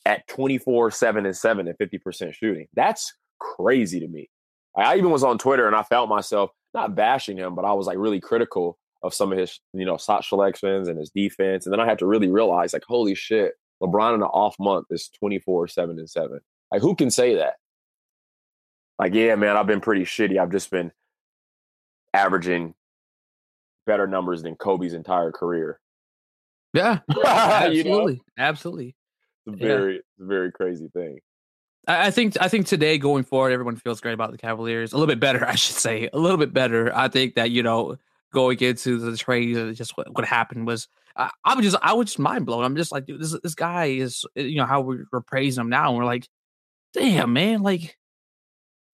at 0.05 0.27
24, 0.27 0.91
7 0.91 1.25
and 1.25 1.35
7 1.35 1.67
and 1.67 1.77
50% 1.77 2.33
shooting. 2.33 2.67
That's 2.75 3.13
crazy 3.39 3.99
to 3.99 4.07
me. 4.07 4.29
I 4.75 4.97
even 4.97 5.11
was 5.11 5.23
on 5.23 5.37
Twitter 5.37 5.67
and 5.67 5.75
I 5.75 5.83
felt 5.83 6.09
myself 6.09 6.51
not 6.73 6.95
bashing 6.95 7.37
him, 7.37 7.55
but 7.55 7.65
I 7.65 7.73
was 7.73 7.87
like 7.87 7.97
really 7.97 8.19
critical 8.19 8.77
of 9.01 9.13
some 9.13 9.31
of 9.31 9.37
his, 9.37 9.59
you 9.73 9.85
know, 9.85 9.97
shot 9.97 10.25
selections 10.25 10.87
and 10.87 10.97
his 10.97 11.09
defense. 11.09 11.65
And 11.65 11.73
then 11.73 11.79
I 11.79 11.85
had 11.85 11.99
to 11.99 12.05
really 12.05 12.29
realize, 12.29 12.73
like, 12.73 12.83
holy 12.87 13.15
shit, 13.15 13.53
LeBron 13.81 14.15
in 14.15 14.21
an 14.21 14.27
off 14.27 14.55
month 14.59 14.87
is 14.89 15.09
24, 15.19 15.67
7 15.67 15.99
and 15.99 16.09
7. 16.09 16.39
Like, 16.71 16.81
who 16.81 16.95
can 16.95 17.11
say 17.11 17.35
that? 17.35 17.55
Like, 18.99 19.13
yeah, 19.13 19.35
man, 19.35 19.57
I've 19.57 19.67
been 19.67 19.81
pretty 19.81 20.03
shitty. 20.03 20.39
I've 20.39 20.51
just 20.51 20.71
been 20.71 20.91
averaging 22.13 22.73
better 23.85 24.07
numbers 24.07 24.41
than 24.41 24.55
Kobe's 24.55 24.93
entire 24.93 25.31
career. 25.31 25.79
Yeah, 26.73 26.99
absolutely, 27.25 28.13
you 28.13 28.19
know? 28.19 28.21
absolutely. 28.37 28.95
It's 29.45 29.61
a 29.61 29.65
very, 29.65 29.93
yeah. 29.95 29.99
very 30.19 30.51
crazy 30.51 30.89
thing. 30.93 31.19
I 31.87 32.11
think 32.11 32.35
I 32.41 32.47
think 32.47 32.67
today 32.67 32.97
going 32.97 33.23
forward, 33.23 33.51
everyone 33.51 33.75
feels 33.75 34.01
great 34.01 34.13
about 34.13 34.31
the 34.31 34.37
Cavaliers. 34.37 34.93
A 34.93 34.97
little 34.97 35.07
bit 35.07 35.19
better, 35.19 35.45
I 35.47 35.55
should 35.55 35.75
say. 35.75 36.09
A 36.13 36.17
little 36.17 36.37
bit 36.37 36.53
better. 36.53 36.95
I 36.95 37.07
think 37.07 37.35
that 37.35 37.51
you 37.51 37.63
know 37.63 37.97
going 38.33 38.59
into 38.59 38.97
the 38.99 39.15
trade, 39.15 39.57
uh, 39.57 39.71
just 39.71 39.95
what, 39.97 40.13
what 40.13 40.25
happened 40.25 40.67
was 40.67 40.87
I, 41.15 41.31
I 41.43 41.55
was 41.55 41.65
just 41.65 41.77
I 41.81 41.93
was 41.93 42.07
just 42.07 42.19
mind 42.19 42.45
blown. 42.45 42.63
I'm 42.63 42.75
just 42.75 42.91
like, 42.91 43.05
dude, 43.05 43.21
this 43.21 43.37
this 43.41 43.55
guy 43.55 43.85
is 43.85 44.25
you 44.35 44.57
know 44.57 44.65
how 44.65 44.81
we're, 44.81 45.05
we're 45.11 45.21
praising 45.21 45.61
him 45.61 45.69
now, 45.69 45.89
and 45.89 45.97
we're 45.97 46.05
like, 46.05 46.27
damn 46.93 47.33
man, 47.33 47.61
like 47.61 47.97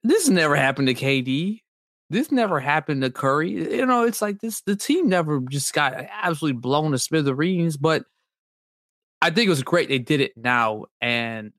this 0.04 0.30
never 0.30 0.56
happened 0.56 0.88
to 0.88 0.94
KD. 0.94 1.62
This 2.10 2.32
never 2.32 2.60
happened 2.60 3.04
to 3.04 3.10
Curry. 3.10 3.52
You 3.52 3.86
know, 3.86 4.04
it's 4.04 4.22
like 4.22 4.40
this. 4.42 4.62
The 4.62 4.76
team 4.76 5.08
never 5.08 5.40
just 5.50 5.74
got 5.74 5.94
absolutely 6.22 6.60
blown 6.60 6.92
to 6.92 7.00
smithereens. 7.00 7.78
But 7.78 8.04
I 9.22 9.30
think 9.30 9.48
it 9.48 9.50
was 9.50 9.64
great 9.64 9.90
they 9.90 10.00
did 10.00 10.20
it 10.20 10.34
now, 10.36 10.86
and 11.00 11.54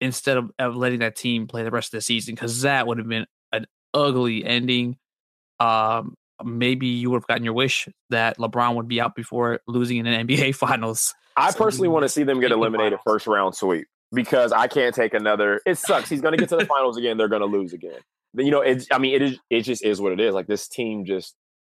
instead 0.00 0.36
of, 0.36 0.50
of 0.58 0.76
letting 0.76 1.00
that 1.00 1.16
team 1.16 1.46
play 1.46 1.62
the 1.62 1.70
rest 1.70 1.92
of 1.94 1.98
the 1.98 2.02
season, 2.02 2.34
because 2.34 2.62
that 2.62 2.86
would 2.86 2.98
have 2.98 3.08
been 3.08 3.26
an 3.52 3.66
ugly 3.94 4.44
ending. 4.44 4.96
Um, 5.58 6.14
maybe 6.44 6.86
you 6.86 7.10
would 7.10 7.18
have 7.18 7.26
gotten 7.26 7.44
your 7.44 7.54
wish 7.54 7.88
that 8.10 8.38
LeBron 8.38 8.74
would 8.74 8.88
be 8.88 9.00
out 9.00 9.14
before 9.14 9.60
losing 9.66 9.98
in 9.98 10.06
an 10.06 10.26
NBA 10.26 10.54
Finals. 10.54 11.14
I 11.36 11.50
so 11.50 11.58
personally 11.58 11.88
want 11.88 12.04
to 12.04 12.08
see 12.08 12.22
them 12.22 12.40
get 12.40 12.52
eliminated 12.52 12.98
first 13.04 13.26
round 13.26 13.54
sweep 13.54 13.86
because 14.12 14.52
I 14.52 14.66
can't 14.66 14.94
take 14.94 15.14
another. 15.14 15.60
It 15.66 15.78
sucks. 15.78 16.08
He's 16.08 16.20
going 16.20 16.32
to 16.32 16.38
get 16.38 16.48
to 16.50 16.56
the 16.56 16.66
finals 16.66 16.96
again. 16.96 17.16
They're 17.16 17.28
going 17.28 17.42
to 17.42 17.46
lose 17.46 17.72
again. 17.72 18.00
You 18.34 18.50
know, 18.50 18.60
it's. 18.60 18.86
I 18.90 18.98
mean, 18.98 19.14
it 19.14 19.22
is. 19.22 19.38
It 19.50 19.60
just 19.62 19.84
is 19.84 20.00
what 20.00 20.12
it 20.12 20.20
is. 20.20 20.34
Like 20.34 20.46
this 20.46 20.68
team 20.68 21.04
just. 21.04 21.34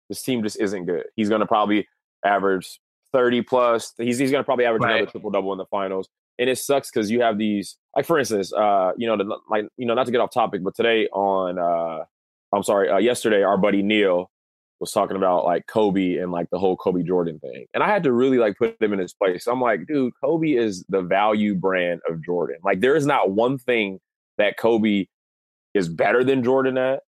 This 0.10 0.22
team 0.24 0.44
just 0.44 0.60
isn't 0.60 0.86
good. 0.86 1.06
He's 1.16 1.30
going 1.30 1.40
to 1.40 1.48
probably 1.48 1.88
average 2.26 2.80
thirty 3.14 3.42
plus. 3.42 3.94
He's 3.98 4.18
he's 4.18 4.32
going 4.32 4.42
to 4.42 4.46
probably 4.46 4.66
average 4.66 4.84
right. 4.84 4.98
another 4.98 5.12
triple 5.12 5.32
double 5.32 5.52
in 5.54 5.58
the 5.58 5.66
finals. 5.66 6.10
And 6.42 6.50
it 6.50 6.58
sucks 6.58 6.90
because 6.90 7.12
you 7.12 7.22
have 7.22 7.38
these, 7.38 7.78
like 7.96 8.08
for 8.08 8.18
instance, 8.18 8.52
uh, 8.52 8.94
you 8.98 9.06
know, 9.06 9.16
the, 9.16 9.38
like 9.50 9.66
you 9.78 9.86
know, 9.86 9.94
not 9.94 10.08
to 10.08 10.12
get 10.12 10.20
off 10.20 10.34
topic, 10.34 10.64
but 10.64 10.76
today 10.76 11.08
on, 11.10 11.60
uh, 11.60 12.04
I'm 12.52 12.64
sorry, 12.64 12.90
uh, 12.90 12.98
yesterday, 12.98 13.44
our 13.44 13.58
buddy 13.58 13.84
Neil 13.84 14.32
was 14.80 14.92
talking 14.92 15.16
about 15.16 15.46
like 15.46 15.68
Kobe 15.68 16.16
and 16.16 16.32
like 16.32 16.50
the 16.52 16.58
whole 16.58 16.76
Kobe 16.76 17.04
Jordan 17.04 17.40
thing. 17.40 17.68
And 17.76 17.84
I 17.84 17.88
had 17.88 18.02
to 18.04 18.12
really 18.12 18.40
like 18.40 18.58
put 18.58 18.82
him 18.82 18.92
in 18.92 18.98
his 18.98 19.14
place. 19.14 19.46
I'm 19.46 19.62
like, 19.62 19.86
dude, 19.86 20.14
Kobe 20.22 20.54
is 20.54 20.84
the 20.90 21.04
value 21.04 21.54
brand 21.54 22.02
of 22.10 22.26
Jordan. 22.26 22.58
Like 22.66 22.82
there 22.82 22.96
is 22.96 23.06
not 23.06 23.30
one 23.30 23.60
thing 23.60 24.00
that 24.40 24.58
Kobe 24.58 25.06
is 25.76 25.88
better 25.88 26.24
than 26.24 26.44
Jordan 26.44 26.80
at. 26.80 27.02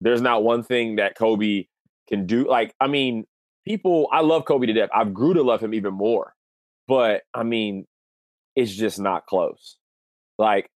There's 0.00 0.22
not 0.22 0.44
one 0.44 0.62
thing 0.62 0.96
that 0.96 1.16
Kobe 1.16 1.64
can 2.08 2.26
do. 2.26 2.48
Like, 2.48 2.72
I 2.80 2.86
mean, 2.86 3.24
people, 3.66 4.08
I 4.12 4.20
love 4.20 4.44
Kobe 4.44 4.66
to 4.66 4.72
death. 4.72 4.90
I've 4.94 5.12
grew 5.12 5.34
to 5.34 5.42
love 5.42 5.60
him 5.60 5.74
even 5.74 5.94
more. 5.94 6.34
But 6.86 7.22
I 7.34 7.42
mean, 7.42 7.84
it's 8.58 8.74
just 8.74 8.98
not 8.98 9.24
close. 9.26 9.76
Like 10.36 10.68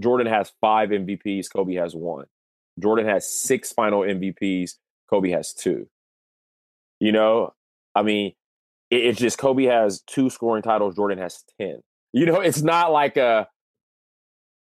Jordan 0.00 0.26
has 0.26 0.50
five 0.60 0.88
MVPs, 0.88 1.46
Kobe 1.52 1.74
has 1.74 1.94
one. 1.94 2.26
Jordan 2.82 3.06
has 3.06 3.32
six 3.32 3.72
final 3.72 4.00
MVPs, 4.00 4.72
Kobe 5.08 5.30
has 5.30 5.54
two. 5.54 5.86
You 6.98 7.12
know, 7.12 7.54
I 7.94 8.02
mean, 8.02 8.32
it, 8.90 9.04
it's 9.04 9.20
just 9.20 9.38
Kobe 9.38 9.66
has 9.66 10.02
two 10.02 10.30
scoring 10.30 10.64
titles, 10.64 10.96
Jordan 10.96 11.18
has 11.18 11.44
10. 11.60 11.80
You 12.12 12.26
know, 12.26 12.40
it's 12.40 12.60
not 12.60 12.90
like 12.90 13.16
a 13.16 13.46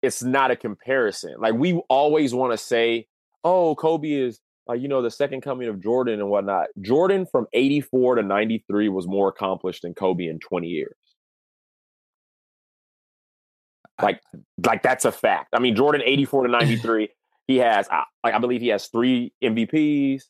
it's 0.02 0.22
not 0.22 0.50
a 0.50 0.56
comparison. 0.56 1.36
Like 1.38 1.54
we 1.54 1.80
always 1.88 2.34
want 2.34 2.52
to 2.52 2.58
say, 2.58 3.06
oh, 3.44 3.74
Kobe 3.76 4.10
is 4.12 4.40
like, 4.66 4.82
you 4.82 4.88
know, 4.88 5.00
the 5.00 5.10
second 5.10 5.40
coming 5.40 5.68
of 5.68 5.80
Jordan 5.80 6.20
and 6.20 6.28
whatnot. 6.28 6.66
Jordan 6.82 7.24
from 7.24 7.46
84 7.54 8.16
to 8.16 8.22
93 8.22 8.90
was 8.90 9.06
more 9.06 9.28
accomplished 9.28 9.82
than 9.82 9.94
Kobe 9.94 10.26
in 10.26 10.38
20 10.38 10.66
years. 10.66 10.96
Like, 14.02 14.20
like 14.64 14.82
that's 14.82 15.04
a 15.04 15.12
fact. 15.12 15.48
I 15.54 15.58
mean, 15.58 15.76
Jordan 15.76 16.02
84 16.04 16.46
to 16.46 16.52
93, 16.52 17.08
he 17.46 17.56
has, 17.58 17.88
like, 18.24 18.34
I 18.34 18.38
believe 18.38 18.60
he 18.60 18.68
has 18.68 18.86
three 18.88 19.32
MVPs. 19.42 20.22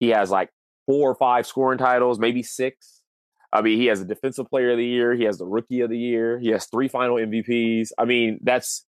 He 0.00 0.08
has 0.10 0.30
like 0.30 0.50
four 0.86 1.10
or 1.10 1.14
five 1.14 1.46
scoring 1.46 1.78
titles, 1.78 2.18
maybe 2.18 2.42
six. 2.42 3.02
I 3.52 3.62
mean, 3.62 3.78
he 3.78 3.86
has 3.86 4.00
a 4.00 4.04
defensive 4.04 4.48
player 4.48 4.72
of 4.72 4.78
the 4.78 4.84
year. 4.84 5.14
He 5.14 5.24
has 5.24 5.38
the 5.38 5.46
rookie 5.46 5.80
of 5.80 5.90
the 5.90 5.98
year. 5.98 6.38
He 6.38 6.48
has 6.48 6.66
three 6.66 6.88
final 6.88 7.16
MVPs. 7.16 7.90
I 7.98 8.04
mean, 8.04 8.38
that's, 8.42 8.84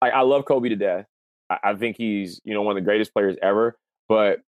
I, 0.00 0.10
I 0.10 0.20
love 0.22 0.44
Kobe 0.44 0.68
to 0.68 0.76
death. 0.76 1.06
I, 1.50 1.58
I 1.64 1.74
think 1.74 1.96
he's, 1.96 2.40
you 2.44 2.54
know, 2.54 2.62
one 2.62 2.76
of 2.76 2.82
the 2.82 2.86
greatest 2.86 3.12
players 3.12 3.36
ever, 3.42 3.76
but 4.08 4.40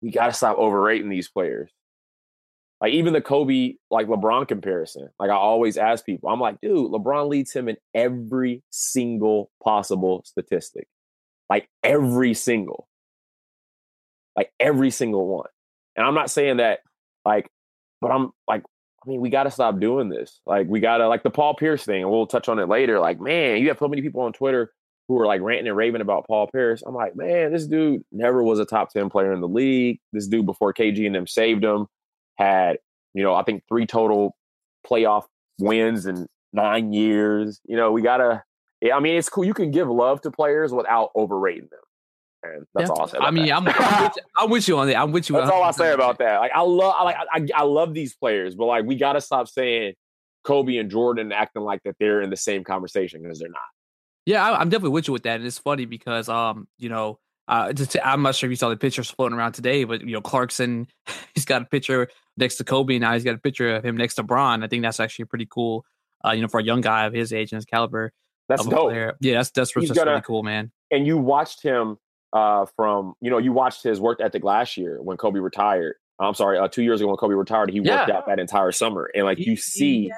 we 0.00 0.10
got 0.10 0.26
to 0.26 0.32
stop 0.32 0.56
overrating 0.56 1.10
these 1.10 1.28
players. 1.28 1.70
Like 2.80 2.92
even 2.92 3.12
the 3.12 3.20
Kobe, 3.20 3.74
like 3.90 4.06
LeBron 4.06 4.46
comparison. 4.46 5.08
Like 5.18 5.30
I 5.30 5.34
always 5.34 5.76
ask 5.76 6.04
people, 6.06 6.30
I'm 6.30 6.40
like, 6.40 6.60
dude, 6.60 6.92
LeBron 6.92 7.28
leads 7.28 7.52
him 7.52 7.68
in 7.68 7.76
every 7.94 8.62
single 8.70 9.50
possible 9.62 10.22
statistic. 10.24 10.86
Like 11.50 11.68
every 11.82 12.34
single. 12.34 12.86
Like 14.36 14.52
every 14.60 14.90
single 14.90 15.26
one. 15.26 15.48
And 15.96 16.06
I'm 16.06 16.14
not 16.14 16.30
saying 16.30 16.58
that 16.58 16.80
like, 17.24 17.48
but 18.00 18.12
I'm 18.12 18.30
like, 18.46 18.62
I 19.04 19.08
mean, 19.08 19.20
we 19.20 19.30
gotta 19.30 19.50
stop 19.50 19.80
doing 19.80 20.08
this. 20.08 20.40
Like 20.46 20.68
we 20.68 20.78
gotta 20.78 21.08
like 21.08 21.24
the 21.24 21.30
Paul 21.30 21.54
Pierce 21.54 21.84
thing, 21.84 22.02
and 22.02 22.10
we'll 22.10 22.26
touch 22.26 22.48
on 22.48 22.60
it 22.60 22.68
later. 22.68 23.00
Like, 23.00 23.20
man, 23.20 23.60
you 23.60 23.68
have 23.68 23.78
so 23.78 23.88
many 23.88 24.02
people 24.02 24.20
on 24.20 24.32
Twitter 24.32 24.72
who 25.08 25.18
are 25.18 25.26
like 25.26 25.40
ranting 25.40 25.66
and 25.66 25.76
raving 25.76 26.00
about 26.00 26.26
Paul 26.28 26.48
Pierce. 26.52 26.82
I'm 26.86 26.94
like, 26.94 27.16
man, 27.16 27.52
this 27.52 27.66
dude 27.66 28.02
never 28.12 28.42
was 28.44 28.60
a 28.60 28.64
top 28.64 28.92
10 28.92 29.08
player 29.10 29.32
in 29.32 29.40
the 29.40 29.48
league. 29.48 29.98
This 30.12 30.28
dude 30.28 30.46
before 30.46 30.72
KG 30.72 31.06
and 31.06 31.14
them 31.14 31.26
saved 31.26 31.64
him 31.64 31.86
had, 32.38 32.78
you 33.14 33.22
know, 33.22 33.34
I 33.34 33.42
think 33.42 33.64
three 33.68 33.86
total 33.86 34.36
playoff 34.86 35.24
wins 35.58 36.06
in 36.06 36.26
nine 36.52 36.92
years. 36.92 37.60
You 37.64 37.76
know, 37.76 37.92
we 37.92 38.02
gotta. 38.02 38.44
I 38.94 39.00
mean, 39.00 39.16
it's 39.16 39.28
cool. 39.28 39.44
You 39.44 39.54
can 39.54 39.72
give 39.72 39.88
love 39.88 40.20
to 40.20 40.30
players 40.30 40.72
without 40.72 41.10
overrating 41.16 41.68
them. 41.70 41.80
And 42.44 42.66
that's 42.74 42.88
yeah. 42.88 42.94
all 42.94 43.10
I. 43.20 43.26
I 43.26 43.30
mean, 43.32 43.50
I'm, 43.50 43.66
I'm, 43.66 44.02
with, 44.04 44.12
I'm, 44.36 44.50
with, 44.50 44.68
you 44.68 44.78
on 44.78 44.86
that. 44.86 44.96
I'm 44.96 45.10
with 45.10 45.28
you. 45.28 45.36
That's 45.36 45.50
all 45.50 45.64
I 45.64 45.72
say 45.72 45.92
about 45.92 46.18
that. 46.18 46.38
Like, 46.38 46.52
I 46.54 46.60
love, 46.60 46.94
I 46.96 47.02
like, 47.02 47.16
I, 47.32 47.46
I 47.54 47.62
love 47.64 47.94
these 47.94 48.14
players, 48.14 48.54
but 48.54 48.66
like, 48.66 48.84
we 48.84 48.94
got 48.94 49.14
to 49.14 49.20
stop 49.20 49.48
saying 49.48 49.94
Kobe 50.44 50.76
and 50.76 50.90
Jordan 50.90 51.32
acting 51.32 51.62
like 51.62 51.82
that 51.84 51.96
they're 51.98 52.22
in 52.22 52.30
the 52.30 52.36
same 52.36 52.62
conversation 52.62 53.22
because 53.22 53.40
they're 53.40 53.48
not. 53.48 53.60
Yeah, 54.24 54.48
I, 54.48 54.62
am 54.62 54.68
definitely 54.68 54.90
with 54.90 55.08
you 55.08 55.12
with 55.12 55.24
that. 55.24 55.36
And 55.36 55.46
it's 55.46 55.58
funny 55.58 55.84
because, 55.84 56.28
um, 56.28 56.68
you 56.78 56.88
know, 56.88 57.18
uh, 57.48 57.72
I'm 58.04 58.22
not 58.22 58.34
sure 58.34 58.48
if 58.48 58.52
you 58.52 58.56
saw 58.56 58.68
the 58.68 58.76
pictures 58.76 59.10
floating 59.10 59.36
around 59.36 59.52
today, 59.52 59.84
but 59.84 60.02
you 60.02 60.12
know, 60.12 60.20
Clarkson, 60.20 60.86
he's 61.34 61.44
got 61.44 61.62
a 61.62 61.64
picture 61.64 62.08
next 62.36 62.56
to 62.56 62.64
Kobe. 62.64 62.94
And 62.94 63.02
now 63.02 63.14
he's 63.14 63.24
got 63.24 63.34
a 63.34 63.38
picture 63.38 63.76
of 63.76 63.84
him 63.84 63.96
next 63.96 64.16
to 64.16 64.22
Bron. 64.22 64.62
I 64.62 64.68
think 64.68 64.82
that's 64.82 65.00
actually 65.00 65.24
pretty 65.24 65.48
cool. 65.50 65.84
Uh, 66.24 66.32
you 66.32 66.42
know, 66.42 66.48
for 66.48 66.60
a 66.60 66.64
young 66.64 66.80
guy 66.80 67.06
of 67.06 67.12
his 67.12 67.32
age 67.32 67.52
and 67.52 67.58
his 67.58 67.64
caliber. 67.64 68.12
That's 68.48 68.64
dope. 68.64 68.90
Player. 68.90 69.16
Yeah, 69.20 69.34
that's 69.34 69.50
that's, 69.50 69.72
that's 69.72 69.92
gonna, 69.92 70.10
really 70.10 70.22
cool, 70.22 70.42
man. 70.42 70.72
And 70.90 71.06
you 71.06 71.18
watched 71.18 71.62
him 71.62 71.98
uh, 72.32 72.66
from 72.76 73.14
you 73.20 73.30
know 73.30 73.38
you 73.38 73.52
watched 73.52 73.82
his 73.82 74.00
work 74.00 74.20
ethic 74.20 74.42
last 74.42 74.76
year 74.76 75.00
when 75.02 75.16
Kobe 75.16 75.38
retired. 75.38 75.96
I'm 76.20 76.34
sorry, 76.34 76.58
uh, 76.58 76.66
two 76.66 76.82
years 76.82 77.00
ago 77.00 77.08
when 77.08 77.16
Kobe 77.16 77.34
retired, 77.34 77.70
he 77.70 77.80
yeah. 77.80 78.00
worked 78.00 78.10
out 78.10 78.26
that 78.26 78.40
entire 78.40 78.72
summer, 78.72 79.08
and 79.14 79.24
like 79.24 79.38
he, 79.38 79.50
you 79.50 79.56
see, 79.56 80.10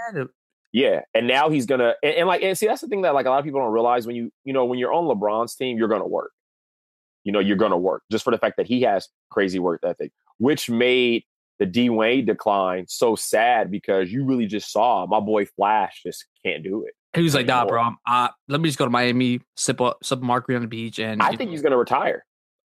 yeah, 0.73 1.01
and 1.13 1.27
now 1.27 1.51
he's 1.51 1.67
gonna 1.67 1.95
and, 2.03 2.15
and, 2.15 2.27
like 2.27 2.43
and 2.43 2.57
see 2.57 2.67
that's 2.67 2.81
the 2.81 2.87
thing 2.87 3.03
that 3.03 3.13
like 3.13 3.27
a 3.27 3.31
lot 3.31 3.39
of 3.39 3.45
people 3.45 3.61
don't 3.61 3.73
realize 3.73 4.07
when 4.07 4.17
you 4.17 4.31
you 4.45 4.53
know 4.53 4.65
when 4.65 4.79
you're 4.79 4.93
on 4.93 5.05
LeBron's 5.05 5.55
team, 5.57 5.77
you're 5.77 5.89
gonna 5.89 6.07
work. 6.07 6.31
You 7.31 7.33
know, 7.33 7.39
you're 7.39 7.57
gonna 7.57 7.79
work 7.79 8.03
just 8.11 8.25
for 8.25 8.33
the 8.33 8.39
fact 8.39 8.57
that 8.57 8.67
he 8.67 8.83
has 8.83 9.09
crazy 9.31 9.61
work 9.61 9.83
ethic, 9.85 10.11
which 10.39 10.69
made 10.69 11.23
the 11.61 11.67
D 11.67 11.89
Wade 11.89 12.27
decline 12.27 12.87
so 12.89 13.15
sad 13.15 13.71
because 13.71 14.11
you 14.11 14.25
really 14.25 14.47
just 14.47 14.73
saw 14.73 15.07
my 15.07 15.21
boy 15.21 15.47
Flash 15.47 16.03
just 16.05 16.27
can't 16.45 16.65
do 16.65 16.85
it. 16.85 16.95
He 17.15 17.23
was 17.23 17.37
like, 17.37 17.47
"Nah, 17.47 17.67
bro. 17.67 17.93
Uh, 18.05 18.31
let 18.49 18.61
me 18.61 18.69
just 18.69 18.81
go 18.81 18.85
to 18.85 18.91
Miami, 18.91 19.43
sip 19.55 19.81
a 19.81 19.95
sip 20.03 20.21
a 20.21 20.25
margarita 20.25 20.57
on 20.57 20.63
the 20.63 20.67
beach." 20.67 20.99
And 20.99 21.23
I 21.23 21.29
think 21.29 21.43
know, 21.43 21.51
he's 21.53 21.63
gonna 21.63 21.77
retire. 21.77 22.27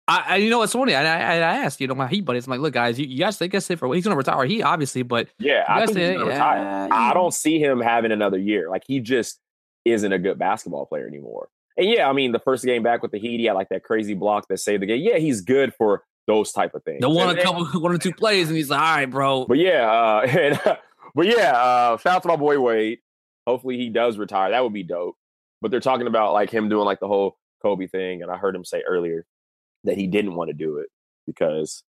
I, 0.09 0.23
I, 0.27 0.35
you 0.35 0.49
know, 0.49 0.61
it's 0.61 0.73
funny. 0.73 0.93
I, 0.93 1.03
I, 1.03 1.35
I 1.35 1.57
asked, 1.59 1.79
you 1.79 1.87
know, 1.87 1.95
my 1.95 2.09
Heat 2.09 2.25
buddies, 2.25 2.45
I'm 2.45 2.51
like, 2.51 2.59
"Look, 2.59 2.73
guys, 2.73 2.99
you, 2.99 3.05
you 3.05 3.19
guys 3.19 3.37
think 3.37 3.53
it's 3.53 3.67
for 3.67 3.87
what 3.87 3.95
he's 3.95 4.03
gonna 4.03 4.17
retire? 4.17 4.43
He 4.43 4.61
obviously, 4.61 5.03
but 5.03 5.29
yeah, 5.39 5.63
I 5.69 5.85
think 5.85 5.99
he's 5.99 6.17
gonna 6.17 6.25
retire. 6.25 6.89
I 6.91 7.13
don't 7.13 7.33
see 7.33 7.59
him 7.59 7.79
having 7.79 8.11
another 8.11 8.37
year. 8.37 8.69
Like 8.69 8.83
he 8.85 8.99
just 8.99 9.39
isn't 9.85 10.11
a 10.11 10.19
good 10.19 10.37
basketball 10.37 10.85
player 10.85 11.07
anymore. 11.07 11.47
And 11.79 11.89
yeah, 11.89 12.09
I 12.09 12.13
mean, 12.13 12.33
the 12.33 12.39
first 12.39 12.65
game 12.65 12.83
back 12.83 13.01
with 13.01 13.11
the 13.11 13.19
Heat, 13.19 13.39
he 13.39 13.45
had 13.45 13.53
like 13.53 13.69
that 13.69 13.83
crazy 13.83 14.13
block 14.13 14.49
that 14.49 14.57
saved 14.57 14.81
the 14.81 14.85
game. 14.85 15.01
Yeah, 15.01 15.17
he's 15.17 15.39
good 15.39 15.73
for 15.73 16.03
those 16.27 16.51
type 16.51 16.75
of 16.75 16.83
things. 16.83 16.99
The 16.99 17.09
one 17.09 17.29
a 17.29 17.41
couple, 17.41 17.65
one 17.81 17.93
or 17.93 17.97
two 17.97 18.11
plays, 18.11 18.49
and 18.49 18.57
he's 18.57 18.69
like, 18.69 18.81
"All 18.81 18.85
right, 18.85 19.05
bro." 19.09 19.45
But 19.45 19.59
yeah, 19.59 19.89
uh, 19.89 20.21
and, 20.27 20.77
but 21.15 21.25
yeah, 21.25 21.53
uh, 21.53 21.97
shout 21.97 22.17
out 22.17 22.21
to 22.23 22.27
my 22.27 22.35
boy 22.35 22.59
Wade. 22.59 22.99
Hopefully 23.47 23.77
he 23.77 23.87
does 23.89 24.17
retire. 24.17 24.51
That 24.51 24.61
would 24.61 24.73
be 24.73 24.83
dope. 24.83 25.15
But 25.61 25.71
they're 25.71 25.79
talking 25.79 26.07
about 26.07 26.33
like 26.33 26.49
him 26.49 26.67
doing 26.67 26.83
like 26.83 26.99
the 26.99 27.07
whole 27.07 27.37
Kobe 27.61 27.87
thing, 27.87 28.23
and 28.23 28.29
I 28.29 28.35
heard 28.35 28.55
him 28.55 28.65
say 28.65 28.81
earlier 28.85 29.25
that 29.85 29.95
he 29.95 30.05
didn't 30.05 30.35
want 30.35 30.49
to 30.49 30.53
do 30.53 30.79
it 30.79 30.89
because 31.25 31.83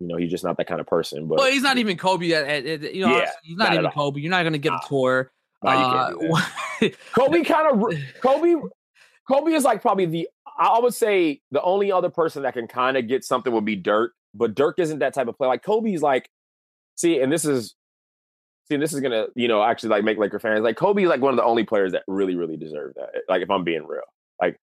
you 0.00 0.08
know 0.08 0.16
he's 0.16 0.32
just 0.32 0.42
not 0.42 0.56
that 0.56 0.66
kind 0.66 0.80
of 0.80 0.88
person. 0.88 1.28
But 1.28 1.38
well, 1.38 1.50
he's 1.50 1.62
not 1.62 1.78
even 1.78 1.96
Kobe. 1.96 2.32
At, 2.32 2.44
at, 2.44 2.66
at 2.66 2.92
you 2.92 3.06
know, 3.06 3.16
yeah, 3.16 3.30
he's 3.44 3.56
not, 3.56 3.68
not 3.68 3.78
even 3.78 3.90
Kobe. 3.92 4.20
You're 4.20 4.32
not 4.32 4.42
going 4.42 4.54
to 4.54 4.58
get 4.58 4.72
a 4.72 4.80
tour. 4.88 5.30
uh, 5.62 6.12
Kobe 7.14 7.44
kind 7.44 7.84
of 7.84 7.94
Kobe. 8.20 8.56
Kobe 9.30 9.52
is 9.52 9.64
like 9.64 9.82
probably 9.82 10.06
the 10.06 10.28
I 10.58 10.78
would 10.78 10.94
say 10.94 11.40
the 11.50 11.62
only 11.62 11.92
other 11.92 12.08
person 12.10 12.42
that 12.42 12.54
can 12.54 12.66
kind 12.66 12.96
of 12.96 13.08
get 13.08 13.24
something 13.24 13.52
would 13.52 13.64
be 13.64 13.76
Dirk, 13.76 14.12
but 14.34 14.54
Dirk 14.54 14.78
isn't 14.78 15.00
that 15.00 15.14
type 15.14 15.28
of 15.28 15.36
player. 15.36 15.48
Like 15.48 15.62
Kobe's 15.62 16.02
like, 16.02 16.30
see, 16.94 17.20
and 17.20 17.30
this 17.30 17.44
is 17.44 17.74
see, 18.68 18.76
this 18.76 18.92
is 18.92 19.00
gonna, 19.00 19.26
you 19.34 19.48
know, 19.48 19.62
actually 19.62 19.90
like 19.90 20.04
make 20.04 20.18
Laker 20.18 20.38
fans 20.38 20.62
like 20.62 20.76
Kobe's 20.76 21.08
like 21.08 21.20
one 21.20 21.32
of 21.32 21.36
the 21.36 21.44
only 21.44 21.64
players 21.64 21.92
that 21.92 22.02
really, 22.06 22.34
really 22.34 22.56
deserve 22.56 22.94
that. 22.94 23.10
Eh, 23.14 23.20
like, 23.28 23.42
if 23.42 23.50
I'm 23.50 23.64
being 23.64 23.86
real, 23.86 24.00
like 24.40 24.58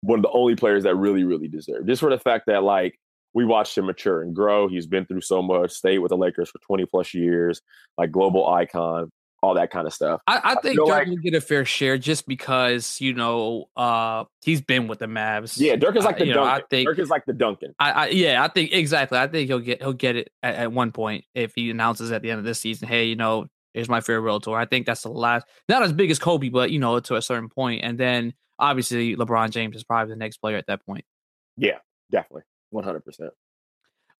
one 0.00 0.18
of 0.18 0.22
the 0.22 0.30
only 0.30 0.56
players 0.56 0.82
that 0.84 0.96
really, 0.96 1.24
really 1.24 1.48
deserve 1.48 1.86
just 1.86 2.00
for 2.00 2.10
the 2.10 2.18
fact 2.18 2.46
that 2.46 2.62
like 2.62 2.98
we 3.34 3.44
watched 3.44 3.78
him 3.78 3.86
mature 3.86 4.22
and 4.22 4.34
grow. 4.34 4.68
He's 4.68 4.86
been 4.86 5.06
through 5.06 5.22
so 5.22 5.42
much. 5.42 5.70
Stayed 5.70 5.98
with 5.98 6.10
the 6.10 6.16
Lakers 6.16 6.50
for 6.50 6.58
20 6.58 6.86
plus 6.86 7.14
years, 7.14 7.60
like 7.96 8.10
global 8.10 8.46
icon. 8.48 9.10
All 9.42 9.54
that 9.54 9.70
kind 9.70 9.86
of 9.86 9.92
stuff. 9.92 10.20
I, 10.28 10.40
I 10.44 10.54
think 10.60 10.76
feel 10.76 10.86
Dirk 10.86 10.94
like- 10.98 11.08
will 11.08 11.16
get 11.16 11.34
a 11.34 11.40
fair 11.40 11.64
share 11.64 11.98
just 11.98 12.26
because 12.28 13.00
you 13.00 13.12
know 13.12 13.66
uh 13.76 14.24
he's 14.44 14.60
been 14.60 14.86
with 14.88 15.00
the 15.00 15.06
Mavs. 15.06 15.58
Yeah, 15.58 15.76
Dirk 15.76 15.96
is 15.96 16.04
like 16.04 16.16
Uh, 16.16 16.18
the 16.20 16.26
you 16.26 16.34
know, 16.34 16.44
I 16.44 16.52
Duncan. 16.60 16.66
think 16.70 16.88
Dirk 16.88 16.98
is 17.00 17.10
like 17.10 17.24
the 17.26 17.32
Duncan. 17.32 17.74
I, 17.78 17.90
I 17.90 18.06
yeah, 18.08 18.42
I 18.44 18.48
think 18.48 18.72
exactly. 18.72 19.18
I 19.18 19.26
think 19.26 19.48
he'll 19.48 19.58
get 19.58 19.82
he'll 19.82 19.92
get 19.92 20.16
it 20.16 20.30
at, 20.42 20.54
at 20.54 20.72
one 20.72 20.92
point 20.92 21.24
if 21.34 21.52
he 21.56 21.70
announces 21.70 22.12
at 22.12 22.22
the 22.22 22.30
end 22.30 22.38
of 22.38 22.44
this 22.44 22.60
season, 22.60 22.86
hey, 22.88 23.04
you 23.06 23.16
know, 23.16 23.46
here's 23.74 23.88
my 23.88 24.00
farewell 24.00 24.38
tour. 24.40 24.56
I 24.56 24.64
think 24.66 24.86
that's 24.86 25.02
the 25.02 25.08
last, 25.10 25.46
not 25.68 25.82
as 25.82 25.92
big 25.92 26.10
as 26.10 26.18
Kobe, 26.18 26.48
but 26.48 26.70
you 26.70 26.78
know, 26.78 27.00
to 27.00 27.16
a 27.16 27.22
certain 27.22 27.48
point. 27.48 27.82
And 27.82 27.98
then 27.98 28.34
obviously 28.58 29.16
LeBron 29.16 29.50
James 29.50 29.74
is 29.74 29.82
probably 29.82 30.12
the 30.12 30.18
next 30.18 30.36
player 30.36 30.56
at 30.56 30.66
that 30.68 30.86
point. 30.86 31.04
Yeah, 31.56 31.78
definitely, 32.10 32.42
one 32.70 32.84
hundred 32.84 33.04
percent. 33.04 33.32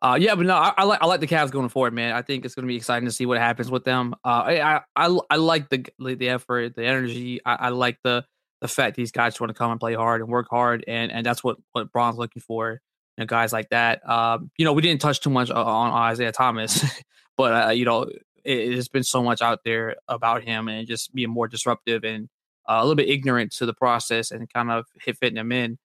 Uh, 0.03 0.19
yeah, 0.21 0.35
but 0.35 0.45
no, 0.47 0.57
I, 0.57 0.75
I 0.77 0.83
like 0.83 1.01
I 1.01 1.07
like 1.07 1.21
the 1.21 1.29
Cavs 1.29 1.53
going 1.53 1.69
forward, 1.69 1.95
man. 1.95 2.13
I 2.13 2.23
think 2.23 2.45
it's 2.45 2.57
going 2.57 2.65
to 2.65 2.69
be 2.69 2.75
exciting 2.75 3.07
to 3.07 3.13
see 3.13 3.25
what 3.25 3.39
happens 3.39 3.71
with 3.71 3.85
them. 3.85 4.15
Uh, 4.25 4.43
I 4.45 4.81
I 4.97 5.19
I, 5.31 5.37
like 5.37 5.69
the 5.69 5.87
the 5.99 6.29
effort, 6.29 6.75
the 6.75 6.85
energy. 6.85 7.41
I, 7.47 7.55
I 7.55 7.69
like 7.69 7.99
the 8.03 8.25
the 8.61 8.67
fact 8.67 8.97
these 8.97 9.13
guys 9.13 9.39
want 9.39 9.51
to 9.51 9.55
come 9.55 9.71
and 9.71 9.79
play 9.79 9.95
hard 9.95 10.21
and 10.21 10.29
work 10.29 10.49
hard, 10.51 10.85
and 10.89 11.13
and 11.13 11.25
that's 11.25 11.45
what 11.45 11.59
what 11.71 11.93
Bron's 11.93 12.19
looking 12.19 12.43
for. 12.43 12.81
You 13.17 13.23
know, 13.23 13.27
guys 13.27 13.53
like 13.53 13.69
that. 13.69 14.09
Um, 14.09 14.51
you 14.59 14.65
know, 14.65 14.73
we 14.73 14.83
didn't 14.83 15.01
touch 15.01 15.21
too 15.21 15.31
much 15.31 15.51
on, 15.51 15.65
on 15.65 15.93
Isaiah 15.93 16.33
Thomas, 16.33 16.85
but 17.37 17.67
uh, 17.69 17.71
you 17.71 17.85
know, 17.85 18.11
it, 18.45 18.75
has 18.75 18.89
been 18.89 19.05
so 19.05 19.23
much 19.23 19.41
out 19.41 19.61
there 19.65 19.95
about 20.09 20.43
him 20.43 20.67
and 20.67 20.85
just 20.89 21.15
being 21.15 21.31
more 21.31 21.47
disruptive 21.47 22.03
and 22.03 22.29
uh, 22.69 22.79
a 22.79 22.83
little 22.83 22.97
bit 22.97 23.09
ignorant 23.09 23.53
to 23.53 23.67
the 23.67 23.75
process 23.75 24.33
and 24.33 24.53
kind 24.53 24.73
of 24.73 24.87
hit 25.01 25.17
fitting 25.19 25.39
him 25.39 25.53
in. 25.53 25.79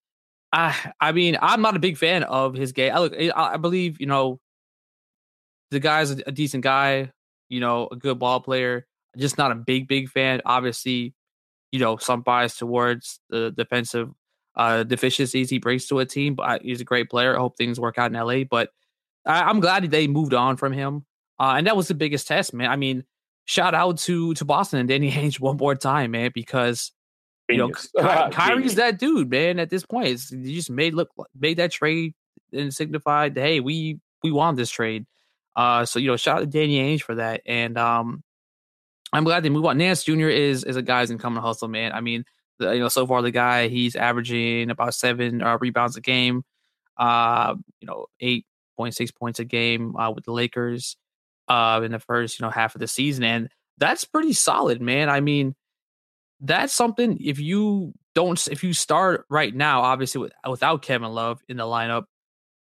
I 0.53 0.93
I 0.99 1.12
mean, 1.12 1.38
I'm 1.41 1.62
not 1.62 1.75
a 1.75 1.79
big 1.79 1.97
fan 1.97 2.23
of 2.23 2.53
his 2.53 2.71
game. 2.71 2.93
I 2.93 2.99
look, 2.99 3.13
I, 3.17 3.31
I 3.36 3.57
believe 3.57 3.99
you 3.99 4.07
know, 4.07 4.39
the 5.71 5.79
guy's 5.79 6.12
a, 6.12 6.17
a 6.27 6.31
decent 6.31 6.63
guy. 6.63 7.12
You 7.49 7.60
know, 7.60 7.88
a 7.91 7.95
good 7.95 8.19
ball 8.19 8.39
player. 8.41 8.86
Just 9.17 9.38
not 9.38 9.51
a 9.51 9.55
big 9.55 9.88
big 9.88 10.10
fan. 10.10 10.41
Obviously, 10.45 11.13
you 11.71 11.79
know, 11.79 11.97
some 11.97 12.21
bias 12.21 12.57
towards 12.57 13.19
the 13.29 13.51
defensive 13.51 14.10
uh 14.55 14.83
deficiencies 14.83 15.49
he 15.49 15.60
brings 15.60 15.88
to 15.88 15.99
a 15.99 16.05
team. 16.05 16.36
But 16.36 16.62
he's 16.62 16.81
a 16.81 16.86
great 16.86 17.10
player. 17.10 17.36
I 17.36 17.39
hope 17.39 17.57
things 17.57 17.79
work 17.79 17.97
out 17.97 18.13
in 18.13 18.19
LA. 18.19 18.43
But 18.49 18.69
I, 19.25 19.43
I'm 19.43 19.60
glad 19.60 19.89
they 19.91 20.07
moved 20.07 20.33
on 20.33 20.57
from 20.57 20.73
him. 20.73 21.05
Uh, 21.39 21.55
and 21.57 21.67
that 21.67 21.77
was 21.77 21.88
the 21.88 21.93
biggest 21.93 22.27
test, 22.27 22.53
man. 22.53 22.71
I 22.71 22.75
mean, 22.75 23.03
shout 23.45 23.75
out 23.75 23.97
to 23.99 24.33
to 24.36 24.45
Boston 24.45 24.79
and 24.79 24.89
Danny 24.89 25.12
Ainge 25.13 25.39
one 25.39 25.57
more 25.57 25.75
time, 25.75 26.12
man, 26.12 26.31
because 26.33 26.91
you 27.49 27.57
know. 27.57 27.69
Ky- 27.69 28.31
Kyrie's 28.31 28.75
that 28.75 28.99
dude, 28.99 29.29
man. 29.29 29.60
At 29.60 29.69
this 29.69 29.86
point, 29.86 30.07
it's, 30.07 30.31
you 30.31 30.55
just 30.55 30.69
made 30.69 30.93
look 30.93 31.10
made 31.39 31.57
that 31.57 31.71
trade 31.71 32.13
and 32.53 32.73
signified, 32.73 33.36
hey, 33.36 33.60
we 33.60 33.99
we 34.23 34.31
won 34.31 34.55
this 34.55 34.69
trade. 34.69 35.05
Uh, 35.55 35.86
so 35.86 35.99
you 35.99 36.07
know, 36.07 36.17
shout 36.17 36.38
out 36.38 36.39
to 36.41 36.45
Danny 36.45 36.79
Ainge 36.79 37.01
for 37.01 37.15
that, 37.15 37.41
and 37.45 37.77
um, 37.77 38.23
I'm 39.13 39.23
glad 39.23 39.43
they 39.43 39.49
move 39.49 39.65
on. 39.65 39.77
Nance 39.77 40.03
Jr. 40.03 40.29
is 40.29 40.63
is 40.63 40.75
a 40.75 40.81
guy's 40.81 41.12
in 41.12 41.17
coming 41.17 41.41
hustle, 41.41 41.67
man. 41.67 41.93
I 41.93 42.01
mean, 42.01 42.25
the, 42.60 42.73
you 42.73 42.79
know, 42.79 42.89
so 42.89 43.07
far 43.07 43.21
the 43.21 43.31
guy 43.31 43.67
he's 43.67 43.95
averaging 43.95 44.69
about 44.69 44.93
seven 44.93 45.41
uh, 45.41 45.57
rebounds 45.60 45.97
a 45.97 46.01
game, 46.01 46.43
uh, 46.97 47.55
you 47.79 47.88
know, 47.88 48.05
eight 48.19 48.45
point 48.75 48.95
six 48.95 49.12
points 49.12 49.39
a 49.39 49.45
game 49.45 49.95
uh, 49.95 50.12
with 50.12 50.25
the 50.25 50.31
Lakers, 50.31 50.97
uh, 51.47 51.81
in 51.83 51.91
the 51.91 51.99
first 51.99 52.39
you 52.39 52.45
know 52.45 52.49
half 52.49 52.75
of 52.75 52.79
the 52.79 52.88
season, 52.88 53.23
and 53.23 53.49
that's 53.77 54.05
pretty 54.05 54.33
solid, 54.33 54.81
man. 54.81 55.10
I 55.10 55.21
mean 55.21 55.55
that's 56.41 56.73
something 56.73 57.17
if 57.19 57.39
you 57.39 57.93
don't 58.13 58.47
if 58.47 58.63
you 58.63 58.73
start 58.73 59.26
right 59.30 59.56
now 59.56 59.82
obviously 59.82 60.21
with, 60.21 60.32
without 60.47 60.82
kevin 60.82 61.10
love 61.12 61.41
in 61.50 61.58
the 61.58 61.63
lineup 61.63 62.04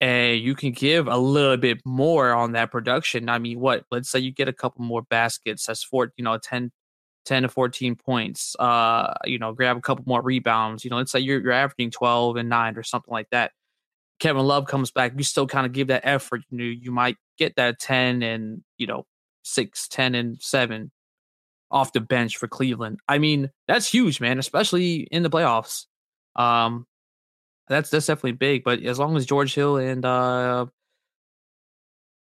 and 0.00 0.40
you 0.40 0.54
can 0.54 0.72
give 0.72 1.06
a 1.06 1.16
little 1.16 1.56
bit 1.56 1.80
more 1.84 2.32
on 2.32 2.52
that 2.52 2.70
production 2.70 3.28
i 3.28 3.38
mean 3.38 3.58
what 3.58 3.84
let's 3.90 4.10
say 4.10 4.18
you 4.18 4.30
get 4.30 4.48
a 4.48 4.52
couple 4.52 4.84
more 4.84 5.02
baskets 5.02 5.66
that's 5.66 5.82
four 5.82 6.12
you 6.16 6.24
know 6.24 6.38
10 6.38 6.70
10 7.24 7.42
to 7.42 7.48
14 7.48 7.94
points 7.94 8.56
uh 8.58 9.14
you 9.24 9.38
know 9.38 9.52
grab 9.52 9.76
a 9.76 9.80
couple 9.80 10.04
more 10.06 10.20
rebounds 10.22 10.84
you 10.84 10.90
know 10.90 10.96
let's 10.96 11.12
say 11.12 11.20
you're, 11.20 11.40
you're 11.40 11.52
averaging 11.52 11.90
12 11.90 12.36
and 12.36 12.48
9 12.48 12.76
or 12.76 12.82
something 12.82 13.12
like 13.12 13.28
that 13.30 13.52
kevin 14.18 14.42
love 14.42 14.66
comes 14.66 14.90
back 14.90 15.12
you 15.16 15.24
still 15.24 15.46
kind 15.46 15.64
of 15.64 15.72
give 15.72 15.88
that 15.88 16.02
effort 16.04 16.42
you 16.50 16.58
know 16.58 16.64
you 16.64 16.90
might 16.90 17.16
get 17.38 17.54
that 17.56 17.78
10 17.78 18.22
and 18.22 18.62
you 18.76 18.86
know 18.86 19.06
6 19.44 19.88
10 19.88 20.14
and 20.14 20.42
7 20.42 20.90
off 21.72 21.92
the 21.92 22.00
bench 22.00 22.36
for 22.36 22.46
Cleveland. 22.46 23.00
I 23.08 23.18
mean, 23.18 23.50
that's 23.66 23.90
huge, 23.90 24.20
man, 24.20 24.38
especially 24.38 25.08
in 25.10 25.22
the 25.22 25.30
playoffs. 25.30 25.86
Um, 26.36 26.86
that's 27.68 27.90
that's 27.90 28.06
definitely 28.06 28.32
big. 28.32 28.62
But 28.62 28.82
as 28.82 28.98
long 28.98 29.16
as 29.16 29.26
George 29.26 29.54
Hill 29.54 29.78
and 29.78 30.04
uh, 30.04 30.66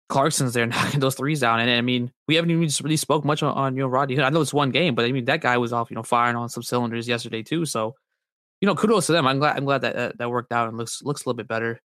Clarkson's 0.08 0.54
there 0.54 0.66
knocking 0.68 1.00
those 1.00 1.16
threes 1.16 1.40
down, 1.40 1.60
and 1.60 1.70
I 1.70 1.80
mean, 1.80 2.12
we 2.28 2.36
haven't 2.36 2.50
even 2.50 2.68
really 2.82 2.96
spoke 2.96 3.24
much 3.24 3.42
on, 3.42 3.52
on 3.54 3.76
you 3.76 3.82
know 3.82 3.88
Rodney. 3.88 4.20
I 4.20 4.30
know 4.30 4.40
it's 4.40 4.54
one 4.54 4.70
game, 4.70 4.94
but 4.94 5.04
I 5.04 5.12
mean 5.12 5.24
that 5.26 5.40
guy 5.40 5.58
was 5.58 5.72
off, 5.72 5.90
you 5.90 5.96
know, 5.96 6.02
firing 6.02 6.36
on 6.36 6.48
some 6.48 6.62
cylinders 6.62 7.08
yesterday 7.08 7.42
too. 7.42 7.66
So, 7.66 7.96
you 8.60 8.66
know, 8.66 8.74
kudos 8.74 9.06
to 9.06 9.12
them. 9.12 9.26
I'm 9.26 9.38
glad 9.38 9.56
I'm 9.56 9.64
glad 9.64 9.82
that 9.82 9.96
that, 9.96 10.18
that 10.18 10.30
worked 10.30 10.52
out 10.52 10.68
and 10.68 10.78
looks 10.78 11.02
looks 11.02 11.24
a 11.24 11.28
little 11.28 11.36
bit 11.36 11.48
better. 11.48 11.80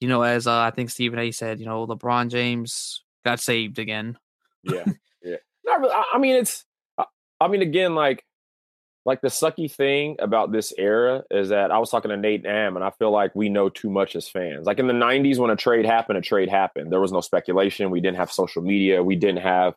You 0.00 0.08
know, 0.08 0.22
as 0.22 0.46
uh, 0.46 0.60
I 0.60 0.70
think 0.70 0.90
Stephen 0.90 1.18
A. 1.18 1.32
said, 1.32 1.58
you 1.58 1.66
know, 1.66 1.86
LeBron 1.86 2.30
James 2.30 3.02
got 3.24 3.40
saved 3.40 3.78
again. 3.78 4.16
Yeah, 4.62 4.84
yeah. 5.22 5.36
Not 5.64 5.80
really. 5.80 5.92
I, 5.92 6.04
I 6.14 6.18
mean, 6.18 6.36
it's. 6.36 6.64
I, 7.40 7.48
mean, 7.48 7.62
again, 7.62 7.94
like, 7.94 8.24
like 9.04 9.20
the 9.22 9.28
sucky 9.28 9.70
thing 9.70 10.16
about 10.18 10.52
this 10.52 10.72
era 10.76 11.22
is 11.30 11.48
that 11.48 11.70
I 11.70 11.78
was 11.78 11.90
talking 11.90 12.10
to 12.10 12.16
Nate 12.16 12.44
Am, 12.44 12.76
and 12.76 12.84
I 12.84 12.90
feel 12.90 13.10
like 13.10 13.34
we 13.34 13.48
know 13.48 13.68
too 13.68 13.88
much 13.88 14.14
as 14.14 14.28
fans. 14.28 14.66
Like 14.66 14.78
in 14.78 14.86
the 14.86 14.92
'90s, 14.92 15.38
when 15.38 15.50
a 15.50 15.56
trade 15.56 15.86
happened, 15.86 16.18
a 16.18 16.20
trade 16.20 16.50
happened. 16.50 16.92
There 16.92 17.00
was 17.00 17.10
no 17.12 17.22
speculation. 17.22 17.90
We 17.90 18.00
didn't 18.00 18.18
have 18.18 18.30
social 18.30 18.60
media. 18.60 19.02
We 19.02 19.16
didn't 19.16 19.40
have 19.40 19.74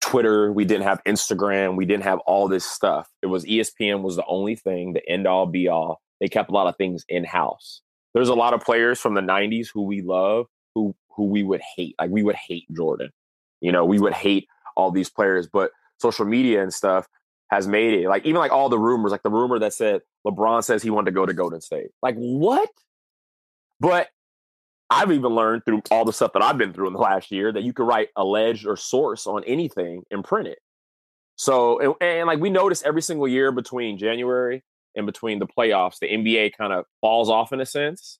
Twitter. 0.00 0.52
We 0.52 0.64
didn't 0.64 0.84
have 0.84 1.02
Instagram. 1.04 1.76
We 1.76 1.86
didn't 1.86 2.04
have 2.04 2.20
all 2.20 2.46
this 2.46 2.64
stuff. 2.64 3.08
It 3.20 3.26
was 3.26 3.44
ESPN 3.44 4.02
was 4.02 4.14
the 4.14 4.26
only 4.26 4.54
thing, 4.54 4.92
the 4.92 5.08
end 5.08 5.26
all 5.26 5.46
be 5.46 5.66
all. 5.66 6.00
They 6.20 6.28
kept 6.28 6.50
a 6.50 6.52
lot 6.52 6.68
of 6.68 6.76
things 6.76 7.04
in 7.08 7.24
house. 7.24 7.80
There's 8.14 8.28
a 8.28 8.34
lot 8.34 8.54
of 8.54 8.60
players 8.60 9.00
from 9.00 9.14
the 9.14 9.22
'90s 9.22 9.68
who 9.72 9.82
we 9.82 10.02
love, 10.02 10.46
who 10.74 10.94
who 11.16 11.24
we 11.24 11.42
would 11.42 11.62
hate. 11.76 11.96
Like 11.98 12.10
we 12.10 12.22
would 12.22 12.36
hate 12.36 12.66
Jordan. 12.72 13.10
You 13.60 13.72
know, 13.72 13.84
we 13.84 13.98
would 13.98 14.12
hate 14.12 14.46
all 14.76 14.90
these 14.90 15.10
players, 15.10 15.48
but 15.52 15.72
social 16.02 16.26
media 16.26 16.62
and 16.62 16.74
stuff 16.74 17.06
has 17.50 17.66
made 17.68 17.92
it 17.92 18.08
like 18.08 18.24
even 18.24 18.38
like 18.38 18.50
all 18.50 18.68
the 18.68 18.78
rumors, 18.78 19.12
like 19.12 19.22
the 19.22 19.30
rumor 19.30 19.58
that 19.58 19.74
said 19.74 20.00
LeBron 20.26 20.64
says 20.64 20.82
he 20.82 20.90
wanted 20.90 21.06
to 21.06 21.14
go 21.14 21.26
to 21.26 21.34
Golden 21.34 21.60
State. 21.60 21.90
Like 22.02 22.16
what? 22.16 22.68
But 23.78 24.08
I've 24.88 25.12
even 25.12 25.34
learned 25.34 25.64
through 25.64 25.82
all 25.90 26.04
the 26.04 26.12
stuff 26.12 26.32
that 26.32 26.42
I've 26.42 26.58
been 26.58 26.72
through 26.72 26.86
in 26.86 26.92
the 26.92 26.98
last 26.98 27.30
year 27.30 27.52
that 27.52 27.62
you 27.62 27.72
can 27.72 27.86
write 27.86 28.08
alleged 28.16 28.66
or 28.66 28.76
source 28.76 29.26
on 29.26 29.44
anything 29.44 30.02
and 30.10 30.24
print 30.24 30.48
it. 30.48 30.58
So 31.36 31.78
and, 31.78 31.94
and 32.00 32.26
like 32.26 32.40
we 32.40 32.50
notice 32.50 32.82
every 32.82 33.02
single 33.02 33.28
year 33.28 33.52
between 33.52 33.98
January 33.98 34.62
and 34.94 35.06
between 35.06 35.38
the 35.38 35.46
playoffs, 35.46 35.98
the 35.98 36.08
NBA 36.08 36.52
kind 36.56 36.72
of 36.72 36.84
falls 37.00 37.28
off 37.28 37.52
in 37.52 37.60
a 37.60 37.66
sense. 37.66 38.18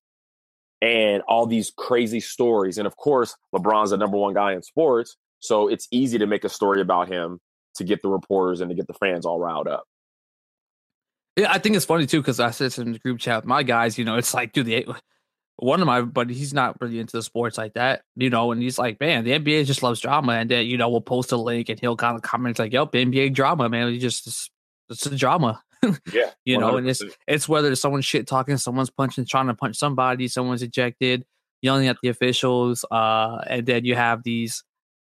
And 0.80 1.22
all 1.28 1.46
these 1.46 1.72
crazy 1.76 2.20
stories. 2.20 2.76
And 2.76 2.86
of 2.86 2.96
course, 2.96 3.36
LeBron's 3.54 3.90
the 3.90 3.96
number 3.96 4.16
one 4.16 4.34
guy 4.34 4.52
in 4.52 4.62
sports. 4.62 5.16
So 5.38 5.68
it's 5.68 5.86
easy 5.90 6.18
to 6.18 6.26
make 6.26 6.44
a 6.44 6.48
story 6.48 6.80
about 6.80 7.08
him 7.08 7.40
to 7.76 7.84
get 7.84 8.02
the 8.02 8.08
reporters 8.08 8.60
and 8.60 8.70
to 8.70 8.74
get 8.74 8.86
the 8.86 8.94
fans 8.94 9.26
all 9.26 9.38
riled 9.38 9.68
up. 9.68 9.84
Yeah, 11.36 11.50
I 11.50 11.58
think 11.58 11.76
it's 11.76 11.84
funny 11.86 12.06
too 12.06 12.20
because 12.20 12.40
I 12.40 12.50
said 12.50 12.76
in 12.78 12.92
the 12.92 12.98
group 12.98 13.18
chat, 13.18 13.46
my 13.46 13.62
guys, 13.62 13.96
you 13.96 14.04
know, 14.04 14.16
it's 14.16 14.34
like, 14.34 14.52
dude, 14.52 14.66
the 14.66 14.94
one 15.56 15.80
of 15.80 15.86
my, 15.86 16.02
but 16.02 16.28
he's 16.28 16.52
not 16.52 16.80
really 16.80 16.98
into 16.98 17.16
the 17.16 17.22
sports 17.22 17.56
like 17.56 17.74
that, 17.74 18.02
you 18.16 18.30
know, 18.30 18.52
and 18.52 18.60
he's 18.60 18.78
like, 18.78 19.00
man, 19.00 19.24
the 19.24 19.32
NBA 19.32 19.64
just 19.66 19.82
loves 19.82 20.00
drama, 20.00 20.32
and 20.32 20.50
then 20.50 20.66
you 20.66 20.76
know 20.76 20.90
we'll 20.90 21.00
post 21.00 21.32
a 21.32 21.36
link 21.36 21.68
and 21.68 21.78
he'll 21.80 21.96
kind 21.96 22.16
of 22.16 22.22
comment 22.22 22.58
like, 22.58 22.72
"Yep, 22.72 22.92
NBA 22.92 23.34
drama, 23.34 23.68
man. 23.68 23.88
it's 23.88 24.02
just 24.02 24.26
it's, 24.26 24.50
it's 24.90 25.06
a 25.06 25.16
drama." 25.16 25.62
Yeah. 26.12 26.30
you 26.44 26.58
know, 26.58 26.76
and 26.76 26.88
it's 26.88 27.02
it's 27.26 27.48
whether 27.48 27.74
someone's 27.74 28.04
shit 28.04 28.28
talking, 28.28 28.56
someone's 28.56 28.90
punching, 28.90 29.26
trying 29.26 29.48
to 29.48 29.54
punch 29.54 29.76
somebody, 29.76 30.28
someone's 30.28 30.62
ejected, 30.62 31.24
yelling 31.60 31.88
at 31.88 31.96
the 32.02 32.08
officials, 32.08 32.84
uh, 32.88 33.38
and 33.48 33.66
then 33.66 33.84
you 33.84 33.96
have 33.96 34.22
these, 34.22 34.62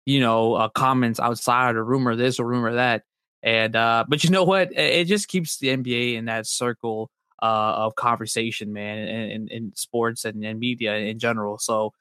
you 0.06 0.20
know, 0.20 0.54
uh, 0.54 0.70
comments 0.70 1.20
outside 1.20 1.76
or 1.76 1.84
rumor 1.84 2.16
this 2.16 2.40
or 2.40 2.46
rumor 2.46 2.74
that, 2.76 3.04
and 3.42 3.76
uh, 3.76 4.06
but 4.08 4.24
you 4.24 4.30
know 4.32 4.44
what? 4.44 4.72
It, 4.74 5.06
just 5.06 5.28
keeps 5.28 5.58
the 5.58 5.68
NBA 5.68 6.16
in 6.16 6.26
that 6.26 6.48
circle 6.48 7.10
uh, 7.42 7.74
of 7.76 7.96
conversation, 7.96 8.74
man, 8.74 8.98
in, 9.08 9.48
in, 9.50 9.72
sports 9.76 10.26
and, 10.26 10.44
and 10.44 10.60
media 10.60 10.96
in 10.96 11.20
general. 11.20 11.58
So. 11.58 11.92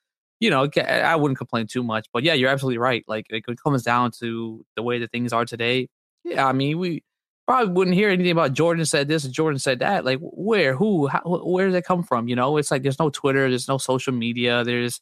You 0.40 0.50
know, 0.50 0.68
I 0.76 1.14
wouldn't 1.14 1.38
complain 1.38 1.68
too 1.68 1.84
much, 1.84 2.08
but 2.12 2.24
yeah, 2.24 2.34
you're 2.34 2.50
absolutely 2.50 2.78
right. 2.78 3.04
Like, 3.06 3.26
it 3.30 3.44
comes 3.62 3.84
down 3.84 4.10
to 4.18 4.66
the 4.74 4.82
way 4.82 4.98
that 4.98 5.12
things 5.12 5.32
are 5.32 5.44
today. 5.44 5.88
Yeah, 6.24 6.48
I 6.48 6.52
mean, 6.52 6.80
we 6.80 7.04
probably 7.46 7.72
wouldn't 7.72 7.96
hear 7.96 8.08
anything 8.08 8.32
about 8.32 8.52
Jordan 8.52 8.84
said 8.84 9.08
this 9.08 9.24
and 9.24 9.32
Jordan 9.32 9.58
said 9.58 9.80
that. 9.80 10.04
Like 10.04 10.18
where, 10.20 10.74
who, 10.74 11.06
how, 11.06 11.20
where 11.24 11.66
does 11.66 11.74
that 11.74 11.84
come 11.84 12.02
from? 12.02 12.28
You 12.28 12.36
know, 12.36 12.56
it's 12.56 12.70
like 12.70 12.82
there's 12.82 12.98
no 12.98 13.10
Twitter, 13.10 13.48
there's 13.48 13.68
no 13.68 13.78
social 13.78 14.12
media, 14.12 14.64
there's 14.64 15.00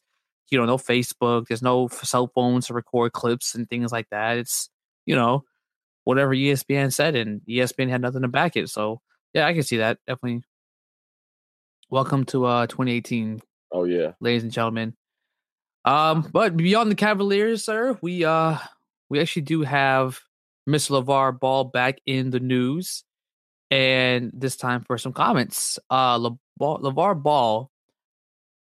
you 0.51 0.57
know 0.59 0.65
no 0.65 0.77
Facebook, 0.77 1.47
there's 1.47 1.61
no 1.61 1.87
cell 1.87 2.29
phones 2.35 2.67
to 2.67 2.73
record 2.73 3.13
clips 3.13 3.55
and 3.55 3.69
things 3.69 3.91
like 3.91 4.07
that. 4.11 4.37
It's 4.37 4.69
you 5.05 5.15
know 5.15 5.43
whatever 6.03 6.35
ESPN 6.35 6.93
said, 6.93 7.15
and 7.15 7.41
ESPN 7.49 7.89
had 7.89 8.01
nothing 8.01 8.21
to 8.21 8.27
back 8.27 8.55
it. 8.57 8.69
So 8.69 9.01
yeah, 9.33 9.47
I 9.47 9.53
can 9.53 9.63
see 9.63 9.77
that 9.77 9.97
definitely. 10.05 10.43
Welcome 11.89 12.25
to 12.25 12.45
uh 12.45 12.67
2018, 12.67 13.41
Oh 13.71 13.85
yeah. 13.85 14.11
ladies 14.19 14.43
and 14.43 14.51
gentlemen. 14.51 14.93
Um, 15.83 16.29
but 16.31 16.55
beyond 16.55 16.91
the 16.91 16.95
Cavaliers, 16.95 17.65
sir, 17.65 17.97
we 18.01 18.23
uh 18.23 18.57
we 19.09 19.19
actually 19.19 19.43
do 19.43 19.61
have 19.63 20.19
Miss 20.67 20.89
LeVar 20.89 21.39
Ball 21.39 21.65
back 21.65 21.99
in 22.05 22.29
the 22.29 22.39
news. 22.39 23.03
And 23.69 24.31
this 24.33 24.57
time 24.57 24.83
for 24.83 24.97
some 24.97 25.13
comments. 25.13 25.79
Uh, 25.89 26.17
Le- 26.17 26.37
LeVar 26.59 27.21
Ball 27.23 27.70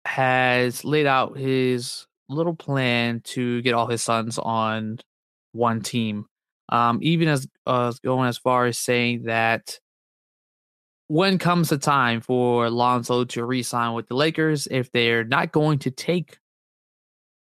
has 0.05 0.83
laid 0.83 1.05
out 1.05 1.37
his 1.37 2.07
little 2.29 2.55
plan 2.55 3.21
to 3.21 3.61
get 3.61 3.73
all 3.73 3.87
his 3.87 4.01
sons 4.01 4.37
on 4.37 4.99
one 5.51 5.81
team. 5.81 6.25
Um, 6.69 6.99
even 7.01 7.27
as 7.27 7.47
uh, 7.65 7.93
going 8.03 8.27
as 8.27 8.37
far 8.37 8.65
as 8.65 8.77
saying 8.77 9.23
that 9.23 9.79
when 11.07 11.37
comes 11.37 11.69
the 11.69 11.77
time 11.77 12.21
for 12.21 12.69
Lonzo 12.69 13.25
to 13.25 13.45
re-sign 13.45 13.93
with 13.93 14.07
the 14.07 14.15
Lakers, 14.15 14.67
if 14.71 14.91
they're 14.91 15.23
not 15.23 15.51
going 15.51 15.79
to 15.79 15.91
take 15.91 16.37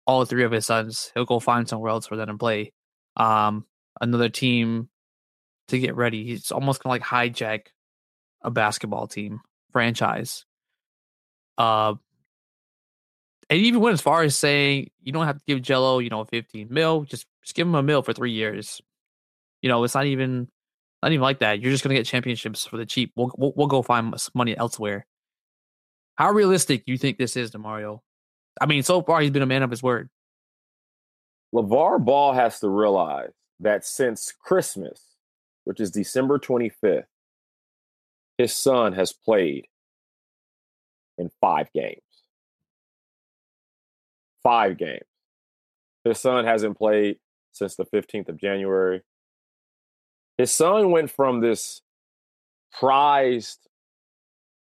all 0.06 0.26
three 0.26 0.44
of 0.44 0.52
his 0.52 0.66
sons, 0.66 1.12
he'll 1.14 1.26
go 1.26 1.40
find 1.40 1.68
somewhere 1.68 1.92
else 1.92 2.08
for 2.08 2.16
them 2.16 2.28
to 2.28 2.38
play. 2.38 2.72
Um, 3.18 3.66
another 4.00 4.30
team 4.30 4.90
to 5.68 5.80
get 5.80 5.96
ready. 5.96 6.26
He's 6.26 6.52
almost 6.52 6.82
of 6.86 6.90
like 6.90 7.04
hijack 7.04 7.68
a 8.42 8.52
basketball 8.52 9.08
team 9.08 9.42
franchise. 9.72 10.46
Uh, 11.58 11.96
and 13.50 13.60
even 13.60 13.82
went 13.82 13.94
as 13.94 14.02
far 14.02 14.24
as 14.24 14.38
saying 14.38 14.92
you 15.02 15.12
don't 15.12 15.26
have 15.26 15.38
to 15.38 15.44
give 15.48 15.60
Gelo, 15.60 16.04
you 16.04 16.10
know, 16.10 16.24
15 16.26 16.68
mil, 16.70 17.04
just 17.04 17.26
just 17.44 17.56
give 17.56 17.68
him 17.68 17.76
a 17.76 17.84
mil 17.84 18.04
for 18.04 18.14
three 18.14 18.32
years. 18.32 18.82
You 19.62 19.70
know, 19.70 19.84
it's 19.84 19.96
not 19.96 20.06
even 20.06 20.48
not 21.02 21.12
even 21.12 21.22
like 21.22 21.40
that. 21.40 21.60
You're 21.60 21.72
just 21.72 21.84
gonna 21.84 21.96
get 21.96 22.06
championships 22.06 22.66
for 22.66 22.78
the 22.78 22.86
cheap. 22.86 23.12
We'll 23.16 23.32
we'll, 23.38 23.54
we'll 23.56 23.68
go 23.68 23.82
find 23.82 24.14
money 24.34 24.56
elsewhere. 24.58 25.06
How 26.16 26.32
realistic 26.32 26.86
do 26.86 26.92
you 26.92 26.98
think 26.98 27.18
this 27.18 27.38
is, 27.38 27.52
Demario? 27.52 28.02
I 28.60 28.66
mean, 28.66 28.84
so 28.84 29.02
far 29.02 29.22
he's 29.22 29.32
been 29.32 29.42
a 29.42 29.48
man 29.48 29.64
of 29.64 29.72
his 29.72 29.82
word. 29.82 30.10
LeVar 31.56 32.04
Ball 32.04 32.34
has 32.34 32.60
to 32.60 32.70
realize 32.70 33.32
that 33.62 33.86
since 33.86 34.34
Christmas, 34.40 35.02
which 35.64 35.80
is 35.80 35.92
December 35.92 36.38
25th, 36.38 37.06
his 38.38 38.54
son 38.54 38.94
has 38.94 39.12
played 39.14 39.66
in 41.18 41.32
five 41.42 41.72
games. 41.74 42.02
Five 44.44 44.78
games. 44.78 45.04
His 46.04 46.20
son 46.20 46.46
hasn't 46.46 46.78
played 46.78 47.18
since 47.52 47.76
the 47.76 47.86
15th 47.86 48.30
of 48.30 48.38
January. 48.38 49.02
His 50.38 50.52
son 50.52 50.92
went 50.92 51.12
from 51.12 51.42
this 51.42 51.82
prized 52.72 53.68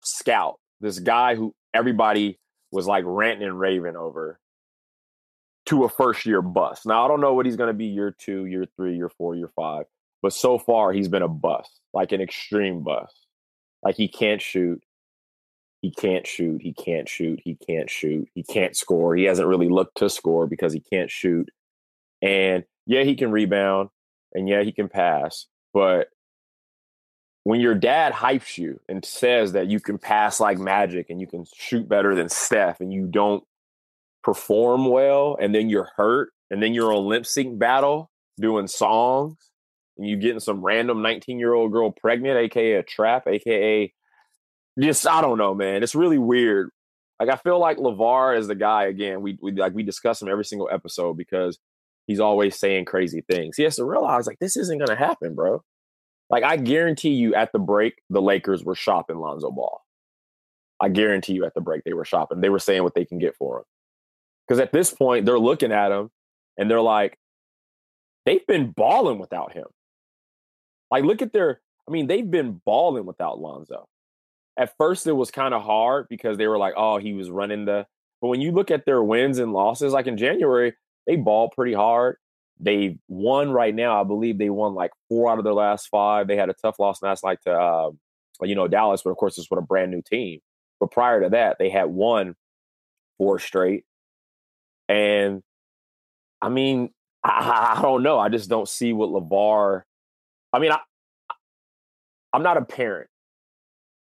scout, 0.04 0.60
this 0.82 1.00
guy 1.00 1.36
who 1.36 1.56
everybody 1.74 2.40
was 2.72 2.86
like 2.86 3.04
ranting 3.08 3.48
and 3.48 3.60
raving 3.60 3.96
over, 3.96 4.40
to 5.66 5.86
a 5.86 5.90
first 5.90 6.26
year 6.26 6.42
bust. 6.42 6.86
Now, 6.86 7.06
I 7.06 7.08
don't 7.08 7.22
know 7.22 7.34
what 7.34 7.46
he's 7.46 7.56
going 7.56 7.70
to 7.70 7.74
be 7.74 7.86
year 7.86 8.16
two, 8.18 8.46
year 8.46 8.66
three, 8.76 8.96
year 8.96 9.10
four, 9.10 9.36
year 9.36 9.50
five, 9.56 9.86
but 10.22 10.34
so 10.34 10.58
far 10.58 10.92
he's 10.92 11.08
been 11.08 11.22
a 11.22 11.28
bust, 11.28 11.80
like 11.94 12.12
an 12.12 12.22
extreme 12.22 12.84
bust. 12.84 13.16
Like 13.82 13.96
he 13.96 14.08
can't 14.08 14.42
shoot. 14.42 14.82
He 15.84 15.92
can't 15.92 16.26
shoot. 16.26 16.62
He 16.62 16.72
can't 16.72 17.10
shoot. 17.10 17.42
He 17.44 17.56
can't 17.56 17.90
shoot. 17.90 18.30
He 18.34 18.42
can't 18.42 18.74
score. 18.74 19.18
He 19.18 19.26
hasn't 19.26 19.50
really 19.50 19.68
looked 19.68 19.98
to 19.98 20.10
score 20.10 20.48
because 20.48 20.72
he 20.72 20.80
can't 20.80 21.12
shoot. 21.12 21.50
And 22.22 22.64
yeah, 22.86 23.04
he 23.04 23.16
can 23.16 23.32
rebound 23.32 23.90
and 24.34 24.48
yeah, 24.48 24.64
he 24.64 24.72
can 24.72 24.88
pass. 24.88 25.46
But 25.74 26.08
when 27.44 27.60
your 27.60 27.76
dad 27.76 28.14
hypes 28.14 28.58
you 28.58 28.80
and 28.88 29.04
says 29.04 29.52
that 29.52 29.68
you 29.68 29.82
can 29.82 29.98
pass 29.98 30.40
like 30.40 30.58
magic 30.58 31.10
and 31.10 31.20
you 31.20 31.28
can 31.28 31.44
shoot 31.54 31.90
better 31.90 32.16
than 32.16 32.30
Steph 32.30 32.80
and 32.80 32.94
you 32.94 33.06
don't 33.06 33.44
perform 34.24 34.86
well 34.86 35.38
and 35.38 35.54
then 35.54 35.70
you're 35.70 35.90
hurt 35.98 36.32
and 36.50 36.64
then 36.64 36.74
you're 36.74 36.94
on 36.94 37.08
lip 37.08 37.26
sync 37.26 37.60
battle 37.60 38.10
doing 38.40 38.68
songs 38.68 39.36
and 39.98 40.08
you 40.08 40.16
getting 40.16 40.40
some 40.40 40.62
random 40.62 41.02
19 41.02 41.40
year 41.40 41.54
old 41.54 41.74
girl 41.74 41.92
pregnant, 41.92 42.38
aka 42.38 42.76
a 42.76 42.84
trap, 42.84 43.28
aka 43.28 43.94
just 44.80 45.08
I 45.08 45.22
don't 45.22 45.38
know, 45.38 45.54
man. 45.54 45.84
It's 45.84 45.96
really 45.96 46.18
weird. 46.18 46.70
Like 47.20 47.30
I 47.30 47.36
feel 47.38 47.60
like 47.60 47.78
LeVar 47.78 48.38
is 48.38 48.48
the 48.48 48.56
guy 48.56 48.86
again. 48.86 49.22
We 49.22 49.38
we 49.42 49.52
like 49.52 49.74
we 49.74 49.84
discuss 49.84 50.22
him 50.22 50.28
every 50.28 50.46
single 50.46 50.70
episode 50.72 51.18
because 51.18 51.60
he's 52.08 52.20
always 52.20 52.58
saying 52.58 52.86
crazy 52.86 53.24
things. 53.30 53.56
He 53.58 53.64
has 53.64 53.76
to 53.78 53.86
realize 53.86 54.28
like 54.28 54.40
this 54.40 54.58
isn't 54.58 54.80
gonna 54.80 54.98
happen, 54.98 55.36
bro. 55.36 55.64
Like 56.30 56.44
I 56.44 56.58
guarantee 56.58 57.14
you 57.14 57.36
at 57.36 57.52
the 57.52 57.60
break, 57.60 57.96
the 58.10 58.22
Lakers 58.22 58.64
were 58.64 58.76
shopping 58.76 59.18
Lonzo 59.18 59.52
Ball. 59.52 59.82
I 60.82 60.90
guarantee 60.90 61.34
you 61.34 61.46
at 61.46 61.54
the 61.54 61.62
break 61.62 61.84
they 61.84 61.94
were 61.94 62.06
shopping. 62.06 62.42
They 62.42 62.50
were 62.50 62.60
saying 62.60 62.84
what 62.84 62.96
they 62.96 63.06
can 63.06 63.20
get 63.20 63.36
for 63.38 63.60
him. 63.60 63.64
Because 64.48 64.60
at 64.60 64.74
this 64.74 64.92
point, 64.92 65.26
they're 65.26 65.40
looking 65.40 65.72
at 65.72 65.92
him 65.92 66.10
and 66.58 66.70
they're 66.70 66.82
like, 66.82 67.18
they've 68.26 68.46
been 68.46 68.72
balling 68.72 69.20
without 69.20 69.54
him. 69.54 69.68
Like, 70.92 71.06
look 71.06 71.22
at 71.22 71.34
their, 71.34 71.62
I 71.88 71.92
mean, 71.92 72.08
they've 72.08 72.30
been 72.30 72.62
balling 72.66 73.06
without 73.06 73.40
Lonzo. 73.40 73.88
At 74.58 74.76
first, 74.78 75.08
it 75.08 75.14
was 75.14 75.32
kind 75.32 75.54
of 75.54 75.64
hard 75.64 76.08
because 76.10 76.38
they 76.38 76.48
were 76.48 76.58
like, 76.58 76.74
oh, 76.78 76.98
he 76.98 77.14
was 77.14 77.30
running 77.30 77.66
the, 77.66 77.86
but 78.22 78.28
when 78.28 78.42
you 78.42 78.52
look 78.52 78.72
at 78.72 78.86
their 78.86 79.04
wins 79.04 79.40
and 79.40 79.52
losses, 79.52 79.94
like 79.94 80.08
in 80.08 80.18
January, 80.18 80.74
they 81.08 81.16
ball 81.16 81.50
pretty 81.50 81.74
hard. 81.74 82.18
They 82.60 82.98
won 83.08 83.52
right 83.52 83.74
now. 83.74 84.00
I 84.00 84.04
believe 84.04 84.38
they 84.38 84.50
won 84.50 84.76
like 84.76 84.92
four 85.10 85.32
out 85.32 85.40
of 85.40 85.44
their 85.44 85.54
last 85.54 85.88
five. 85.88 86.28
They 86.28 86.38
had 86.38 86.50
a 86.50 86.56
tough 86.62 86.80
loss 86.80 87.02
last 87.02 87.24
night 87.24 87.40
to, 87.46 87.52
uh, 87.52 87.92
you 88.42 88.56
know, 88.56 88.68
Dallas, 88.68 89.02
but 89.04 89.10
of 89.10 89.18
course, 89.18 89.36
this 89.36 89.48
was 89.50 89.58
a 89.58 89.62
brand 89.62 89.92
new 89.92 90.02
team. 90.02 90.40
But 90.80 90.92
prior 90.92 91.22
to 91.24 91.30
that, 91.30 91.58
they 91.60 91.70
had 91.70 91.86
won 91.86 92.36
four 93.18 93.40
straight. 93.40 93.86
And 94.88 95.42
I 96.42 96.50
mean, 96.50 96.92
I, 97.24 97.76
I 97.78 97.82
don't 97.82 98.04
know. 98.04 98.20
I 98.20 98.30
just 98.30 98.50
don't 98.50 98.68
see 98.68 98.94
what 98.94 99.10
LeVar. 99.10 99.84
I 100.52 100.60
mean, 100.60 100.72
I, 100.72 100.80
I'm 102.34 102.44
not 102.44 102.58
a 102.58 102.66
parent, 102.66 103.10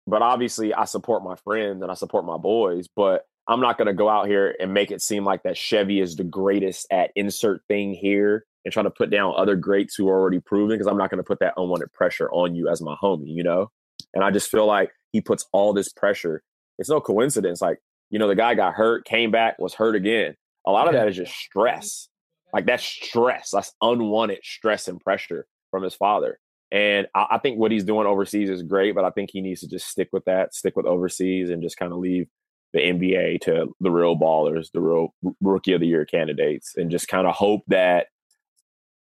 but 0.07 0.23
obviously 0.23 0.75
I 0.75 0.85
support 0.85 1.23
my 1.23 1.37
friends 1.37 1.83
and 1.83 1.91
I 1.91 1.95
support 1.95 2.25
my 2.25 2.37
boys. 2.37 2.89
But 2.95 3.25
I'm 3.49 3.61
not 3.61 3.77
going 3.77 3.87
to 3.87 3.95
go 3.95 4.09
out 4.09 4.27
here 4.27 4.55
and 4.61 4.73
make 4.73 4.91
it 4.91 5.03
seem 5.03 5.25
like 5.25 5.43
that 5.43 5.57
Chevy 5.57 6.01
is 6.01 6.17
the 6.17 6.25
greatest 6.25 6.87
at 6.91 7.11
insert 7.17 7.63
thing 7.69 7.93
here 7.95 8.45
and 8.65 8.73
trying 8.73 8.85
to 8.85 8.91
put 8.91 9.11
down 9.11 9.35
other 9.37 9.57
greats 9.57 9.97
who 9.97 10.09
are 10.09 10.19
already 10.19 10.41
proven 10.41 10.77
because 10.77 10.87
I'm 10.87 10.99
not 10.99 11.11
going 11.11 11.19
to 11.19 11.27
put 11.27 11.41
that 11.41 11.55
unwanted 11.57 11.93
pressure 11.93 12.31
on 12.31 12.55
you 12.55 12.69
as 12.69 12.81
my 12.81 12.95
homie, 13.03 13.35
you 13.35 13.43
know? 13.43 13.71
And 14.15 14.23
I 14.23 14.31
just 14.31 14.51
feel 14.51 14.67
like 14.67 14.91
he 15.13 15.21
puts 15.21 15.47
all 15.53 15.73
this 15.73 15.93
pressure. 15.93 16.43
It's 16.79 16.89
no 16.89 17.01
coincidence. 17.01 17.61
Like, 17.61 17.79
you 18.11 18.19
know, 18.19 18.29
the 18.29 18.37
guy 18.37 18.55
got 18.55 18.75
hurt, 18.75 19.05
came 19.05 19.31
back, 19.31 19.59
was 19.59 19.75
hurt 19.75 19.97
again. 19.97 20.37
A 20.67 20.71
lot 20.71 20.87
of 20.87 20.95
that 20.95 21.09
is 21.09 21.17
just 21.17 21.35
stress. 21.35 22.09
Like 22.53 22.67
that's 22.67 22.85
stress. 22.85 23.51
That's 23.51 23.73
unwanted 23.81 24.41
stress 24.45 24.87
and 24.87 25.01
pressure 25.01 25.47
from 25.71 25.83
his 25.83 25.95
father. 25.95 26.39
And 26.73 27.07
I, 27.15 27.27
I, 27.33 27.39
think 27.39 27.59
what 27.59 27.71
he's 27.71 27.85
doing 27.85 28.07
overseas 28.07 28.49
is 28.49 28.63
great, 28.63 28.95
but 28.95 29.05
I 29.05 29.11
think 29.11 29.31
he 29.31 29.43
needs 29.43 29.61
to 29.61 29.69
just 29.69 29.87
stick 29.87 30.09
with 30.11 30.25
that, 30.25 30.55
stick 30.55 30.75
with 30.75 30.87
overseas, 30.87 31.51
and 31.51 31.63
just 31.63 31.77
kind 31.77 31.93
of 31.93 31.99
leave 31.99 32.29
the 32.73 32.81
NBA 32.81 33.43
to 33.43 33.77
the 33.81 33.91
real 33.91 34.17
ballers, 34.17 34.73
the 34.73 34.81
real 34.81 35.15
rookie 35.43 35.75
of 35.75 35.81
the 35.81 35.87
year 35.87 36.07
candidates, 36.07 36.75
and 36.75 36.91
just 36.91 37.09
kind 37.09 37.27
of 37.27 37.35
hope 37.35 37.61
that 37.69 38.07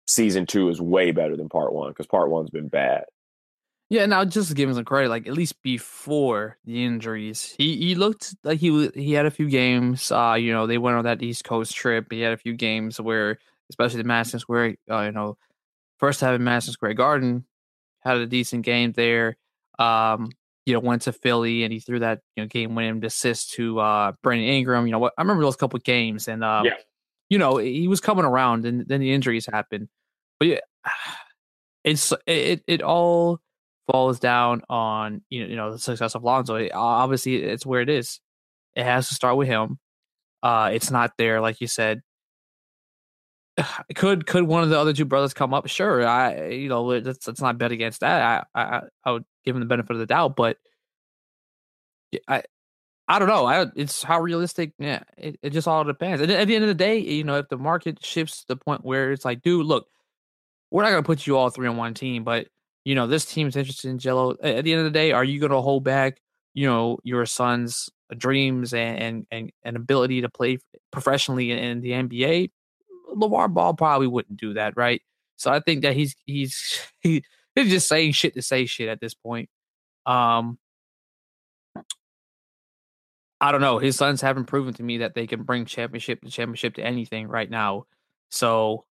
season 0.06 0.44
two 0.44 0.68
is 0.68 0.80
way 0.82 1.10
better 1.12 1.34
than 1.34 1.48
part 1.48 1.72
one 1.72 1.90
because 1.90 2.06
part 2.06 2.30
one's 2.30 2.50
been 2.50 2.68
bad. 2.68 3.04
Yeah, 3.88 4.04
now 4.04 4.24
just 4.24 4.54
give 4.54 4.68
him 4.68 4.74
some 4.74 4.84
credit, 4.84 5.08
like 5.08 5.26
at 5.26 5.32
least 5.32 5.62
before 5.62 6.58
the 6.64 6.84
injuries, 6.84 7.54
he 7.56 7.76
he 7.76 7.94
looked 7.94 8.34
like 8.42 8.58
he 8.58 8.90
he 8.94 9.12
had 9.12 9.26
a 9.26 9.30
few 9.30 9.48
games. 9.48 10.10
Uh, 10.10 10.36
you 10.38 10.52
know, 10.52 10.66
they 10.66 10.76
went 10.76 10.96
on 10.96 11.04
that 11.04 11.22
East 11.22 11.44
Coast 11.44 11.74
trip. 11.74 12.08
He 12.10 12.20
had 12.20 12.32
a 12.32 12.36
few 12.36 12.52
games 12.52 13.00
where, 13.00 13.38
especially 13.70 14.02
the 14.02 14.08
Madison 14.08 14.40
Square, 14.40 14.76
uh, 14.90 15.02
you 15.02 15.12
know, 15.12 15.38
first 15.98 16.20
having 16.20 16.44
Madison 16.44 16.72
Square 16.72 16.94
Garden, 16.94 17.44
had 18.00 18.18
a 18.18 18.26
decent 18.26 18.64
game 18.64 18.92
there. 18.92 19.36
Um, 19.78 20.30
you 20.64 20.74
know, 20.74 20.80
went 20.80 21.02
to 21.02 21.12
Philly 21.12 21.62
and 21.62 21.72
he 21.72 21.78
threw 21.78 22.00
that 22.00 22.20
you 22.34 22.42
know 22.42 22.48
game 22.48 22.74
winning 22.74 23.04
assist 23.04 23.52
to 23.52 23.78
uh 23.78 24.12
Brandon 24.22 24.48
Ingram. 24.48 24.86
You 24.86 24.92
know, 24.92 24.98
what 24.98 25.12
I 25.16 25.22
remember 25.22 25.42
those 25.42 25.56
couple 25.56 25.78
games, 25.78 26.28
and 26.28 26.42
um, 26.42 26.66
yeah. 26.66 26.74
you 27.30 27.38
know, 27.38 27.58
he 27.58 27.88
was 27.88 28.00
coming 28.00 28.24
around, 28.24 28.66
and 28.66 28.86
then 28.86 29.00
the 29.00 29.12
injuries 29.12 29.46
happened. 29.46 29.88
But 30.38 30.48
yeah, 30.48 30.60
it's 31.84 32.12
it 32.26 32.62
it 32.66 32.82
all 32.82 33.40
falls 33.90 34.18
down 34.18 34.62
on 34.68 35.22
you 35.30 35.42
know, 35.42 35.46
you 35.48 35.56
know 35.56 35.72
the 35.72 35.78
success 35.78 36.14
of 36.14 36.24
Lonzo. 36.24 36.68
Obviously, 36.72 37.36
it's 37.36 37.64
where 37.64 37.80
it 37.80 37.88
is. 37.88 38.20
It 38.74 38.84
has 38.84 39.08
to 39.08 39.14
start 39.14 39.36
with 39.36 39.48
him. 39.48 39.78
Uh, 40.42 40.70
it's 40.72 40.90
not 40.90 41.12
there, 41.16 41.40
like 41.40 41.60
you 41.60 41.66
said. 41.66 42.02
Could 43.94 44.26
could 44.26 44.44
one 44.44 44.62
of 44.62 44.68
the 44.68 44.78
other 44.78 44.92
two 44.92 45.04
brothers 45.04 45.34
come 45.34 45.54
up? 45.54 45.66
Sure, 45.66 46.06
I 46.06 46.48
you 46.48 46.68
know 46.68 46.84
let's 46.84 47.40
not 47.40 47.58
bet 47.58 47.72
against 47.72 48.00
that. 48.00 48.46
I 48.54 48.60
I, 48.60 48.82
I 49.04 49.12
would 49.12 49.24
give 49.44 49.56
him 49.56 49.60
the 49.60 49.66
benefit 49.66 49.92
of 49.92 49.98
the 49.98 50.06
doubt, 50.06 50.36
but 50.36 50.58
I 52.28 52.42
I 53.08 53.18
don't 53.18 53.28
know. 53.28 53.46
I 53.46 53.66
it's 53.76 54.02
how 54.02 54.20
realistic. 54.20 54.72
Yeah, 54.78 55.02
it, 55.16 55.38
it 55.42 55.50
just 55.50 55.68
all 55.68 55.84
depends. 55.84 56.20
And 56.20 56.30
at 56.30 56.48
the 56.48 56.54
end 56.54 56.64
of 56.64 56.68
the 56.68 56.74
day, 56.74 56.98
you 56.98 57.24
know, 57.24 57.38
if 57.38 57.48
the 57.48 57.56
market 57.56 58.04
shifts 58.04 58.40
to 58.40 58.48
the 58.48 58.56
point 58.56 58.84
where 58.84 59.12
it's 59.12 59.24
like, 59.24 59.42
dude, 59.42 59.66
look, 59.66 59.86
we're 60.70 60.82
not 60.82 60.90
gonna 60.90 61.02
put 61.02 61.26
you 61.26 61.36
all 61.36 61.50
three 61.50 61.68
on 61.68 61.76
one 61.76 61.94
team, 61.94 62.24
but 62.24 62.48
you 62.84 62.94
know, 62.94 63.06
this 63.06 63.24
team's 63.26 63.56
interested 63.56 63.90
in 63.90 63.98
Gelo. 63.98 64.36
At 64.42 64.64
the 64.64 64.72
end 64.72 64.80
of 64.80 64.84
the 64.84 64.90
day, 64.90 65.12
are 65.12 65.24
you 65.24 65.40
to 65.40 65.60
hold 65.60 65.84
back, 65.84 66.20
you 66.54 66.66
know, 66.66 66.98
your 67.04 67.26
son's 67.26 67.90
dreams 68.16 68.74
and 68.74 69.26
and 69.30 69.52
and, 69.64 69.76
ability 69.76 70.20
to 70.22 70.28
play 70.28 70.58
professionally 70.92 71.50
in, 71.52 71.80
the 71.80 71.90
NBA? 71.90 72.50
LeVar 73.16 73.52
Ball 73.52 73.74
probably 73.74 74.06
wouldn't 74.06 74.38
do 74.38 74.54
that, 74.54 74.76
right? 74.76 75.02
So 75.36 75.50
I 75.50 75.60
think 75.60 75.82
that 75.82 75.94
he's 75.94 76.14
he's 76.26 76.80
he, 77.00 77.24
he's 77.54 77.70
just 77.70 77.88
saying 77.88 78.12
shit 78.12 78.34
to 78.34 78.42
say 78.42 78.66
shit 78.66 78.88
at 78.88 79.00
this 79.00 79.14
point. 79.14 79.48
Um, 80.06 80.58
I 83.40 83.52
don't 83.52 83.60
know. 83.60 83.78
His 83.78 83.96
sons 83.96 84.20
haven't 84.22 84.46
proven 84.46 84.72
to 84.74 84.82
me 84.82 84.98
that 84.98 85.14
they 85.14 85.26
can 85.26 85.42
bring 85.42 85.66
championship 85.66 86.22
to 86.22 86.30
championship 86.30 86.74
to 86.76 86.82
anything 86.82 87.28
right 87.28 87.50
now. 87.50 87.84
So 88.30 88.86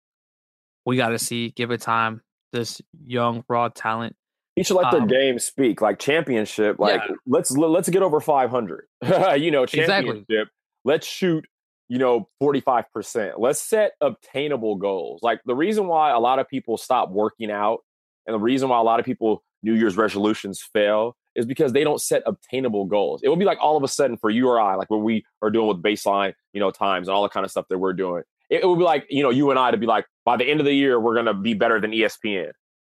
we 0.85 0.97
got 0.97 1.09
to 1.11 1.19
see, 1.19 1.51
give 1.51 1.71
it 1.71 1.81
time. 1.81 2.21
This 2.53 2.81
young 3.05 3.43
raw 3.49 3.69
talent. 3.69 4.15
He 4.55 4.63
should 4.63 4.77
let 4.77 4.93
Um, 4.95 5.09
their 5.09 5.19
game 5.25 5.39
speak, 5.41 5.81
like 5.81 5.99
championship. 5.99 6.79
Like 6.79 7.01
Yeah. 7.09 7.17
let's 7.27 7.51
let's 7.51 7.89
get 7.89 8.03
over 8.03 8.21
five 8.21 8.51
hundred. 8.51 8.87
you 9.37 9.51
know, 9.51 9.65
Exactly. 9.65 10.25
championship. 10.25 10.49
Let's 10.85 11.07
shoot. 11.07 11.47
You 11.88 11.99
know, 11.99 12.29
forty 12.38 12.61
five 12.61 12.85
percent. 12.92 13.38
Let's 13.38 13.61
set 13.61 13.92
obtainable 14.01 14.77
goals. 14.77 15.23
Like 15.23 15.40
the 15.44 15.55
reason 15.55 15.87
why 15.87 16.11
a 16.11 16.18
lot 16.18 16.38
of 16.38 16.49
people 16.49 16.77
stop 16.79 17.11
working 17.11 17.51
out, 17.51 17.81
and 18.27 18.35
the 18.35 18.40
reason 18.40 18.68
why 18.68 18.79
a 18.79 18.83
lot 18.83 19.01
of 19.01 19.07
people 19.07 19.42
New 19.62 19.75
Year's 19.75 19.97
resolutions 19.97 20.62
fail 20.73 21.16
is 21.35 21.47
because 21.47 21.73
they 21.73 21.83
don't 21.83 22.01
set 22.01 22.23
obtainable 22.27 22.85
goals. 22.85 23.23
It 23.23 23.29
will 23.29 23.37
be 23.37 23.44
like 23.44 23.59
all 23.61 23.77
of 23.77 23.83
a 23.83 23.88
sudden 23.88 24.16
for 24.16 24.31
you 24.31 24.49
or 24.49 24.61
I, 24.61 24.77
like 24.77 24.90
what 24.90 24.99
we 24.99 25.25
are 25.42 25.51
doing 25.51 25.66
with 25.66 25.83
baseline, 25.83 26.35
you 26.53 26.61
know, 26.61 26.70
times 26.70 27.09
and 27.09 27.14
all 27.14 27.23
the 27.23 27.29
kind 27.29 27.44
of 27.44 27.51
stuff 27.51 27.66
that 27.70 27.79
we're 27.79 27.94
doing. 27.94 28.23
It, 28.51 28.62
it 28.62 28.66
would 28.68 28.79
be 28.79 28.85
like, 28.85 29.07
you 29.09 29.23
know, 29.23 29.31
you 29.31 29.51
and 29.51 29.59
I 29.59 29.70
to 29.70 29.77
be 29.77 29.87
like, 29.87 30.07
by 30.25 30.37
the 30.37 30.44
end 30.44 30.61
of 30.61 30.66
the 30.66 30.75
year, 30.75 31.01
we're 31.01 31.14
gonna 31.14 31.35
be 31.35 31.55
better 31.55 31.81
than 31.81 31.90
ESPN. 31.90 32.53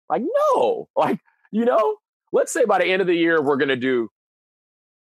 Like, 0.09 0.23
no, 0.53 0.87
like, 0.95 1.19
you 1.51 1.65
know, 1.65 1.95
let's 2.31 2.51
say 2.51 2.65
by 2.65 2.79
the 2.79 2.85
end 2.85 3.01
of 3.01 3.07
the 3.07 3.15
year, 3.15 3.41
we're 3.41 3.57
gonna 3.57 3.75
do 3.75 4.09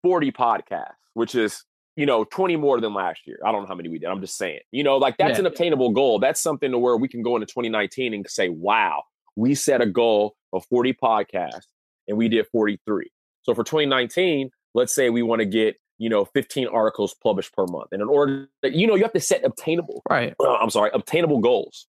40 0.03 0.31
podcasts, 0.31 0.93
which 1.13 1.35
is, 1.35 1.63
you 1.99 2.05
know, 2.05 2.23
20 2.23 2.55
more 2.55 2.79
than 2.79 2.93
last 2.93 3.19
year. 3.27 3.39
I 3.45 3.51
don't 3.51 3.63
know 3.63 3.67
how 3.67 3.75
many 3.75 3.89
we 3.89 3.99
did. 3.99 4.07
I'm 4.07 4.21
just 4.21 4.37
saying, 4.37 4.61
you 4.71 4.83
know, 4.85 4.95
like 4.95 5.17
that's 5.17 5.33
Yeah. 5.33 5.39
an 5.39 5.45
obtainable 5.47 5.89
goal. 5.89 6.17
That's 6.17 6.39
something 6.39 6.71
to 6.71 6.79
where 6.79 6.95
we 6.95 7.09
can 7.09 7.21
go 7.21 7.35
into 7.35 7.45
2019 7.45 8.13
and 8.13 8.25
say, 8.29 8.47
wow, 8.47 9.03
we 9.35 9.53
set 9.53 9.81
a 9.81 9.85
goal 9.85 10.37
of 10.53 10.65
40 10.69 10.93
podcasts 10.93 11.67
and 12.07 12.17
we 12.17 12.29
did 12.29 12.47
43. 12.53 13.11
So 13.41 13.53
for 13.53 13.65
2019, 13.65 14.49
let's 14.73 14.95
say 14.95 15.09
we 15.09 15.23
want 15.23 15.39
to 15.41 15.45
get, 15.45 15.75
you 15.97 16.07
know, 16.07 16.23
15 16.23 16.69
articles 16.69 17.13
published 17.21 17.51
per 17.53 17.65
month. 17.65 17.89
And 17.91 18.01
in 18.01 18.07
order 18.07 18.47
that, 18.61 18.71
you 18.71 18.87
know, 18.87 18.95
you 18.95 19.03
have 19.03 19.11
to 19.11 19.19
set 19.19 19.43
obtainable, 19.43 20.01
Right. 20.09 20.33
uh, 20.39 20.53
I'm 20.61 20.69
sorry, 20.69 20.91
obtainable 20.93 21.39
goals. 21.39 21.85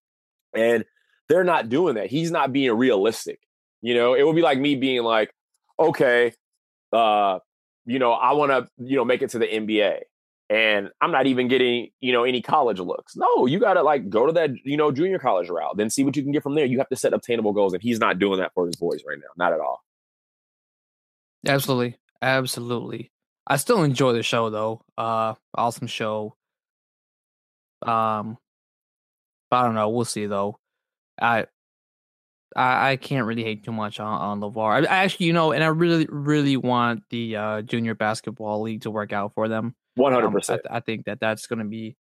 And 0.57 0.85
they're 1.29 1.45
not 1.45 1.69
doing 1.69 1.95
that. 1.95 2.09
He's 2.09 2.33
not 2.33 2.53
being 2.53 2.73
realistic. 2.77 3.39
You 3.81 3.95
know, 3.95 4.15
it 4.15 4.25
would 4.25 4.35
be 4.35 4.43
like 4.43 4.59
me 4.59 4.75
being 4.75 5.05
like, 5.05 5.33
okay, 5.79 6.33
uh, 6.93 7.39
you 7.87 7.99
know, 7.99 8.13
I 8.13 8.33
want 8.33 8.53
to, 8.53 8.69
you 8.79 8.97
know, 8.97 9.05
make 9.05 9.23
it 9.23 9.31
to 9.31 9.39
the 9.39 9.47
NBA. 9.47 10.01
And 10.49 10.91
I'm 11.01 11.13
not 11.13 11.27
even 11.27 11.47
getting, 11.47 11.91
you 12.01 12.13
know, 12.13 12.25
any 12.25 12.43
college 12.43 12.81
looks. 12.81 13.15
No, 13.15 13.47
you 13.47 13.61
got 13.61 13.75
to 13.75 13.83
like 13.83 14.09
go 14.09 14.27
to 14.27 14.33
that, 14.33 14.51
you 14.65 14.77
know, 14.77 14.91
junior 14.91 15.19
college 15.21 15.49
route, 15.49 15.77
then 15.77 15.91
see 15.91 16.03
what 16.03 16.17
you 16.17 16.25
can 16.25 16.33
get 16.33 16.43
from 16.43 16.57
there. 16.57 16.65
You 16.65 16.79
have 16.79 16.89
to 16.89 16.97
set 16.97 17.13
obtainable 17.13 17.53
goals. 17.53 17.73
And 17.73 17.81
he's 17.81 18.01
not 18.01 18.19
doing 18.19 18.41
that 18.41 18.53
for 18.55 18.67
his 18.67 18.75
boys 18.75 19.03
right 19.07 19.19
now. 19.19 19.29
Not 19.37 19.53
at 19.53 19.61
all. 19.61 19.85
Absolutely. 21.47 21.97
Absolutely. 22.21 23.13
I 23.47 23.57
still 23.57 23.83
enjoy 23.83 24.13
the 24.13 24.23
show 24.23 24.51
though. 24.51 24.83
Uh 24.99 25.35
awesome 25.55 25.87
show. 25.87 26.37
Um 27.83 28.37
I 29.53 29.65
don't 29.65 29.75
know, 29.75 29.89
we'll 29.89 30.05
see 30.05 30.27
though. 30.27 30.59
I 31.21 31.47
I, 32.57 32.93
I 32.93 32.97
can't 32.97 33.27
really 33.27 33.45
hate 33.45 33.65
too 33.65 33.73
much 33.73 34.01
on, 34.01 34.21
on 34.21 34.41
LaVar. 34.41 34.87
I, 34.87 34.91
I 34.91 35.05
actually, 35.05 35.27
you 35.27 35.33
know, 35.33 35.53
and 35.53 35.63
I 35.63 35.69
really, 35.69 36.07
really 36.11 36.57
want 36.57 37.05
the 37.11 37.37
uh, 37.37 37.63
junior 37.63 37.95
basketball 37.95 38.63
league 38.63 38.83
to 38.83 38.91
work 38.91 39.13
out 39.13 39.35
for 39.35 39.49
them. 39.49 39.75
100%. 39.99 40.25
Um, 40.25 40.37
I, 40.37 40.41
th- 40.41 40.61
I 40.71 40.81
think 40.81 41.05
that 41.07 41.21
that's 41.21 41.47
going 41.47 41.61
to 41.61 41.65
be 41.65 41.97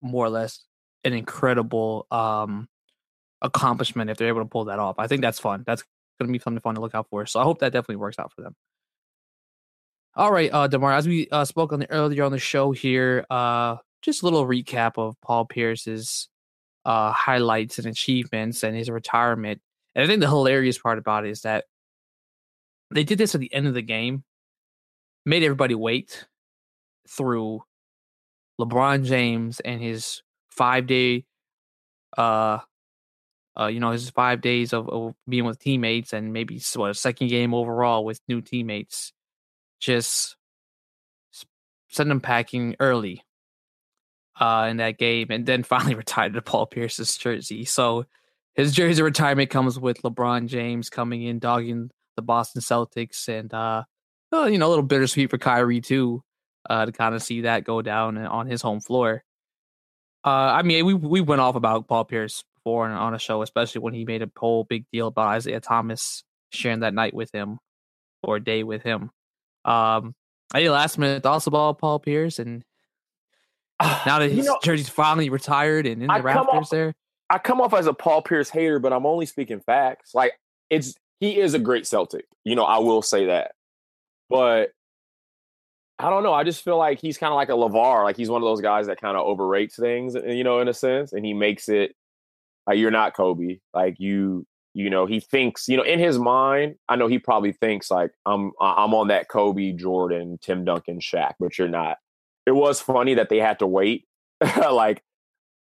more 0.00 0.26
or 0.26 0.30
less 0.30 0.64
an 1.04 1.12
incredible 1.12 2.06
um, 2.10 2.68
accomplishment 3.40 4.10
if 4.10 4.18
they're 4.18 4.28
able 4.28 4.42
to 4.42 4.48
pull 4.48 4.66
that 4.66 4.78
off. 4.78 4.96
I 4.98 5.06
think 5.06 5.22
that's 5.22 5.38
fun. 5.38 5.64
That's 5.66 5.82
going 6.20 6.28
to 6.28 6.32
be 6.32 6.42
something 6.42 6.60
fun 6.60 6.74
to 6.76 6.80
look 6.80 6.94
out 6.94 7.08
for. 7.10 7.26
So 7.26 7.40
I 7.40 7.44
hope 7.44 7.60
that 7.60 7.72
definitely 7.72 7.96
works 7.96 8.18
out 8.18 8.32
for 8.32 8.42
them. 8.42 8.54
All 10.14 10.30
right, 10.30 10.50
uh, 10.52 10.66
Demar, 10.66 10.92
as 10.92 11.08
we 11.08 11.26
uh, 11.32 11.46
spoke 11.46 11.72
on 11.72 11.80
the 11.80 11.90
earlier 11.90 12.24
on 12.24 12.32
the 12.32 12.38
show 12.38 12.70
here, 12.70 13.24
uh, 13.30 13.76
just 14.02 14.20
a 14.20 14.26
little 14.26 14.46
recap 14.46 14.98
of 14.98 15.18
Paul 15.22 15.46
Pierce's 15.46 16.28
uh, 16.84 17.12
highlights 17.12 17.78
and 17.78 17.86
achievements 17.86 18.62
and 18.62 18.76
his 18.76 18.90
retirement. 18.90 19.62
And 19.94 20.04
I 20.04 20.06
think 20.06 20.20
the 20.20 20.28
hilarious 20.28 20.78
part 20.78 20.98
about 20.98 21.26
it 21.26 21.30
is 21.30 21.42
that 21.42 21.64
they 22.90 23.04
did 23.04 23.18
this 23.18 23.34
at 23.34 23.40
the 23.40 23.52
end 23.52 23.66
of 23.66 23.74
the 23.74 23.82
game, 23.82 24.24
made 25.24 25.42
everybody 25.42 25.74
wait 25.74 26.26
through 27.08 27.62
LeBron 28.60 29.04
James 29.04 29.60
and 29.60 29.80
his 29.80 30.22
five 30.50 30.86
day, 30.86 31.24
uh, 32.16 32.58
uh, 33.58 33.66
you 33.66 33.80
know, 33.80 33.90
his 33.90 34.10
five 34.10 34.40
days 34.40 34.72
of, 34.72 34.88
of 34.88 35.14
being 35.28 35.44
with 35.44 35.58
teammates 35.58 36.12
and 36.12 36.32
maybe 36.32 36.60
what 36.74 36.90
a 36.90 36.94
second 36.94 37.28
game 37.28 37.54
overall 37.54 38.04
with 38.04 38.20
new 38.28 38.40
teammates, 38.40 39.12
just 39.80 40.36
send 41.88 42.10
them 42.10 42.20
packing 42.20 42.76
early, 42.80 43.22
uh, 44.40 44.68
in 44.70 44.78
that 44.78 44.98
game, 44.98 45.28
and 45.30 45.46
then 45.46 45.62
finally 45.62 45.94
retired 45.94 46.34
to 46.34 46.42
Paul 46.42 46.66
Pierce's 46.66 47.16
jersey. 47.16 47.64
So 47.64 48.06
his 48.54 48.72
jersey 48.72 49.02
retirement 49.02 49.50
comes 49.50 49.78
with 49.78 50.02
LeBron 50.02 50.46
James 50.46 50.90
coming 50.90 51.22
in, 51.22 51.38
dogging 51.38 51.90
the 52.16 52.22
Boston 52.22 52.60
Celtics, 52.62 53.28
and 53.28 53.52
uh, 53.54 53.84
you 54.32 54.58
know, 54.58 54.66
a 54.66 54.70
little 54.70 54.82
bittersweet 54.84 55.30
for 55.30 55.38
Kyrie 55.38 55.80
too 55.80 56.22
uh, 56.68 56.86
to 56.86 56.92
kind 56.92 57.14
of 57.14 57.22
see 57.22 57.42
that 57.42 57.64
go 57.64 57.82
down 57.82 58.18
on 58.18 58.46
his 58.46 58.62
home 58.62 58.80
floor. 58.80 59.22
Uh, 60.24 60.28
I 60.30 60.62
mean, 60.62 60.84
we 60.86 60.94
we 60.94 61.20
went 61.20 61.40
off 61.40 61.56
about 61.56 61.88
Paul 61.88 62.04
Pierce 62.04 62.44
before 62.56 62.86
on- 62.86 62.92
on 62.92 63.14
a 63.14 63.18
show, 63.18 63.42
especially 63.42 63.80
when 63.80 63.94
he 63.94 64.04
made 64.04 64.22
a 64.22 64.30
whole 64.36 64.64
big 64.64 64.84
deal 64.92 65.08
about 65.08 65.28
Isaiah 65.28 65.60
Thomas 65.60 66.22
sharing 66.52 66.80
that 66.80 66.94
night 66.94 67.14
with 67.14 67.30
him 67.32 67.58
or 68.22 68.38
day 68.38 68.62
with 68.62 68.82
him. 68.82 69.10
Um, 69.64 70.14
any 70.54 70.68
last 70.68 70.98
minute 70.98 71.22
thoughts 71.22 71.46
about 71.46 71.78
Paul 71.78 71.98
Pierce 71.98 72.38
and 72.38 72.62
now 73.82 74.18
that 74.20 74.30
You 74.30 74.36
his 74.36 74.46
know, 74.46 74.58
jersey's 74.62 74.88
finally 74.88 75.30
retired 75.30 75.86
and 75.86 76.02
in 76.02 76.08
the 76.08 76.14
I 76.14 76.20
rafters 76.20 76.46
off- 76.54 76.70
there? 76.70 76.94
I 77.32 77.38
come 77.38 77.62
off 77.62 77.72
as 77.72 77.86
a 77.86 77.94
Paul 77.94 78.20
Pierce 78.20 78.50
hater, 78.50 78.78
but 78.78 78.92
I'm 78.92 79.06
only 79.06 79.24
speaking 79.24 79.60
facts. 79.60 80.14
Like 80.14 80.32
it's 80.68 80.94
he 81.18 81.40
is 81.40 81.54
a 81.54 81.58
great 81.58 81.86
Celtic. 81.86 82.26
You 82.44 82.54
know, 82.54 82.64
I 82.64 82.78
will 82.78 83.00
say 83.00 83.26
that. 83.26 83.52
But 84.28 84.72
I 85.98 86.10
don't 86.10 86.24
know. 86.24 86.34
I 86.34 86.44
just 86.44 86.62
feel 86.62 86.76
like 86.76 87.00
he's 87.00 87.16
kind 87.16 87.32
of 87.32 87.36
like 87.36 87.48
a 87.48 87.52
LaVar. 87.52 88.04
Like 88.04 88.18
he's 88.18 88.28
one 88.28 88.42
of 88.42 88.46
those 88.46 88.60
guys 88.60 88.86
that 88.88 89.00
kind 89.00 89.16
of 89.16 89.26
overrates 89.26 89.76
things, 89.76 90.14
eh, 90.14 90.32
you 90.32 90.44
know, 90.44 90.60
in 90.60 90.68
a 90.68 90.74
sense, 90.74 91.14
and 91.14 91.24
he 91.24 91.32
makes 91.32 91.70
it 91.70 91.96
like 92.66 92.76
you're 92.76 92.90
not 92.90 93.14
Kobe. 93.14 93.60
Like 93.72 93.98
you, 93.98 94.46
you 94.74 94.90
know, 94.90 95.06
he 95.06 95.20
thinks, 95.20 95.68
you 95.68 95.78
know, 95.78 95.84
in 95.84 96.00
his 96.00 96.18
mind, 96.18 96.74
I 96.90 96.96
know 96.96 97.06
he 97.06 97.18
probably 97.18 97.52
thinks 97.52 97.90
like 97.90 98.12
I'm 98.26 98.52
I'm 98.60 98.92
on 98.92 99.08
that 99.08 99.28
Kobe, 99.28 99.72
Jordan, 99.72 100.38
Tim 100.42 100.66
Duncan, 100.66 101.00
Shaq, 101.00 101.32
but 101.40 101.58
you're 101.58 101.66
not. 101.66 101.96
It 102.44 102.52
was 102.52 102.78
funny 102.78 103.14
that 103.14 103.30
they 103.30 103.38
had 103.38 103.60
to 103.60 103.66
wait, 103.66 104.04
like 104.58 105.02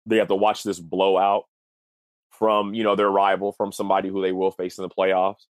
they 0.07 0.17
have 0.17 0.29
to 0.29 0.35
watch 0.35 0.65
this 0.65 0.81
blowout 0.81 1.45
from 2.33 2.75
you 2.75 2.83
know 2.83 2.97
their 2.97 3.11
rival 3.11 3.53
from 3.53 3.73
somebody 3.73 4.09
who 4.09 4.23
they 4.23 4.33
will 4.33 4.51
face 4.51 4.79
in 4.79 4.83
the 4.83 4.89
playoffs. 4.89 5.47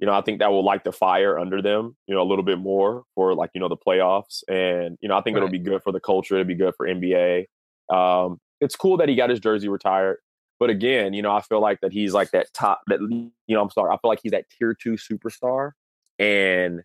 You 0.00 0.06
know, 0.06 0.12
I 0.12 0.22
think 0.22 0.40
that 0.40 0.50
will 0.50 0.64
light 0.64 0.84
the 0.84 0.92
fire 0.92 1.38
under 1.38 1.62
them, 1.62 1.96
you 2.06 2.14
know, 2.14 2.20
a 2.20 2.26
little 2.28 2.44
bit 2.44 2.58
more 2.58 3.04
for 3.14 3.34
like 3.34 3.50
you 3.54 3.60
know 3.60 3.68
the 3.68 3.76
playoffs, 3.76 4.42
and 4.48 4.98
you 5.00 5.08
know 5.08 5.16
I 5.16 5.22
think 5.22 5.36
it'll 5.36 5.48
be 5.48 5.58
good 5.58 5.82
for 5.82 5.92
the 5.92 6.00
culture. 6.00 6.34
It'll 6.34 6.46
be 6.46 6.54
good 6.54 6.74
for 6.76 6.86
NBA. 6.86 7.46
Um, 7.90 8.38
it's 8.60 8.76
cool 8.76 8.96
that 8.96 9.08
he 9.08 9.14
got 9.14 9.30
his 9.30 9.40
jersey 9.40 9.68
retired, 9.68 10.18
but 10.58 10.70
again, 10.70 11.14
you 11.14 11.22
know, 11.22 11.32
I 11.32 11.42
feel 11.42 11.60
like 11.60 11.80
that 11.80 11.92
he's 11.92 12.12
like 12.12 12.30
that 12.32 12.52
top 12.52 12.82
that 12.88 13.00
you 13.00 13.30
know 13.48 13.62
I'm 13.62 13.70
sorry, 13.70 13.92
I 13.92 13.98
feel 13.98 14.08
like 14.08 14.20
he's 14.22 14.32
that 14.32 14.46
tier 14.50 14.74
two 14.74 14.92
superstar, 14.92 15.72
and 16.18 16.82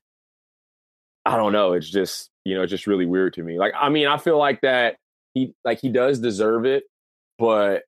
I 1.25 1.38
don't 1.38 1.53
know, 1.53 1.73
it's 1.73 1.89
just 1.89 2.29
you 2.45 2.55
know 2.55 2.63
it's 2.63 2.71
just 2.71 2.88
really 2.88 3.05
weird 3.05 3.33
to 3.33 3.43
me. 3.43 3.57
Like 3.57 3.73
I 3.79 3.89
mean, 3.89 4.07
I 4.07 4.17
feel 4.17 4.38
like 4.38 4.62
that 4.62 4.97
he 5.33 5.53
like 5.65 5.79
he 5.79 5.89
does 5.89 6.19
deserve 6.19 6.65
it, 6.65 6.83
but 7.38 7.83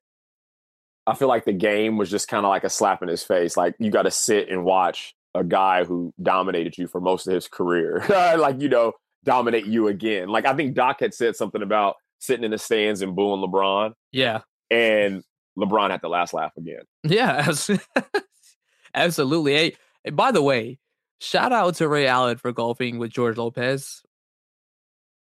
I 1.06 1.14
feel 1.14 1.28
like 1.28 1.44
the 1.44 1.52
game 1.52 1.96
was 1.98 2.10
just 2.10 2.28
kind 2.28 2.44
of 2.46 2.50
like 2.50 2.64
a 2.64 2.70
slap 2.70 3.02
in 3.02 3.08
his 3.08 3.22
face. 3.24 3.56
Like 3.56 3.74
you 3.78 3.90
got 3.90 4.02
to 4.02 4.10
sit 4.10 4.48
and 4.48 4.64
watch 4.64 5.14
a 5.34 5.42
guy 5.42 5.84
who 5.84 6.12
dominated 6.22 6.76
you 6.78 6.86
for 6.86 7.00
most 7.00 7.26
of 7.26 7.34
his 7.34 7.48
career, 7.48 8.04
like 8.08 8.60
you 8.60 8.68
know, 8.68 8.92
dominate 9.24 9.66
you 9.66 9.88
again. 9.88 10.28
Like 10.28 10.46
I 10.46 10.54
think 10.54 10.74
Doc 10.74 11.00
had 11.00 11.14
said 11.14 11.34
something 11.36 11.62
about 11.62 11.96
sitting 12.18 12.44
in 12.44 12.50
the 12.52 12.58
stands 12.58 13.02
and 13.02 13.16
booing 13.16 13.40
LeBron, 13.40 13.92
Yeah. 14.12 14.42
and 14.70 15.22
LeBron 15.58 15.90
had 15.90 16.00
the 16.02 16.08
last 16.08 16.32
laugh 16.34 16.52
again. 16.56 16.82
Yeah, 17.02 17.46
absolutely. 18.94 19.52
Hey, 19.54 19.76
and 20.04 20.16
by 20.16 20.32
the 20.32 20.42
way, 20.42 20.78
shout 21.20 21.52
out 21.52 21.74
to 21.76 21.88
Ray 21.88 22.06
Allen 22.06 22.36
for 22.38 22.52
golfing 22.52 22.98
with 22.98 23.10
George 23.10 23.36
Lopez. 23.36 24.02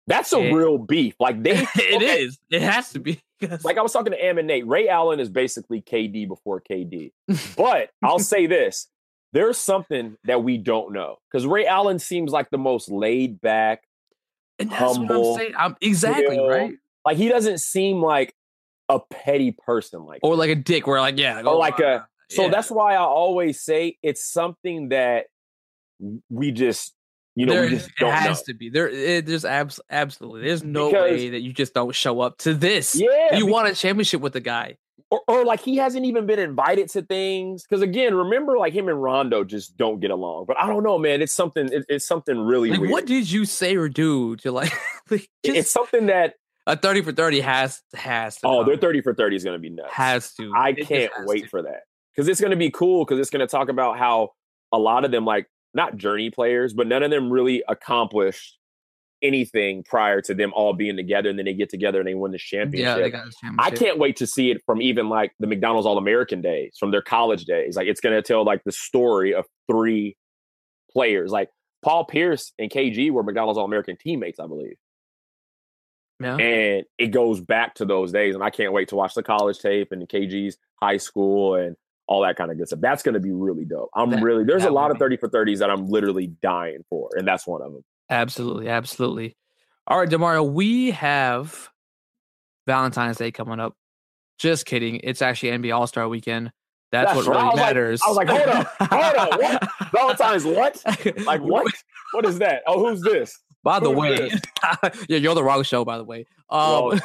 That's 0.06 0.32
a 0.32 0.40
Yeah. 0.40 0.52
real 0.52 0.78
beef. 0.78 1.14
Like 1.20 1.42
they, 1.42 1.52
It 1.76 1.96
okay, 1.96 2.22
is. 2.22 2.38
It 2.50 2.62
has 2.62 2.90
to 2.92 2.98
be. 3.00 3.20
Like 3.64 3.78
I 3.78 3.82
was 3.82 3.92
talking 3.92 4.12
to 4.12 4.22
Am 4.22 4.36
and 4.38 4.46
Nate. 4.46 4.66
Ray 4.66 4.88
Allen 4.88 5.18
is 5.18 5.30
basically 5.30 5.80
KD 5.80 6.28
before 6.28 6.60
KD. 6.60 7.12
But 7.56 7.90
I'll 8.02 8.18
say 8.18 8.46
this: 8.46 8.88
there's 9.32 9.56
something 9.56 10.16
that 10.24 10.42
we 10.44 10.58
don't 10.58 10.92
know 10.92 11.16
because 11.30 11.46
Ray 11.46 11.66
Allen 11.66 11.98
seems 11.98 12.32
like 12.32 12.50
the 12.50 12.58
most 12.58 12.90
laid 12.90 13.40
back. 13.40 13.82
and 14.58 14.70
that's 14.70 14.80
what 14.82 14.90
I'm 14.90 15.06
humble, 15.06 15.36
saying. 15.36 15.52
I'm 15.56 15.76
exactly 15.80 16.36
chill. 16.36 16.48
right. 16.48 16.74
Like 17.04 17.16
he 17.16 17.28
doesn't 17.28 17.60
seem 17.60 18.02
like 18.02 18.34
a 18.90 19.00
petty 19.08 19.52
person 19.52 20.04
like 20.04 20.18
or 20.22 20.34
like 20.34 20.50
a 20.50 20.54
dick 20.56 20.86
where 20.86 21.00
like 21.00 21.16
yeah 21.16 21.40
or 21.40 21.50
oh, 21.50 21.58
like 21.58 21.78
a 21.78 21.86
uh, 21.88 22.02
so 22.28 22.42
yeah. 22.42 22.48
that's 22.50 22.70
why 22.70 22.94
I 22.94 22.98
always 22.98 23.60
say 23.60 23.96
it's 24.02 24.24
something 24.30 24.88
that 24.90 25.26
we 26.28 26.50
just 26.50 26.92
you 27.36 27.46
know 27.46 27.52
there, 27.54 27.62
we 27.62 27.68
just 27.70 27.88
it 27.88 27.92
don't 27.98 28.12
has 28.12 28.38
know. 28.40 28.52
to 28.52 28.54
be 28.54 28.68
there. 28.70 28.88
It, 28.88 29.26
there's 29.26 29.44
abs- 29.44 29.80
absolutely 29.90 30.42
there's 30.42 30.64
no 30.64 30.90
Because- 30.90 31.10
way 31.10 31.28
that 31.30 31.40
you 31.40 31.52
just 31.52 31.74
don't 31.74 31.94
show 31.94 32.20
up 32.20 32.38
to 32.38 32.54
this. 32.54 32.94
Yeah, 32.94 33.36
you 33.36 33.46
be- 33.46 33.52
won 33.52 33.66
a 33.66 33.74
championship 33.74 34.20
with 34.20 34.32
the 34.32 34.40
guy. 34.40 34.76
or, 35.10 35.20
or 35.28 35.44
like 35.44 35.60
he 35.60 35.76
hasn't 35.76 36.04
even 36.04 36.26
been 36.26 36.38
invited 36.38 36.88
to 36.90 37.02
things. 37.02 37.62
Because 37.64 37.82
again, 37.82 38.14
remember, 38.14 38.56
like 38.58 38.72
him 38.72 38.88
and 38.88 39.02
Rondo 39.02 39.44
just 39.44 39.76
don't 39.76 40.00
get 40.00 40.10
along. 40.10 40.44
But 40.46 40.58
I 40.58 40.66
don't 40.66 40.82
know, 40.82 40.98
man. 40.98 41.20
It's 41.22 41.32
something. 41.32 41.72
It, 41.72 41.84
it's 41.88 42.06
something 42.06 42.38
really 42.38 42.70
Like, 42.70 42.80
weird. 42.80 42.92
what 42.92 43.06
did 43.06 43.30
you 43.30 43.44
say 43.44 43.76
or 43.76 43.88
do 43.88 44.36
to 44.36 44.52
like? 44.52 44.72
like 45.10 45.28
just, 45.44 45.56
it's 45.56 45.70
something 45.70 46.06
that 46.06 46.34
a 46.66 46.76
thirty 46.76 47.00
for 47.02 47.12
thirty 47.12 47.40
has 47.40 47.80
has 47.94 48.36
to. 48.36 48.46
oh, 48.46 48.64
their 48.64 48.76
thirty 48.76 49.00
for 49.00 49.14
thirty 49.14 49.34
is 49.36 49.42
going 49.44 49.54
to 49.56 49.60
be 49.60 49.70
nuts. 49.70 49.92
has 49.92 50.32
to. 50.34 50.52
I 50.54 50.70
It 50.70 50.86
can't 50.86 51.12
wait 51.20 51.44
to. 51.44 51.48
for 51.48 51.62
that 51.62 51.82
because 52.14 52.28
it's 52.28 52.40
going 52.40 52.50
to 52.52 52.56
be 52.56 52.70
cool 52.70 53.04
because 53.04 53.18
it's 53.18 53.30
going 53.30 53.40
to 53.40 53.46
talk 53.50 53.68
about 53.68 53.98
how 53.98 54.30
a 54.72 54.78
lot 54.78 55.04
of 55.04 55.10
them 55.10 55.24
like 55.24 55.48
not 55.74 55.96
journey 55.96 56.30
players, 56.30 56.72
but 56.74 56.86
none 56.86 57.02
of 57.02 57.10
them 57.10 57.30
really 57.30 57.62
accomplished 57.68 58.58
anything 59.22 59.84
prior 59.84 60.20
to 60.22 60.34
them 60.34 60.52
all 60.54 60.72
being 60.72 60.96
together, 60.96 61.28
and 61.28 61.38
then 61.38 61.46
they 61.46 61.54
get 61.54 61.68
together 61.68 62.00
and 62.00 62.08
they 62.08 62.14
win 62.14 62.32
the 62.32 62.38
championship. 62.38 62.96
Yeah, 62.96 63.02
they 63.02 63.10
got 63.10 63.24
the 63.26 63.54
I 63.58 63.70
can't 63.70 63.98
wait 63.98 64.16
to 64.16 64.26
see 64.26 64.50
it 64.50 64.62
from 64.64 64.80
even 64.80 65.08
like 65.08 65.32
the 65.38 65.46
McDonald's 65.46 65.86
All 65.86 65.98
American 65.98 66.40
days, 66.40 66.76
from 66.78 66.90
their 66.90 67.02
college 67.02 67.44
days. 67.44 67.76
Like 67.76 67.86
it's 67.86 68.00
going 68.00 68.14
to 68.14 68.22
tell 68.22 68.44
like 68.44 68.64
the 68.64 68.72
story 68.72 69.34
of 69.34 69.44
three 69.70 70.16
players. 70.92 71.30
Like 71.30 71.50
Paul 71.82 72.04
Pierce 72.04 72.52
and 72.58 72.70
KG 72.70 73.10
were 73.10 73.22
McDonald's 73.22 73.58
All 73.58 73.64
American 73.64 73.96
teammates, 73.96 74.40
I 74.40 74.46
believe. 74.46 74.76
Yeah. 76.20 76.36
And 76.36 76.84
it 76.98 77.08
goes 77.08 77.40
back 77.40 77.76
to 77.76 77.86
those 77.86 78.12
days. 78.12 78.34
And 78.34 78.44
I 78.44 78.50
can't 78.50 78.72
wait 78.72 78.88
to 78.88 78.96
watch 78.96 79.14
the 79.14 79.22
college 79.22 79.58
tape 79.58 79.90
and 79.90 80.02
the 80.02 80.06
KG's 80.06 80.58
high 80.82 80.98
school 80.98 81.54
and 81.54 81.76
all 82.10 82.20
that 82.22 82.34
kind 82.36 82.50
of 82.50 82.58
good 82.58 82.66
stuff. 82.66 82.80
That's 82.80 83.02
going 83.04 83.14
to 83.14 83.20
be 83.20 83.30
really 83.30 83.64
dope. 83.64 83.88
I'm 83.94 84.10
That- 84.10 84.22
really, 84.22 84.42
there's 84.44 84.64
a 84.64 84.70
lot 84.70 84.90
of 84.90 84.98
30 84.98 85.16
for 85.16 85.28
30s 85.28 85.58
that 85.60 85.70
I'm 85.70 85.86
literally 85.86 86.26
dying 86.42 86.84
for. 86.90 87.08
And 87.16 87.26
that's 87.26 87.46
one 87.46 87.62
of 87.62 87.72
them. 87.72 87.84
Absolutely, 88.10 88.68
absolutely. 88.68 89.36
All 89.86 89.98
right, 89.98 90.08
Demario, 90.08 90.52
we 90.52 90.90
have 90.90 91.68
Valentine's 92.66 93.16
Day 93.16 93.30
coming 93.30 93.60
up. 93.60 93.74
Just 94.38 94.66
kidding. 94.66 95.00
It's 95.04 95.22
actually 95.22 95.50
NBA 95.52 95.74
All 95.74 95.86
Star 95.86 96.08
Weekend. 96.08 96.50
That's, 96.92 97.12
That's 97.14 97.26
what 97.28 97.36
right. 97.36 97.36
I 97.36 97.42
really 97.44 97.56
like- 97.56 97.66
matters. 97.66 98.00
I 98.04 98.08
was 98.08 98.16
like, 98.16 98.28
hold 98.28 98.42
up, 98.48 98.66
hold 98.80 99.14
up, 99.16 99.40
what? 99.40 99.68
Valentine's 99.92 100.44
what? 100.44 100.82
Like 101.24 101.40
what? 101.40 101.72
What 102.12 102.26
is 102.26 102.38
that? 102.40 102.62
Oh, 102.66 102.88
who's 102.88 103.00
this? 103.02 103.38
By 103.62 103.78
the 103.78 103.90
Who 103.90 103.98
way, 104.00 104.30
yeah, 105.08 105.18
you're 105.18 105.34
the 105.36 105.44
wrong 105.44 105.62
show. 105.62 105.84
By 105.84 105.98
the 105.98 106.04
way, 106.04 106.26
um, 106.48 106.98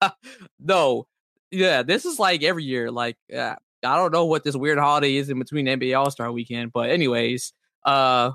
no, 0.60 1.06
yeah, 1.50 1.82
this 1.82 2.06
is 2.06 2.18
like 2.18 2.42
every 2.42 2.64
year. 2.64 2.90
Like, 2.90 3.16
uh, 3.36 3.56
I 3.84 3.96
don't 3.96 4.12
know 4.12 4.24
what 4.24 4.44
this 4.44 4.56
weird 4.56 4.78
holiday 4.78 5.16
is 5.16 5.30
in 5.30 5.38
between 5.38 5.66
NBA 5.66 5.98
All 5.98 6.10
Star 6.10 6.30
Weekend, 6.32 6.72
but 6.72 6.90
anyways, 6.90 7.52
uh, 7.84 8.32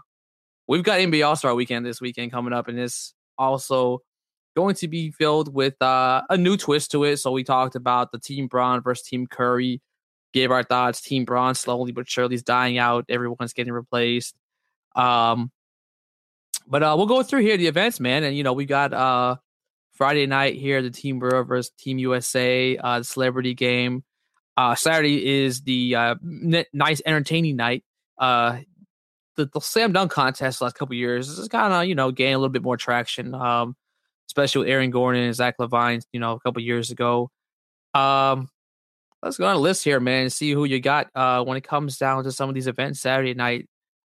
we've 0.68 0.84
got 0.84 1.00
NBA 1.00 1.26
All 1.28 1.36
Star 1.36 1.54
Weekend 1.56 1.86
this 1.86 2.02
weekend 2.02 2.32
coming 2.32 2.54
up, 2.54 2.68
and 2.68 2.80
it's 2.80 3.14
also 3.38 4.02
going 4.56 4.76
to 4.76 4.88
be 4.88 5.12
filled 5.12 5.54
with 5.54 5.80
uh, 5.82 6.22
a 6.30 6.38
new 6.38 6.58
twist 6.58 6.92
to 6.92 7.04
it. 7.04 7.18
So 7.18 7.32
we 7.32 7.44
talked 7.44 7.76
about 7.76 8.12
the 8.12 8.20
Team 8.20 8.48
Bron 8.48 8.82
versus 8.82 9.08
Team 9.08 9.28
Curry. 9.28 9.82
Gave 10.34 10.52
our 10.52 10.64
thoughts. 10.64 11.02
Team 11.02 11.26
Bron 11.26 11.54
slowly 11.54 11.92
but 11.92 12.10
surely 12.10 12.36
is 12.36 12.44
dying 12.44 12.78
out. 12.78 13.06
Everyone's 13.10 13.54
getting 13.54 13.74
replaced. 13.74 14.36
Um, 14.96 15.52
but 16.66 16.82
uh, 16.82 16.96
we'll 16.98 17.08
go 17.08 17.22
through 17.24 17.42
here 17.42 17.58
the 17.58 17.68
events, 17.68 18.00
man. 18.00 18.24
And 18.24 18.36
you 18.36 18.44
know, 18.44 18.54
we 18.54 18.66
got 18.66 18.94
uh 18.94 19.36
Friday 19.94 20.26
night 20.26 20.56
here, 20.56 20.82
the 20.82 20.90
Team 20.90 21.20
Brewer 21.20 21.44
versus 21.44 21.72
Team 21.78 22.00
USA, 22.00 22.78
uh, 22.78 23.04
celebrity 23.04 23.54
game. 23.54 24.04
Uh, 24.56 24.76
Saturday 24.76 25.44
is 25.44 25.62
the 25.62 25.96
uh, 25.96 26.16
n- 26.24 26.66
nice, 26.74 27.02
entertaining 27.06 27.56
night. 27.56 27.84
Uh, 28.18 28.60
the, 29.36 29.50
the 29.52 29.60
slam 29.60 29.94
dunk 29.94 30.12
contest 30.12 30.62
last 30.62 30.76
couple 30.76 30.96
years 30.96 31.28
is 31.28 31.48
kind 31.48 31.74
of 31.74 31.86
you 31.86 31.96
know 31.96 32.12
gaining 32.12 32.36
a 32.36 32.38
little 32.38 32.52
bit 32.52 32.62
more 32.62 32.78
traction. 32.78 33.34
Um, 33.34 33.76
especially 34.28 34.60
with 34.60 34.70
Aaron 34.70 34.90
Gordon 34.90 35.24
and 35.24 35.36
Zach 35.36 35.58
LaVine, 35.60 36.04
you 36.12 36.20
know, 36.20 36.34
a 36.34 36.40
couple 36.40 36.62
years 36.62 36.92
ago. 36.92 37.30
Um, 37.94 38.50
let's 39.22 39.38
go 39.38 39.46
on 39.46 39.56
a 39.56 39.60
list 39.60 39.84
here, 39.84 40.00
man, 40.00 40.24
and 40.24 40.34
see 40.34 40.52
who 40.52 40.66
you 40.66 40.80
got 40.80 41.08
uh, 41.16 41.44
when 41.44 41.58
it 41.58 41.64
comes 41.64 41.98
down 41.98 42.24
to 42.24 42.32
some 42.32 42.50
of 42.50 42.56
these 42.56 42.68
events 42.68 43.02
Saturday 43.02 43.34
night. 43.34 43.68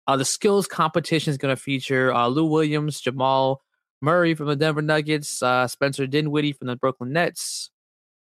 Uh, 0.06 0.16
the 0.16 0.24
skills 0.24 0.66
competition 0.66 1.30
is 1.30 1.38
going 1.38 1.54
to 1.54 1.60
feature 1.60 2.12
uh, 2.12 2.26
Lou 2.26 2.44
Williams, 2.44 3.00
Jamal 3.00 3.62
Murray 4.00 4.34
from 4.34 4.46
the 4.46 4.56
Denver 4.56 4.82
Nuggets, 4.82 5.42
uh, 5.42 5.66
Spencer 5.68 6.06
Dinwiddie 6.06 6.52
from 6.52 6.66
the 6.66 6.76
Brooklyn 6.76 7.12
Nets, 7.12 7.70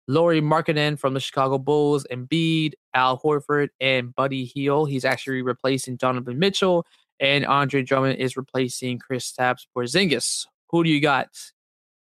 Lauri 0.07 0.41
Markkanen 0.41 0.97
from 0.97 1.13
the 1.13 1.19
Chicago 1.19 1.57
Bulls, 1.57 2.05
Embiid, 2.11 2.73
Al 2.93 3.19
Horford, 3.19 3.69
and 3.81 4.15
Buddy 4.15 4.45
Hield. 4.45 4.89
He's 4.89 5.05
actually 5.05 5.41
replacing 5.41 5.97
Donovan 5.97 6.39
Mitchell, 6.39 6.85
and 7.19 7.45
Andre 7.45 7.81
Drummond 7.81 8.19
is 8.19 8.37
replacing 8.37 8.99
Kristaps 8.99 9.65
Porzingis. 9.75 10.45
Who 10.69 10.83
do 10.83 10.89
you 10.89 11.01
got? 11.01 11.29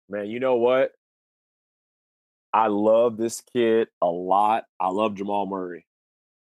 Man, 0.10 0.28
you 0.28 0.40
know 0.40 0.56
what? 0.56 0.92
I 2.54 2.68
love 2.68 3.18
this 3.18 3.42
kid 3.54 3.88
a 4.02 4.08
lot. 4.08 4.66
I 4.80 4.90
love 4.90 5.16
Jamal 5.16 5.46
Murray. 5.46 5.86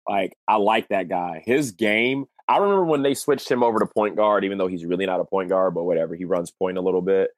Like, 0.07 0.37
I 0.47 0.57
like 0.57 0.89
that 0.89 1.09
guy. 1.09 1.41
His 1.45 1.71
game, 1.71 2.25
I 2.47 2.57
remember 2.57 2.85
when 2.85 3.01
they 3.01 3.15
switched 3.15 3.49
him 3.49 3.63
over 3.63 3.79
to 3.79 3.87
point 3.87 4.15
guard, 4.15 4.45
even 4.45 4.57
though 4.57 4.67
he's 4.67 4.85
really 4.85 5.05
not 5.05 5.19
a 5.19 5.25
point 5.25 5.49
guard, 5.49 5.73
but 5.73 5.83
whatever. 5.83 6.15
He 6.15 6.25
runs 6.25 6.51
point 6.51 6.77
a 6.77 6.81
little 6.81 7.01
bit. 7.01 7.31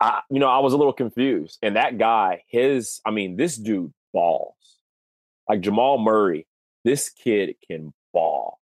I, 0.00 0.20
you 0.30 0.38
know, 0.38 0.48
I 0.48 0.58
was 0.58 0.72
a 0.72 0.76
little 0.76 0.92
confused. 0.92 1.58
And 1.62 1.76
that 1.76 1.98
guy, 1.98 2.42
his, 2.48 3.00
I 3.04 3.10
mean, 3.10 3.36
this 3.36 3.56
dude 3.56 3.92
balls. 4.12 4.54
Like 5.48 5.60
Jamal 5.60 5.98
Murray, 5.98 6.46
this 6.84 7.08
kid 7.08 7.54
can 7.66 7.92
ball. 8.12 8.58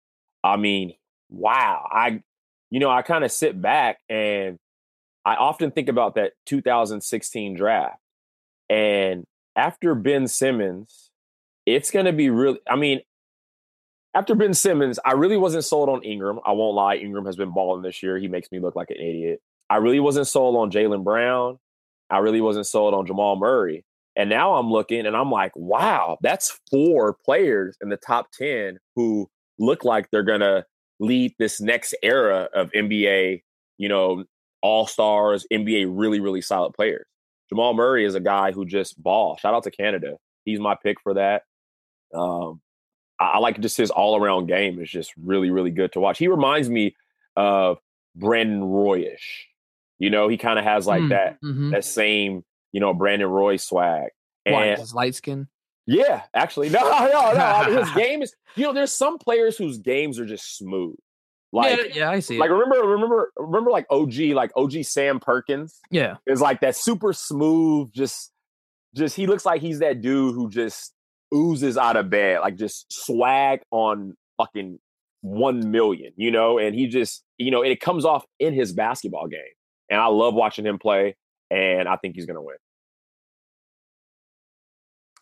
I 0.43 0.57
mean, 0.57 0.95
wow. 1.29 1.87
I, 1.91 2.23
you 2.71 2.81
know, 2.81 2.91
I 2.91 3.03
kind 3.03 3.25
of 3.25 3.31
sit 3.31 3.61
back 3.61 3.99
and 4.09 4.59
I 5.25 5.35
often 5.35 5.71
think 5.71 5.89
about 5.89 6.15
that 6.15 6.33
2016 6.47 7.55
draft. 7.55 7.99
And 8.71 9.25
after 9.57 9.95
Ben 9.95 10.29
Simmons, 10.29 11.11
it's 11.67 11.91
going 11.91 12.07
to 12.07 12.13
be 12.13 12.31
really, 12.31 12.61
I 12.69 12.77
mean, 12.77 13.01
after 14.15 14.35
Ben 14.35 14.55
Simmons, 14.55 14.99
I 15.05 15.13
really 15.13 15.37
wasn't 15.37 15.65
sold 15.65 15.89
on 15.89 16.03
Ingram. 16.03 16.41
I 16.45 16.53
won't 16.53 16.75
lie. 16.75 16.97
Ingram 16.97 17.27
has 17.27 17.37
been 17.37 17.53
balling 17.53 17.83
this 17.83 18.03
year. 18.03 18.19
He 18.19 18.29
makes 18.29 18.51
me 18.51 18.59
look 18.59 18.75
like 18.75 18.91
an 18.91 18.97
idiot. 18.97 19.41
I 19.71 19.77
really 19.77 20.01
wasn't 20.01 20.27
sold 20.27 20.57
on 20.57 20.71
Jaylen 20.71 21.05
Brown. 21.05 21.59
I 22.11 22.19
really 22.19 22.41
wasn't 22.41 22.67
sold 22.67 22.93
on 22.93 23.07
Jamal 23.07 23.37
Murray. 23.37 23.85
And 24.17 24.29
now 24.29 24.55
I'm 24.55 24.69
looking 24.71 25.07
and 25.07 25.17
I'm 25.17 25.31
like, 25.31 25.53
wow, 25.55 26.19
that's 26.21 26.59
four 26.71 27.17
players 27.25 27.77
in 27.81 27.89
the 27.89 27.97
top 27.97 28.27
10 28.33 28.79
who 28.97 29.31
look 29.59 29.85
like 29.85 30.11
they're 30.11 30.25
going 30.25 30.41
to 30.41 30.65
lead 30.99 31.35
this 31.39 31.61
next 31.61 31.95
era 32.03 32.49
of 32.53 32.71
NBA, 32.73 33.43
you 33.79 33.89
know, 33.89 34.25
all 34.61 34.87
stars, 34.87 35.47
NBA 35.53 35.87
really, 35.89 36.21
really 36.21 36.43
solid 36.43 36.75
players. 36.75 37.07
Jamal 37.49 37.73
Murray 37.73 38.05
is 38.05 38.15
a 38.15 38.21
guy 38.21 38.53
who 38.53 38.67
just 38.67 39.01
ball. 39.01 39.37
Shout 39.37 39.55
out 39.55 39.63
to 39.63 39.71
Canada. 39.71 40.17
He's 40.45 40.61
my 40.61 40.77
pick 40.83 41.01
for 41.01 41.15
that. 41.15 41.43
Um, 42.13 42.61
I, 43.21 43.25
I 43.35 43.39
like 43.39 43.61
just 43.61 43.77
his 43.77 43.91
all 43.91 44.17
around 44.17 44.47
game 44.47 44.81
is 44.81 44.91
just 44.91 45.13
really, 45.23 45.51
really 45.51 45.71
good 45.71 45.93
to 45.93 46.01
watch. 46.01 46.19
He 46.19 46.29
reminds 46.29 46.69
me 46.69 46.97
of 47.37 47.79
Brandon 48.17 48.63
Royish. 48.63 49.47
You 50.01 50.11
know, 50.11 50.27
he 50.27 50.37
kind 50.37 50.59
of 50.59 50.65
has 50.65 50.87
like 50.89 51.03
Mm, 51.03 51.09
that 51.11 51.41
mhm. 51.43 51.71
that 51.71 51.85
same, 51.85 52.43
you 52.73 52.81
know, 52.81 52.93
Brandon 52.93 53.29
Roy 53.29 53.57
swag. 53.57 54.11
Why, 54.45 54.75
his 54.75 54.95
light 54.95 55.15
skin? 55.15 55.47
yeah, 55.87 56.23
actually, 56.35 56.69
no, 56.71 56.81
no, 56.81 57.33
no. 57.33 57.45
I 57.45 57.69
mean, 57.69 57.79
his 57.79 57.91
game 57.95 58.23
is, 58.23 58.35
you 58.57 58.65
know, 58.65 58.73
there's 58.73 58.93
some 58.93 59.19
players 59.19 59.57
whose 59.57 59.79
games 59.79 60.19
are 60.19 60.27
just 60.27 60.57
smooth. 60.57 60.97
Like, 61.53 61.79
yeah, 61.79 61.85
yeah, 61.95 62.11
I 62.11 62.21
see. 62.21 62.39
like 62.39 62.49
it. 62.51 62.55
remember, 62.55 62.87
remember, 62.87 63.33
remember, 63.37 63.71
like 63.71 63.87
OG, 63.91 64.15
like 64.35 64.53
OG 64.57 64.85
Sam 64.85 65.19
Perkins 65.21 65.81
yeah, 65.91 66.17
is 66.27 66.41
like 66.41 66.61
that 66.61 66.77
super 66.77 67.13
smooth, 67.13 67.93
just, 67.93 68.33
just 68.95 69.17
he 69.17 69.27
looks 69.27 69.45
like 69.45 69.61
he's 69.61 69.81
that 69.81 70.01
dude 70.01 70.35
who 70.35 70.49
just 70.49 70.95
oozes 71.35 71.77
out 71.77 71.97
of 71.97 72.09
bed, 72.09 72.41
like 72.41 72.57
just 72.57 72.87
swag 72.93 73.61
on 73.73 74.17
fucking 74.37 74.79
one 75.23 75.71
million, 75.73 76.13
you 76.17 76.31
know, 76.31 76.59
and 76.59 76.75
he 76.75 76.87
just, 76.87 77.25
you 77.37 77.51
know, 77.51 77.63
and 77.63 77.73
it 77.73 77.81
comes 77.81 78.05
off 78.05 78.25
in 78.39 78.55
his 78.55 78.73
basketball 78.73 79.27
game, 79.27 79.41
and 79.91 80.01
I 80.01 80.07
love 80.07 80.35
watching 80.35 80.65
him 80.65 80.79
play, 80.79 81.17
and 81.51 81.89
I 81.89 81.97
think 81.97 82.15
he's 82.15 82.27
gonna 82.27 82.43
win. 82.43 82.57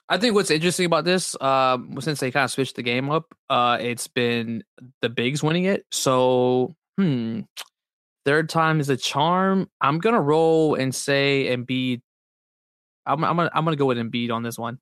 I 0.09 0.16
think 0.16 0.35
what's 0.35 0.51
interesting 0.51 0.87
about 0.87 1.05
this, 1.05 1.37
um, 1.41 1.99
since 2.01 2.21
they 2.21 2.31
kind 2.31 2.45
of 2.45 2.51
switched 2.51 2.77
the 2.77 2.83
game 2.83 3.11
up, 3.11 3.35
uh, 3.51 3.77
it's 3.81 4.09
been 4.09 4.64
the 5.03 5.11
bigs 5.11 5.43
winning 5.43 5.64
it. 5.64 5.85
So, 5.91 6.75
hmm, 6.97 7.41
third 8.25 8.49
time 8.49 8.81
is 8.81 8.89
a 8.89 8.97
charm. 8.97 9.69
I'm 9.81 9.99
gonna 9.99 10.21
roll 10.21 10.75
and 10.77 10.95
say 10.95 11.49
Embiid. 11.55 12.01
I'm, 13.05 13.25
I'm 13.25 13.37
gonna 13.37 13.51
I'm 13.55 13.64
gonna 13.64 13.77
go 13.77 13.87
with 13.87 13.99
Embiid 13.99 14.31
on 14.31 14.43
this 14.43 14.59
one. 14.59 14.79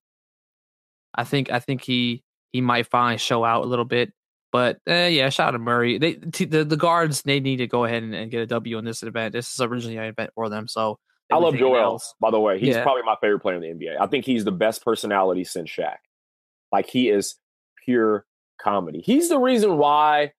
I 1.15 1.25
think 1.25 1.51
I 1.51 1.59
think 1.61 1.83
he 1.83 2.23
he 2.53 2.61
might 2.61 2.87
finally 2.87 3.19
show 3.19 3.45
out 3.45 3.65
a 3.65 3.69
little 3.69 3.85
bit, 3.85 4.13
but 4.53 4.79
eh, 4.87 5.09
yeah, 5.09 5.29
shout 5.29 5.49
out 5.49 5.51
to 5.53 5.59
Murray. 5.59 5.99
They 5.99 6.15
t- 6.15 6.45
the 6.45 6.65
the 6.65 6.77
guards 6.77 7.23
they 7.23 7.41
need 7.41 7.57
to 7.57 7.67
go 7.67 7.85
ahead 7.85 8.03
and, 8.03 8.15
and 8.15 8.31
get 8.31 8.41
a 8.41 8.47
W 8.47 8.79
in 8.79 8.85
this 8.85 9.03
event. 9.03 9.33
This 9.33 9.53
is 9.53 9.61
originally 9.61 9.97
an 9.97 10.05
event 10.05 10.31
for 10.35 10.49
them, 10.49 10.69
so 10.69 10.99
I 11.31 11.39
love 11.39 11.57
Joel. 11.57 11.77
Else. 11.77 12.15
By 12.21 12.31
the 12.31 12.41
way, 12.41 12.59
he's 12.59 12.75
yeah. 12.75 12.83
probably 12.83 13.03
my 13.03 13.17
favorite 13.21 13.41
player 13.41 13.57
in 13.57 13.63
the 13.63 13.69
NBA. 13.69 14.01
I 14.01 14.07
think 14.07 14.25
he's 14.25 14.45
the 14.45 14.53
best 14.53 14.85
personality 14.85 15.45
since 15.45 15.71
Shaq. 15.71 15.97
Like 16.73 16.89
he 16.89 17.09
is 17.09 17.37
pure 17.85 18.25
comedy. 18.61 19.01
He's 19.05 19.29
the 19.29 19.39
reason 19.39 19.77
why 19.79 20.33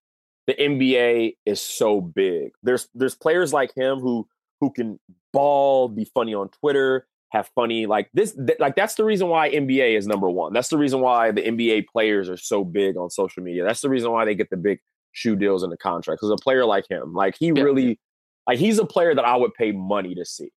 the 0.47 0.53
NBA 0.53 1.35
is 1.45 1.61
so 1.61 2.01
big. 2.01 2.51
There's 2.63 2.87
there's 2.95 3.15
players 3.15 3.53
like 3.53 3.71
him 3.75 3.99
who 3.99 4.27
who 4.61 4.71
can 4.71 4.99
ball, 5.33 5.89
be 5.89 6.05
funny 6.05 6.33
on 6.33 6.49
Twitter, 6.49 7.05
have 7.29 7.49
funny 7.55 7.85
like 7.85 8.09
this 8.13 8.33
th- 8.33 8.59
like 8.59 8.75
that's 8.75 8.95
the 8.95 9.03
reason 9.03 9.27
why 9.27 9.49
NBA 9.49 9.97
is 9.97 10.07
number 10.07 10.29
1. 10.29 10.53
That's 10.53 10.69
the 10.69 10.77
reason 10.77 11.01
why 11.01 11.31
the 11.31 11.41
NBA 11.41 11.87
players 11.87 12.29
are 12.29 12.37
so 12.37 12.63
big 12.63 12.97
on 12.97 13.09
social 13.09 13.43
media. 13.43 13.63
That's 13.63 13.81
the 13.81 13.89
reason 13.89 14.11
why 14.11 14.25
they 14.25 14.35
get 14.35 14.49
the 14.49 14.57
big 14.57 14.79
shoe 15.11 15.35
deals 15.35 15.63
in 15.63 15.69
the 15.69 15.77
contract 15.77 16.21
cuz 16.21 16.29
a 16.29 16.37
player 16.37 16.65
like 16.65 16.89
him, 16.89 17.13
like 17.13 17.35
he 17.37 17.47
yeah. 17.47 17.61
really 17.61 17.99
like 18.47 18.59
he's 18.59 18.79
a 18.79 18.85
player 18.85 19.13
that 19.13 19.25
I 19.25 19.35
would 19.35 19.53
pay 19.55 19.71
money 19.71 20.15
to 20.15 20.25
see. 20.25 20.51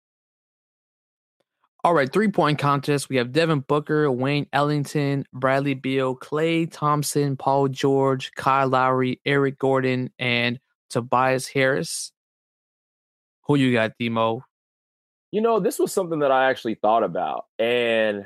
All 1.83 1.93
right, 1.93 2.11
three 2.11 2.29
point 2.29 2.59
contest. 2.59 3.07
We 3.07 3.15
have 3.15 3.31
Devin 3.31 3.61
Booker, 3.61 4.11
Wayne 4.11 4.47
Ellington, 4.51 5.25
Bradley 5.31 5.73
Beal, 5.73 6.17
Klay 6.17 6.69
Thompson, 6.69 7.37
Paul 7.37 7.69
George, 7.69 8.31
Kyle 8.35 8.67
Lowry, 8.67 9.21
Eric 9.25 9.57
Gordon, 9.57 10.11
and 10.19 10.59
Tobias 10.89 11.47
Harris. 11.47 12.11
Who 13.43 13.55
you 13.55 13.71
got, 13.71 13.93
Demo? 13.99 14.41
You 15.37 15.43
know, 15.43 15.59
this 15.59 15.77
was 15.77 15.93
something 15.93 16.21
that 16.21 16.31
I 16.31 16.49
actually 16.49 16.73
thought 16.73 17.03
about. 17.03 17.45
And, 17.59 18.25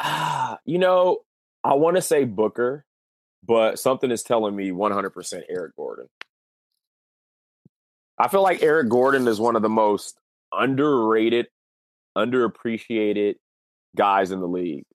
ah, 0.00 0.58
you 0.64 0.78
know, 0.78 1.18
I 1.62 1.74
want 1.74 1.94
to 1.94 2.02
say 2.02 2.24
Booker, 2.24 2.84
but 3.46 3.78
something 3.78 4.10
is 4.10 4.24
telling 4.24 4.56
me 4.56 4.72
100% 4.72 5.42
Eric 5.48 5.76
Gordon. 5.76 6.08
I 8.18 8.26
feel 8.26 8.42
like 8.42 8.60
Eric 8.60 8.88
Gordon 8.88 9.28
is 9.28 9.38
one 9.38 9.54
of 9.54 9.62
the 9.62 9.68
most 9.68 10.18
underrated 10.52 11.46
underappreciated 12.18 13.36
guys 13.96 14.32
in 14.32 14.40
the 14.40 14.48
league. 14.48 14.86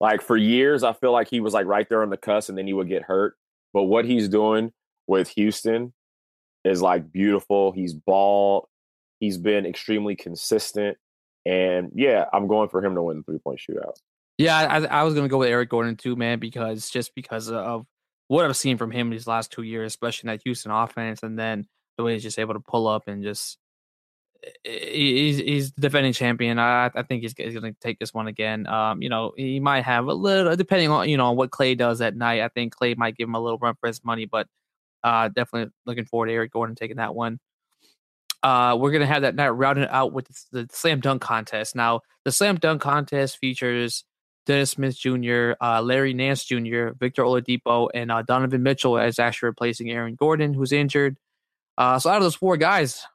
Like 0.00 0.22
for 0.22 0.36
years, 0.36 0.84
I 0.84 0.92
feel 0.92 1.10
like 1.10 1.28
he 1.28 1.40
was 1.40 1.54
like 1.54 1.66
right 1.66 1.88
there 1.88 2.04
on 2.04 2.10
the 2.10 2.16
cusp 2.16 2.50
and 2.50 2.56
then 2.56 2.68
he 2.68 2.72
would 2.72 2.88
get 2.88 3.02
hurt. 3.02 3.34
But 3.74 3.82
what 3.82 4.04
he's 4.04 4.28
doing 4.28 4.70
with 5.08 5.26
Houston 5.30 5.92
is 6.64 6.80
like 6.80 7.10
beautiful. 7.10 7.72
He's 7.72 7.94
ball. 7.94 8.68
He's 9.20 9.38
been 9.38 9.66
extremely 9.66 10.16
consistent. 10.16 10.98
And 11.46 11.92
yeah, 11.94 12.24
I'm 12.32 12.48
going 12.48 12.68
for 12.68 12.84
him 12.84 12.94
to 12.94 13.02
win 13.02 13.18
the 13.18 13.22
three 13.22 13.38
point 13.38 13.60
shootout. 13.60 13.94
Yeah, 14.38 14.56
I, 14.58 15.00
I 15.00 15.02
was 15.04 15.14
going 15.14 15.24
to 15.24 15.30
go 15.30 15.38
with 15.38 15.48
Eric 15.48 15.68
Gordon 15.68 15.96
too, 15.96 16.16
man, 16.16 16.38
because 16.38 16.88
just 16.90 17.14
because 17.14 17.50
of 17.50 17.86
what 18.28 18.44
I've 18.44 18.56
seen 18.56 18.78
from 18.78 18.90
him 18.90 19.10
these 19.10 19.26
last 19.26 19.52
two 19.52 19.62
years, 19.62 19.92
especially 19.92 20.28
in 20.28 20.34
that 20.34 20.42
Houston 20.44 20.72
offense, 20.72 21.22
and 21.22 21.38
then 21.38 21.66
the 21.96 22.04
way 22.04 22.14
he's 22.14 22.22
just 22.22 22.38
able 22.38 22.54
to 22.54 22.60
pull 22.60 22.88
up 22.88 23.06
and 23.06 23.22
just 23.22 23.58
he's 24.64 25.38
he's 25.38 25.70
defending 25.72 26.12
champion. 26.12 26.58
I 26.58 26.90
I 26.94 27.02
think 27.02 27.22
he's, 27.22 27.34
he's 27.36 27.54
going 27.54 27.74
to 27.74 27.80
take 27.80 27.98
this 27.98 28.14
one 28.14 28.26
again. 28.26 28.66
Um, 28.66 29.02
you 29.02 29.08
know, 29.08 29.32
he 29.36 29.60
might 29.60 29.82
have 29.82 30.06
a 30.06 30.14
little 30.14 30.56
depending 30.56 30.90
on 30.90 31.08
you 31.08 31.16
know 31.16 31.32
what 31.32 31.50
Klay 31.50 31.76
does 31.76 32.00
at 32.00 32.16
night. 32.16 32.40
I 32.40 32.48
think 32.48 32.74
Klay 32.74 32.96
might 32.96 33.16
give 33.16 33.28
him 33.28 33.34
a 33.34 33.40
little 33.40 33.58
run 33.58 33.74
for 33.80 33.86
his 33.86 34.04
money, 34.04 34.26
but 34.26 34.46
uh, 35.02 35.28
definitely 35.28 35.72
looking 35.86 36.04
forward 36.04 36.26
to 36.26 36.32
Eric 36.32 36.52
Gordon 36.52 36.76
taking 36.76 36.96
that 36.96 37.14
one. 37.14 37.38
Uh, 38.42 38.76
we're 38.78 38.90
gonna 38.90 39.06
have 39.06 39.22
that 39.22 39.34
night 39.34 39.50
rounded 39.50 39.88
out 39.90 40.12
with 40.12 40.26
the, 40.50 40.66
slam 40.70 41.00
dunk 41.00 41.22
contest. 41.22 41.76
Now, 41.76 42.00
the 42.24 42.32
slam 42.32 42.56
dunk 42.56 42.80
contest 42.80 43.38
features 43.38 44.04
Dennis 44.46 44.70
Smith 44.70 44.96
Jr., 44.98 45.52
uh, 45.60 45.82
Larry 45.82 46.14
Nance 46.14 46.44
Jr., 46.44 46.88
Victor 46.98 47.22
Oladipo, 47.22 47.88
and 47.94 48.10
uh, 48.10 48.22
Donovan 48.22 48.62
Mitchell 48.62 48.98
as 48.98 49.18
actually 49.18 49.48
replacing 49.48 49.90
Aaron 49.90 50.14
Gordon, 50.14 50.54
who's 50.54 50.72
injured. 50.72 51.16
Uh, 51.76 51.98
so 51.98 52.10
out 52.10 52.16
of 52.16 52.22
those 52.22 52.34
four 52.34 52.56
guys, 52.56 53.06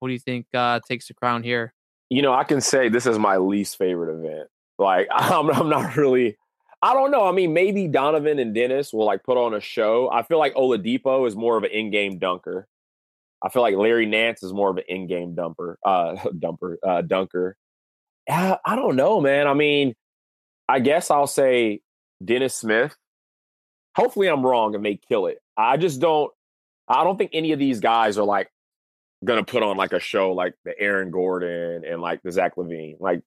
what 0.00 0.08
do 0.08 0.14
you 0.14 0.20
think 0.20 0.46
uh, 0.54 0.80
takes 0.86 1.08
the 1.08 1.14
crown 1.14 1.42
here? 1.42 1.72
You 2.10 2.22
know, 2.22 2.34
I 2.34 2.44
can 2.44 2.60
say 2.60 2.88
this 2.88 3.06
is 3.06 3.18
my 3.18 3.36
least 3.36 3.78
favorite 3.78 4.12
event. 4.12 4.48
Like, 4.78 5.08
I'm, 5.12 5.50
I'm 5.50 5.68
not 5.68 5.96
really. 5.96 6.36
I 6.82 6.94
don't 6.94 7.12
know. 7.12 7.24
I 7.24 7.32
mean, 7.32 7.52
maybe 7.52 7.86
Donovan 7.86 8.40
and 8.40 8.52
Dennis 8.54 8.92
will 8.92 9.06
like 9.06 9.22
put 9.22 9.38
on 9.38 9.54
a 9.54 9.60
show. 9.60 10.10
I 10.10 10.24
feel 10.24 10.38
like 10.38 10.54
Oladipo 10.54 11.26
is 11.28 11.36
more 11.36 11.56
of 11.56 11.62
an 11.62 11.70
in-game 11.70 12.18
dunker. 12.18 12.66
I 13.44 13.48
feel 13.48 13.62
like 13.62 13.76
Larry 13.76 14.06
Nance 14.06 14.42
is 14.42 14.52
more 14.52 14.70
of 14.70 14.76
an 14.76 14.84
in-game 14.88 15.34
dumper, 15.34 15.74
uh, 15.84 16.16
dumper, 16.38 16.76
uh, 16.86 17.02
dunker. 17.02 17.56
I, 18.28 18.58
I 18.64 18.76
don't 18.76 18.96
know, 18.96 19.20
man. 19.20 19.46
I 19.46 19.54
mean, 19.54 19.94
I 20.68 20.80
guess 20.80 21.10
I'll 21.10 21.26
say 21.26 21.80
Dennis 22.24 22.54
Smith. 22.54 22.94
Hopefully, 23.96 24.28
I'm 24.28 24.44
wrong 24.46 24.74
and 24.74 24.84
they 24.84 24.98
kill 25.08 25.26
it. 25.26 25.38
I 25.56 25.76
just 25.76 26.00
don't. 26.00 26.32
I 26.88 27.04
don't 27.04 27.16
think 27.16 27.30
any 27.34 27.52
of 27.52 27.58
these 27.58 27.80
guys 27.80 28.18
are 28.18 28.24
like 28.24 28.48
gonna 29.24 29.44
put 29.44 29.62
on 29.62 29.76
like 29.76 29.92
a 29.92 30.00
show 30.00 30.32
like 30.32 30.54
the 30.64 30.78
Aaron 30.78 31.10
Gordon 31.10 31.84
and 31.84 32.00
like 32.00 32.22
the 32.22 32.32
Zach 32.32 32.56
LaVine. 32.56 32.96
Like 33.00 33.22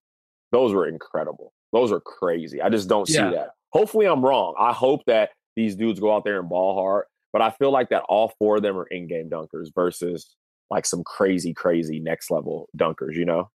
those 0.52 0.74
were 0.74 0.88
incredible. 0.88 1.54
Those 1.72 1.92
are 1.92 2.00
crazy. 2.00 2.62
I 2.62 2.70
just 2.70 2.88
don't 2.88 3.08
yeah. 3.10 3.30
see 3.30 3.36
that. 3.36 3.50
Hopefully 3.72 4.06
I'm 4.06 4.24
wrong. 4.24 4.56
I 4.58 4.74
hope 4.74 5.02
that 5.06 5.32
these 5.56 5.76
dudes 5.76 6.00
go 6.00 6.16
out 6.16 6.24
there 6.24 6.40
and 6.40 6.50
ball 6.50 6.76
hard, 6.76 7.06
but 7.36 7.42
I 7.42 7.50
feel 7.50 7.70
like 7.70 7.90
that 7.90 8.04
all 8.08 8.32
four 8.40 8.56
of 8.56 8.62
them 8.62 8.78
are 8.78 8.86
in-game 8.86 9.30
dunkers 9.30 9.68
versus 9.76 10.38
like 10.70 10.86
some 10.86 11.04
crazy, 11.04 11.54
crazy 11.54 12.00
next 12.00 12.32
level 12.32 12.70
dunkers, 12.78 13.16
you 13.16 13.26
know? 13.26 13.50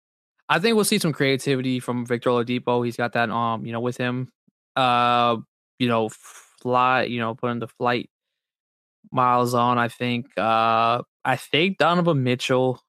I 0.50 0.58
think 0.58 0.74
we'll 0.74 0.84
see 0.84 0.98
some 0.98 1.14
creativity 1.14 1.80
from 1.80 2.04
Victor 2.04 2.32
Oladipo. 2.32 2.84
He's 2.84 2.98
got 2.98 3.14
that 3.14 3.30
um, 3.30 3.68
you 3.68 3.72
know, 3.72 3.80
with 3.80 3.96
him. 3.96 4.30
Uh, 4.76 5.38
you 5.78 5.88
know, 5.88 6.10
fly, 6.10 7.04
you 7.04 7.20
know, 7.20 7.36
putting 7.36 7.60
the 7.60 7.68
flight 7.68 8.10
miles 9.12 9.54
on, 9.54 9.78
I 9.78 9.90
think. 9.90 10.26
Uh 10.38 11.04
I 11.24 11.36
think 11.36 11.78
Donovan 11.78 12.24
Mitchell 12.24 12.82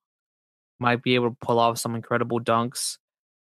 might 0.81 1.03
be 1.03 1.17
able 1.17 1.29
to 1.29 1.37
pull 1.43 1.59
off 1.59 1.77
some 1.77 1.97
incredible 1.97 2.41
dunks. 2.41 2.97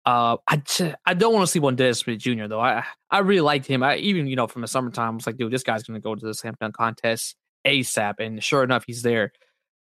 Uh, 0.07 0.39
I 0.49 0.63
I 1.05 1.15
don't 1.15 1.35
want 1.35 1.47
to 1.47 1.53
see 1.53 1.59
one 1.59 1.77
Dennis 1.77 2.01
Smith 2.01 2.19
Jr. 2.19 2.47
though. 2.47 2.61
I 2.61 2.85
I 3.11 3.19
really 3.19 3.43
liked 3.43 3.67
him. 3.67 3.83
I 3.83 3.97
even 3.97 4.27
you 4.27 4.37
know 4.37 4.47
from 4.47 4.63
the 4.63 4.69
summertime 4.69 5.13
I 5.13 5.17
was 5.17 5.27
like, 5.27 5.37
dude, 5.37 5.53
this 5.53 5.63
guy's 5.63 5.83
gonna 5.83 6.01
go 6.01 6.15
to 6.15 6.27
the 6.27 6.35
slam 6.35 6.55
dunk 6.59 6.75
contest 6.75 7.37
ASAP, 7.67 8.15
and 8.19 8.43
sure 8.43 8.65
enough, 8.65 8.85
he's 8.87 9.03
there. 9.03 9.33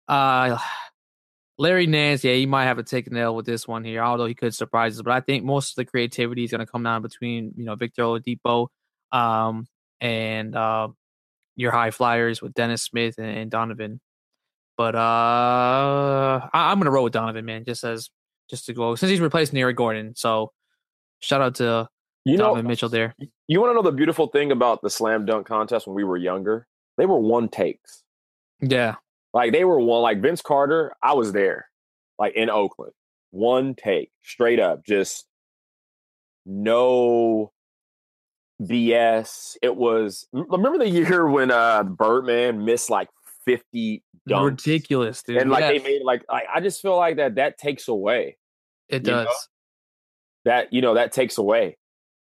Uh, 0.06 0.58
Larry 1.58 1.86
Nance, 1.86 2.24
yeah, 2.24 2.34
he 2.34 2.46
might 2.46 2.64
have 2.64 2.76
to 2.76 2.82
take 2.84 3.06
an 3.06 3.16
L 3.16 3.34
with 3.34 3.46
this 3.46 3.66
one 3.66 3.84
here, 3.84 4.02
although 4.02 4.26
he 4.26 4.34
could 4.34 4.54
surprise 4.54 4.96
us. 4.96 5.02
But 5.02 5.12
I 5.12 5.20
think 5.20 5.44
most 5.44 5.72
of 5.72 5.76
the 5.76 5.84
creativity 5.84 6.44
is 6.44 6.50
gonna 6.52 6.66
come 6.66 6.84
down 6.84 7.02
between 7.02 7.52
you 7.56 7.64
know 7.64 7.74
Victor 7.74 8.02
Oladipo, 8.02 8.68
um, 9.10 9.66
and 10.00 10.54
uh, 10.54 10.88
your 11.56 11.72
high 11.72 11.90
flyers 11.90 12.40
with 12.40 12.54
Dennis 12.54 12.82
Smith 12.82 13.16
and, 13.18 13.26
and 13.26 13.50
Donovan. 13.50 14.00
But 14.76 14.94
uh, 14.94 16.48
I, 16.52 16.72
am 16.72 16.78
gonna 16.78 16.90
roll 16.90 17.04
with 17.04 17.12
Donovan, 17.12 17.44
man, 17.44 17.64
just 17.64 17.84
as 17.84 18.10
just 18.54 18.66
to 18.66 18.72
go 18.72 18.94
since 18.94 19.10
he's 19.10 19.20
replacing 19.20 19.58
Eric 19.58 19.76
Gordon. 19.76 20.14
So 20.16 20.52
shout 21.20 21.40
out 21.40 21.54
to 21.56 21.88
you 22.24 22.36
Donovan 22.36 22.64
know, 22.64 22.68
Mitchell 22.68 22.88
there. 22.88 23.14
You 23.48 23.60
want 23.60 23.70
to 23.70 23.74
know 23.74 23.82
the 23.82 23.92
beautiful 23.92 24.28
thing 24.28 24.52
about 24.52 24.82
the 24.82 24.90
slam 24.90 25.26
dunk 25.26 25.46
contest 25.46 25.86
when 25.86 25.94
we 25.94 26.04
were 26.04 26.16
younger? 26.16 26.66
They 26.96 27.06
were 27.06 27.18
one 27.18 27.48
takes. 27.48 28.02
Yeah, 28.60 28.94
like 29.32 29.52
they 29.52 29.64
were 29.64 29.80
one. 29.80 30.02
Like 30.02 30.20
Vince 30.20 30.40
Carter, 30.40 30.94
I 31.02 31.14
was 31.14 31.32
there, 31.32 31.66
like 32.18 32.34
in 32.34 32.48
Oakland, 32.48 32.92
one 33.30 33.74
take, 33.74 34.10
straight 34.22 34.60
up, 34.60 34.84
just 34.86 35.26
no 36.46 37.52
BS. 38.62 39.56
It 39.62 39.76
was. 39.76 40.26
Remember 40.32 40.78
the 40.78 40.88
year 40.88 41.28
when 41.28 41.50
uh 41.50 41.82
Birdman 41.82 42.64
missed 42.64 42.90
like 42.90 43.08
50 43.44 44.02
dunks. 44.28 44.44
Ridiculous, 44.44 45.22
dude. 45.22 45.38
And 45.38 45.50
like 45.50 45.60
yes. 45.60 45.82
they 45.82 45.88
made 45.90 46.02
like 46.02 46.24
I, 46.28 46.42
I 46.54 46.60
just 46.60 46.80
feel 46.80 46.96
like 46.96 47.16
that 47.16 47.36
that 47.36 47.58
takes 47.58 47.88
away. 47.88 48.36
It 48.88 49.02
does. 49.02 49.26
Know? 49.26 49.32
That 50.46 50.72
you 50.72 50.82
know 50.82 50.94
that 50.94 51.12
takes 51.12 51.38
away 51.38 51.78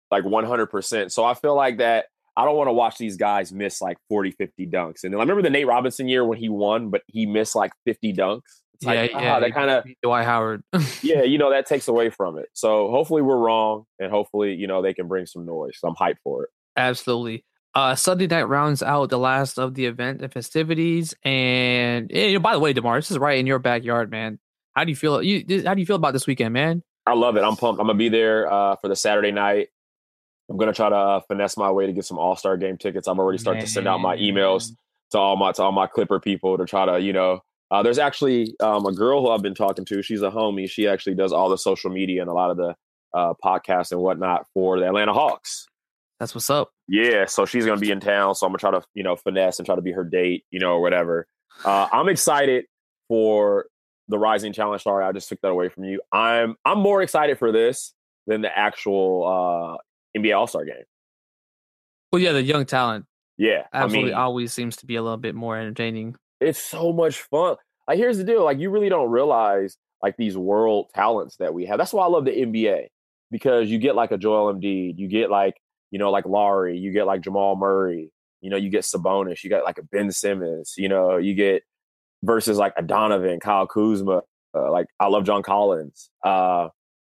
like 0.10 0.24
100%. 0.24 1.12
So 1.12 1.24
I 1.24 1.34
feel 1.34 1.56
like 1.56 1.78
that 1.78 2.06
I 2.36 2.46
don't 2.46 2.56
want 2.56 2.68
to 2.68 2.74
watch 2.74 2.98
these 2.98 3.18
guys 3.18 3.52
miss 3.52 3.82
like 3.82 3.98
40 4.10 4.32
50 4.32 4.68
dunks. 4.68 5.04
And 5.04 5.14
then 5.14 5.20
I 5.20 5.24
remember 5.24 5.42
the 5.42 5.50
Nate 5.50 5.68
Robinson 5.68 6.08
year 6.08 6.26
when 6.26 6.38
he 6.38 6.50
won 6.50 6.90
but 6.90 7.02
he 7.08 7.26
missed 7.26 7.56
like 7.56 7.72
50 7.86 8.14
dunks. 8.14 8.42
It's 8.78 8.86
yeah, 8.86 8.92
like, 8.92 9.12
yeah, 9.12 9.36
ah, 9.36 9.40
that 9.40 9.54
kind 9.54 9.72
of 9.72 9.86
Dwight 10.04 10.26
Howard. 10.26 10.62
yeah, 11.02 11.24
you 11.24 11.40
know 11.40 11.50
that 11.50 11.66
takes 11.66 11.88
away 11.88 12.12
from 12.12 12.38
it. 12.38 12.48
So 12.54 12.92
hopefully 12.92 13.24
we're 13.24 13.40
wrong, 13.40 13.86
and 14.00 14.12
hopefully 14.12 14.54
you 14.54 14.68
know 14.68 14.84
they 14.84 14.94
can 14.94 15.08
bring 15.08 15.26
some 15.26 15.48
noise. 15.48 15.80
So 15.80 15.88
I'm 15.88 15.96
hyped 15.96 16.20
for 16.24 16.44
it. 16.44 16.50
Absolutely. 16.76 17.44
Uh, 17.74 17.96
Sunday 17.96 18.28
night 18.28 18.44
rounds 18.44 18.84
out 18.84 19.10
the 19.10 19.18
last 19.18 19.58
of 19.58 19.74
the 19.74 19.86
event 19.88 20.22
and 20.22 20.32
festivities. 20.32 21.16
And 21.24 22.12
you 22.12 22.34
know, 22.34 22.40
by 22.40 22.54
the 22.54 22.60
way, 22.60 22.74
Demar, 22.74 23.00
this 23.00 23.10
is 23.10 23.18
right 23.18 23.40
in 23.40 23.48
your 23.48 23.58
backyard, 23.58 24.12
man. 24.12 24.38
How 24.78 24.84
do 24.84 24.92
you 24.92 24.96
feel? 24.96 25.24
You, 25.24 25.64
how 25.66 25.74
do 25.74 25.80
you 25.80 25.88
feel 25.88 25.96
about 25.96 26.14
this 26.14 26.28
weekend, 26.28 26.54
man? 26.54 26.84
I 27.08 27.16
love 27.16 27.36
it. 27.36 27.42
I'm 27.42 27.56
pumped. 27.56 27.82
I'm 27.82 27.88
gonna 27.88 27.98
be 27.98 28.10
there 28.10 28.52
uh, 28.52 28.76
for 28.76 28.90
the 28.90 28.96
Saturday 28.96 29.32
night. 29.32 29.70
I'm 30.52 30.58
gonna 30.58 30.72
try 30.72 30.88
to 30.88 30.96
uh, 30.96 31.20
finesse 31.22 31.58
my 31.58 31.72
way 31.72 31.88
to 31.88 31.94
get 31.94 32.06
some 32.06 32.20
All 32.20 32.36
Star 32.36 32.58
game 32.58 32.78
tickets. 32.78 33.08
I'm 33.08 33.18
already 33.18 33.40
starting 33.40 33.64
to 33.64 33.68
send 33.68 33.88
out 33.88 34.02
my 34.02 34.16
emails 34.18 34.70
to 35.12 35.18
all 35.18 35.36
my 35.36 35.52
to 35.54 35.64
all 35.64 35.72
my 35.72 35.88
Clipper 35.88 36.20
people 36.20 36.60
to 36.60 36.66
try 36.66 36.86
to 36.86 37.02
you 37.02 37.12
know. 37.12 37.40
Uh, 37.72 37.82
there's 37.82 37.98
actually 37.98 38.54
um, 38.60 38.86
a 38.86 38.94
girl 38.94 39.22
who 39.22 39.32
I've 39.32 39.42
been 39.42 39.56
talking 39.56 39.84
to. 39.84 40.04
She's 40.04 40.22
a 40.22 40.30
homie. 40.30 40.70
She 40.70 40.88
actually 40.88 41.16
does 41.16 41.34
all 41.34 41.50
the 41.50 41.58
social 41.58 41.90
media 41.90 42.22
and 42.22 42.30
a 42.30 42.34
lot 42.34 42.52
of 42.52 42.58
the 42.58 42.76
uh, 43.16 43.34
podcasts 43.44 43.92
and 43.92 44.00
whatnot 44.00 44.46
for 44.54 44.80
the 44.80 44.86
Atlanta 44.86 45.12
Hawks. 45.12 45.66
That's 46.20 46.36
what's 46.36 46.52
up. 46.52 46.70
Yeah, 46.88 47.26
so 47.26 47.48
she's 47.48 47.66
gonna 47.66 47.82
be 47.82 47.90
in 47.90 48.00
town, 48.00 48.36
so 48.36 48.46
I'm 48.46 48.52
gonna 48.52 48.60
try 48.60 48.72
to 48.80 48.84
you 48.94 49.02
know 49.02 49.16
finesse 49.16 49.58
and 49.58 49.66
try 49.66 49.74
to 49.74 49.82
be 49.82 49.94
her 49.94 50.04
date, 50.04 50.46
you 50.52 50.60
know, 50.60 50.74
or 50.74 50.82
whatever. 50.82 51.26
Uh, 51.66 51.88
I'm 51.92 52.10
excited 52.10 52.66
for 53.08 53.66
the 54.08 54.20
Rising 54.20 54.54
Challenge. 54.54 54.82
Sorry, 54.82 55.06
I 55.06 55.12
just 55.12 55.30
took 55.30 55.42
that 55.42 55.50
away 55.50 55.70
from 55.70 55.84
you. 55.84 56.02
I'm 56.12 56.56
I'm 56.66 56.80
more 56.80 57.02
excited 57.02 57.38
for 57.38 57.52
this 57.52 57.94
than 58.26 58.42
the 58.42 58.58
actual 58.58 59.78
uh, 59.78 60.20
NBA 60.20 60.38
All 60.38 60.48
Star 60.48 60.66
game. 60.66 60.84
Well, 62.12 62.22
yeah, 62.22 62.32
the 62.32 62.44
young 62.44 62.66
talent 62.66 63.06
Yeah, 63.38 63.64
absolutely 63.74 64.14
I 64.14 64.16
mean, 64.16 64.22
always 64.22 64.54
seems 64.54 64.78
to 64.78 64.86
be 64.86 64.96
a 64.96 65.02
little 65.02 65.18
bit 65.18 65.36
more 65.36 65.58
entertaining. 65.58 66.16
it's 66.40 66.62
so 66.62 66.94
much 66.94 67.22
fun. 67.22 67.58
Like, 67.88 67.98
here's 67.98 68.18
the 68.18 68.24
deal: 68.24 68.44
like, 68.44 68.60
you 68.60 68.70
really 68.70 68.90
don't 68.90 69.10
realize 69.10 69.78
like 70.02 70.16
these 70.18 70.38
world 70.38 70.88
talents 70.94 71.38
that 71.38 71.54
we 71.54 71.66
have. 71.66 71.78
That's 71.78 71.94
why 71.94 72.06
I 72.06 72.08
love 72.08 72.26
the 72.26 72.32
NBA 72.32 72.88
because 73.32 73.70
you 73.70 73.80
get 73.80 73.96
like 73.96 74.12
a 74.12 74.18
Joel 74.18 74.54
Embiid, 74.54 74.98
you 74.98 75.08
get 75.08 75.30
like 75.30 75.56
you 75.92 76.00
know 76.00 76.12
like 76.12 76.26
Lauri, 76.26 76.78
you 76.78 76.92
get 76.92 77.06
like 77.06 77.22
Jamal 77.22 77.56
Murray, 77.56 78.12
you 78.42 78.50
know, 78.50 78.58
you 78.58 78.70
get 78.70 78.84
Sabonis, 78.84 79.44
you 79.44 79.50
got 79.50 79.64
like 79.64 79.78
a 79.78 79.84
Ben 79.84 80.12
Simmons, 80.12 80.76
you 80.78 80.90
know, 80.90 81.18
you 81.18 81.34
get 81.34 81.64
versus 82.28 82.58
like 82.58 82.74
a 82.78 82.84
Donovan, 82.84 83.40
Kyle 83.40 83.66
Kuzma. 83.66 84.22
Uh, 84.54 84.72
like 84.72 84.86
I 85.00 85.08
love 85.08 85.24
John 85.26 85.42
Collins. 85.42 86.12
Uh, 86.24 86.70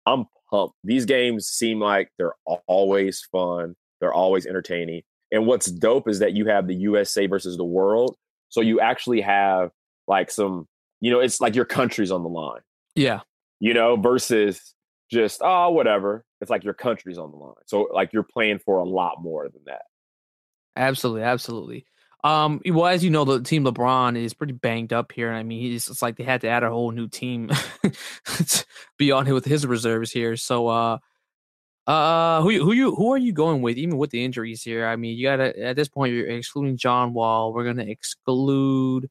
I'm 0.07 0.25
pumped. 0.51 0.75
These 0.83 1.05
games 1.05 1.47
seem 1.47 1.79
like 1.79 2.11
they're 2.19 2.35
always 2.67 3.23
fun. 3.31 3.77
They're 4.01 4.13
always 4.13 4.47
entertaining. 4.47 5.03
And 5.31 5.47
what's 5.47 5.67
dope 5.71 6.09
is 6.09 6.19
that 6.19 6.33
you 6.33 6.47
have 6.47 6.67
the 6.67 6.75
USA 6.75 7.27
versus 7.27 7.57
the 7.57 7.65
world. 7.65 8.17
So 8.49 8.61
you 8.61 8.81
actually 8.81 9.21
have 9.21 9.71
like 10.09 10.31
some, 10.31 10.67
you 11.01 11.11
know, 11.11 11.21
it's 11.21 11.41
like 11.41 11.55
your 11.55 11.65
country's 11.65 12.11
on 12.11 12.23
the 12.23 12.29
line, 12.29 12.61
Yeah, 12.95 13.21
you 13.61 13.73
know, 13.73 13.97
versus 13.97 14.75
just, 15.11 15.41
oh, 15.43 15.71
whatever. 15.71 16.25
It's 16.41 16.51
like 16.51 16.65
your 16.65 16.75
country's 16.75 17.19
on 17.19 17.31
the 17.31 17.37
line. 17.37 17.55
So 17.67 17.89
like 17.95 18.13
you're 18.13 18.25
playing 18.25 18.59
for 18.59 18.79
a 18.79 18.85
lot 18.85 19.23
more 19.23 19.49
than 19.49 19.63
that. 19.67 19.83
absolutely, 20.77 21.23
absolutely. 21.23 21.87
Um, 22.25 22.61
well, 22.65 22.87
as 22.87 23.03
you 23.03 23.11
know, 23.11 23.25
the 23.25 23.43
team 23.43 23.65
LeBron 23.65 24.17
is 24.17 24.33
pretty 24.33 24.53
banged 24.53 24.93
up 24.93 25.11
here. 25.11 25.33
I 25.33 25.43
mean, 25.43 25.61
he's 25.61 25.89
it's 25.89 26.03
like 26.03 26.17
they 26.17 26.25
had 26.25 26.43
to 26.43 26.49
add 26.49 26.63
a 26.63 26.71
whole 26.71 26.93
new 26.93 27.09
team 27.09 27.51
beyond 27.83 28.65
be 28.97 29.13
on 29.13 29.27
here 29.27 29.35
with 29.35 29.45
his 29.45 29.67
reserves 29.67 30.13
here. 30.13 30.37
So, 30.37 30.69
uh, 30.69 30.99
uh, 31.87 32.43
who 32.43 32.51
who 32.63 32.73
you 32.73 32.95
who 32.95 33.13
are 33.13 33.19
you 33.19 33.33
going 33.33 33.61
with? 33.61 33.77
Even 33.77 33.99
with 33.99 34.11
the 34.11 34.25
injuries 34.25 34.63
here, 34.63 34.87
I 34.87 34.95
mean, 34.95 35.19
you 35.19 35.25
gotta 35.27 35.59
at 35.61 35.75
this 35.75 35.89
point 35.89 36.13
you're 36.15 36.29
excluding 36.29 36.77
John 36.77 37.13
Wall. 37.13 37.53
We're 37.53 37.65
gonna 37.65 37.85
exclude 37.85 39.11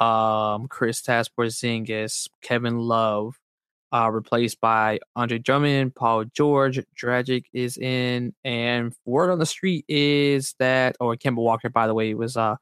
um 0.00 0.68
Chris 0.68 1.02
Porzingis, 1.02 2.28
Kevin 2.40 2.78
Love, 2.78 3.34
uh, 3.94 4.10
replaced 4.10 4.60
by 4.60 4.98
Andre 5.14 5.38
Drummond, 5.38 5.94
Paul 5.94 6.24
George, 6.34 6.80
Dragic 7.00 7.44
is 7.52 7.78
in, 7.78 8.34
and 8.44 8.92
word 9.04 9.30
on 9.30 9.38
the 9.38 9.46
street 9.46 9.84
is 9.86 10.56
that, 10.58 10.96
or 10.98 11.14
Kemba 11.14 11.36
Walker, 11.36 11.68
by 11.68 11.86
the 11.86 11.94
way, 11.94 12.12
was 12.14 12.36
uh, 12.36 12.56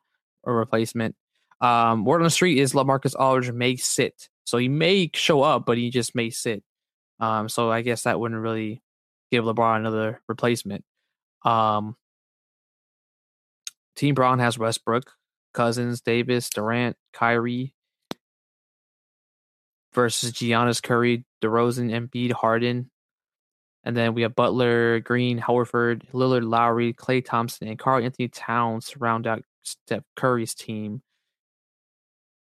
a 0.44 0.52
replacement. 0.52 1.16
Um, 1.62 2.04
word 2.04 2.16
on 2.16 2.24
the 2.24 2.30
street 2.30 2.58
is 2.58 2.74
LaMarcus 2.74 3.14
Aldridge 3.18 3.50
may 3.54 3.76
sit, 3.76 4.28
so 4.44 4.58
he 4.58 4.68
may 4.68 5.10
show 5.14 5.40
up, 5.42 5.64
but 5.64 5.78
he 5.78 5.88
just 5.88 6.14
may 6.14 6.28
sit. 6.28 6.62
Um, 7.18 7.48
so 7.48 7.70
I 7.70 7.80
guess 7.80 8.02
that 8.02 8.20
wouldn't 8.20 8.40
really 8.40 8.82
give 9.30 9.44
LeBron 9.44 9.76
another 9.76 10.20
replacement. 10.28 10.84
Um, 11.46 11.96
Team 13.96 14.14
Brown 14.14 14.38
has 14.38 14.58
Westbrook, 14.58 15.10
Cousins, 15.54 16.02
Davis, 16.02 16.50
Durant, 16.50 16.98
Kyrie 17.14 17.72
versus 19.94 20.32
Giannis, 20.32 20.82
Curry, 20.82 21.24
DeRozan, 21.42 21.90
Embiid, 21.90 22.32
Harden. 22.32 22.90
And 23.84 23.96
then 23.96 24.14
we 24.14 24.22
have 24.22 24.34
Butler, 24.34 25.00
Green, 25.00 25.38
Howard, 25.38 25.68
Lillard, 26.12 26.48
Lowry, 26.48 26.92
Klay 26.92 27.24
Thompson, 27.24 27.68
and 27.68 27.78
Karl-Anthony 27.78 28.28
Towns 28.28 28.90
to 28.90 28.98
round 28.98 29.26
out 29.26 29.42
Steph 29.64 30.04
Curry's 30.14 30.54
team. 30.54 31.02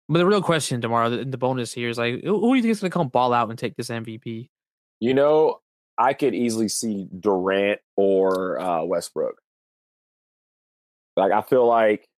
But 0.09 0.19
the 0.19 0.25
real 0.25 0.41
question 0.41 0.81
tomorrow, 0.81 1.09
the, 1.09 1.23
the 1.23 1.37
bonus 1.37 1.71
here 1.73 1.87
is 1.87 1.97
like, 1.97 2.21
who, 2.23 2.39
who 2.39 2.51
do 2.51 2.55
you 2.57 2.61
think 2.61 2.71
is 2.71 2.81
going 2.81 2.91
to 2.91 2.97
come 2.97 3.07
ball 3.07 3.33
out 3.33 3.49
and 3.49 3.57
take 3.57 3.77
this 3.77 3.89
MVP? 3.89 4.49
You 4.99 5.13
know, 5.13 5.59
I 5.97 6.13
could 6.13 6.35
easily 6.35 6.67
see 6.67 7.07
Durant 7.17 7.79
or 7.95 8.59
uh, 8.59 8.83
Westbrook. 8.83 9.41
Like, 11.15 11.31
I 11.31 11.41
feel 11.41 11.65
like 11.65 12.09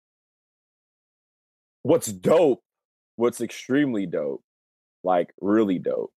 what's 1.83 2.07
dope, 2.07 2.63
what's 3.17 3.43
extremely 3.43 4.07
dope, 4.07 4.43
like 5.05 5.33
really 5.41 5.79
dope, 5.79 6.13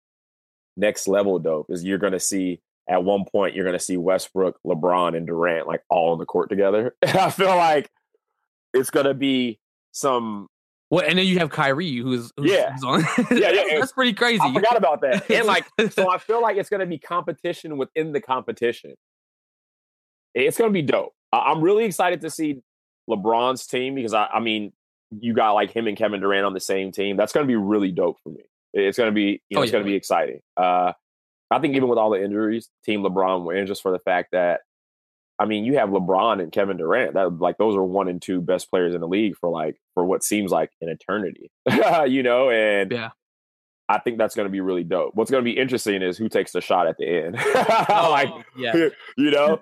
next 0.77 1.07
level 1.07 1.39
dope, 1.39 1.67
is 1.69 1.83
you're 1.83 1.97
going 1.97 2.13
to 2.13 2.19
see 2.19 2.61
at 2.87 3.03
one 3.03 3.25
point, 3.25 3.55
you're 3.55 3.65
going 3.65 3.77
to 3.77 3.83
see 3.83 3.97
Westbrook, 3.97 4.59
LeBron, 4.65 5.17
and 5.17 5.25
Durant 5.25 5.67
like 5.67 5.81
all 5.89 6.11
on 6.13 6.19
the 6.19 6.25
court 6.25 6.49
together. 6.49 6.95
And 7.01 7.17
I 7.17 7.29
feel 7.29 7.55
like 7.55 7.89
it's 8.73 8.89
going 8.89 9.05
to 9.07 9.13
be 9.13 9.59
some. 9.91 10.47
Well, 10.91 11.03
and 11.07 11.17
then 11.17 11.25
you 11.25 11.39
have 11.39 11.49
Kyrie, 11.49 11.97
who's, 11.97 12.31
who's 12.37 12.51
Yeah. 12.51 12.71
who's 12.73 12.83
on. 12.83 13.01
Yeah, 13.31 13.51
yeah, 13.51 13.79
that's 13.79 13.91
pretty 13.91 14.13
crazy. 14.13 14.41
I 14.41 14.53
forgot 14.53 14.77
about 14.77 15.01
that. 15.01 15.29
And 15.31 15.47
like, 15.47 15.65
so 15.91 16.11
I 16.11 16.19
feel 16.19 16.41
like 16.41 16.57
it's 16.57 16.69
going 16.69 16.81
to 16.81 16.85
be 16.85 16.99
competition 16.99 17.77
within 17.77 18.11
the 18.11 18.21
competition. 18.21 18.93
It's 20.35 20.57
going 20.57 20.69
to 20.69 20.73
be 20.73 20.83
dope. 20.83 21.13
I'm 21.33 21.61
really 21.61 21.85
excited 21.85 22.21
to 22.21 22.29
see 22.29 22.61
LeBron's 23.09 23.65
team 23.65 23.95
because 23.95 24.13
I, 24.13 24.27
I 24.27 24.39
mean, 24.39 24.73
you 25.19 25.33
got 25.33 25.53
like 25.53 25.71
him 25.71 25.87
and 25.87 25.97
Kevin 25.97 26.19
Durant 26.21 26.45
on 26.45 26.53
the 26.53 26.59
same 26.59 26.91
team. 26.91 27.17
That's 27.17 27.33
going 27.33 27.45
to 27.45 27.47
be 27.47 27.55
really 27.55 27.91
dope 27.91 28.17
for 28.21 28.29
me. 28.29 28.43
It's 28.75 28.97
going 28.97 29.09
to 29.09 29.13
be, 29.15 29.41
you 29.49 29.55
know, 29.55 29.61
Oh, 29.61 29.63
it's 29.63 29.71
yeah. 29.71 29.77
going 29.79 29.85
to 29.85 29.89
be 29.89 29.95
exciting. 29.95 30.41
Uh, 30.55 30.91
I 31.49 31.59
think 31.59 31.75
even 31.75 31.87
with 31.89 31.97
all 31.97 32.09
the 32.11 32.23
injuries, 32.23 32.69
Team 32.85 33.01
LeBron 33.01 33.45
wins 33.45 33.69
just 33.69 33.81
for 33.81 33.91
the 33.91 33.99
fact 33.99 34.29
that, 34.33 34.61
I 35.39 35.45
mean, 35.45 35.63
you 35.65 35.77
have 35.77 35.89
LeBron 35.89 36.41
and 36.41 36.51
Kevin 36.51 36.77
Durant. 36.77 37.13
That 37.15 37.39
like 37.39 37.57
those 37.57 37.75
are 37.75 37.83
one 37.83 38.07
and 38.07 38.21
two 38.21 38.39
best 38.41 38.69
players 38.69 38.93
in 38.95 39.01
the 39.01 39.07
league 39.07 39.35
for 39.37 39.49
like 39.49 39.75
for 39.93 40.05
what 40.05 40.23
seems 40.23 40.51
like 40.51 40.71
an 40.81 40.89
eternity, 40.89 41.51
you 42.07 42.23
know. 42.23 42.49
And 42.49 42.91
Yeah. 42.91 43.09
I 43.87 43.99
think 43.99 44.17
that's 44.17 44.33
going 44.33 44.47
to 44.47 44.51
be 44.51 44.61
really 44.61 44.83
dope. 44.83 45.13
What's 45.13 45.29
going 45.29 45.43
to 45.43 45.45
be 45.45 45.55
interesting 45.55 46.01
is 46.01 46.17
who 46.17 46.27
takes 46.27 46.51
the 46.53 46.59
shot 46.61 46.87
at 46.87 46.97
the 46.97 47.05
end. 47.07 47.37
Oh, 47.87 48.07
like, 48.09 48.29
yeah. 48.57 48.73
you 49.17 49.29
know, 49.29 49.61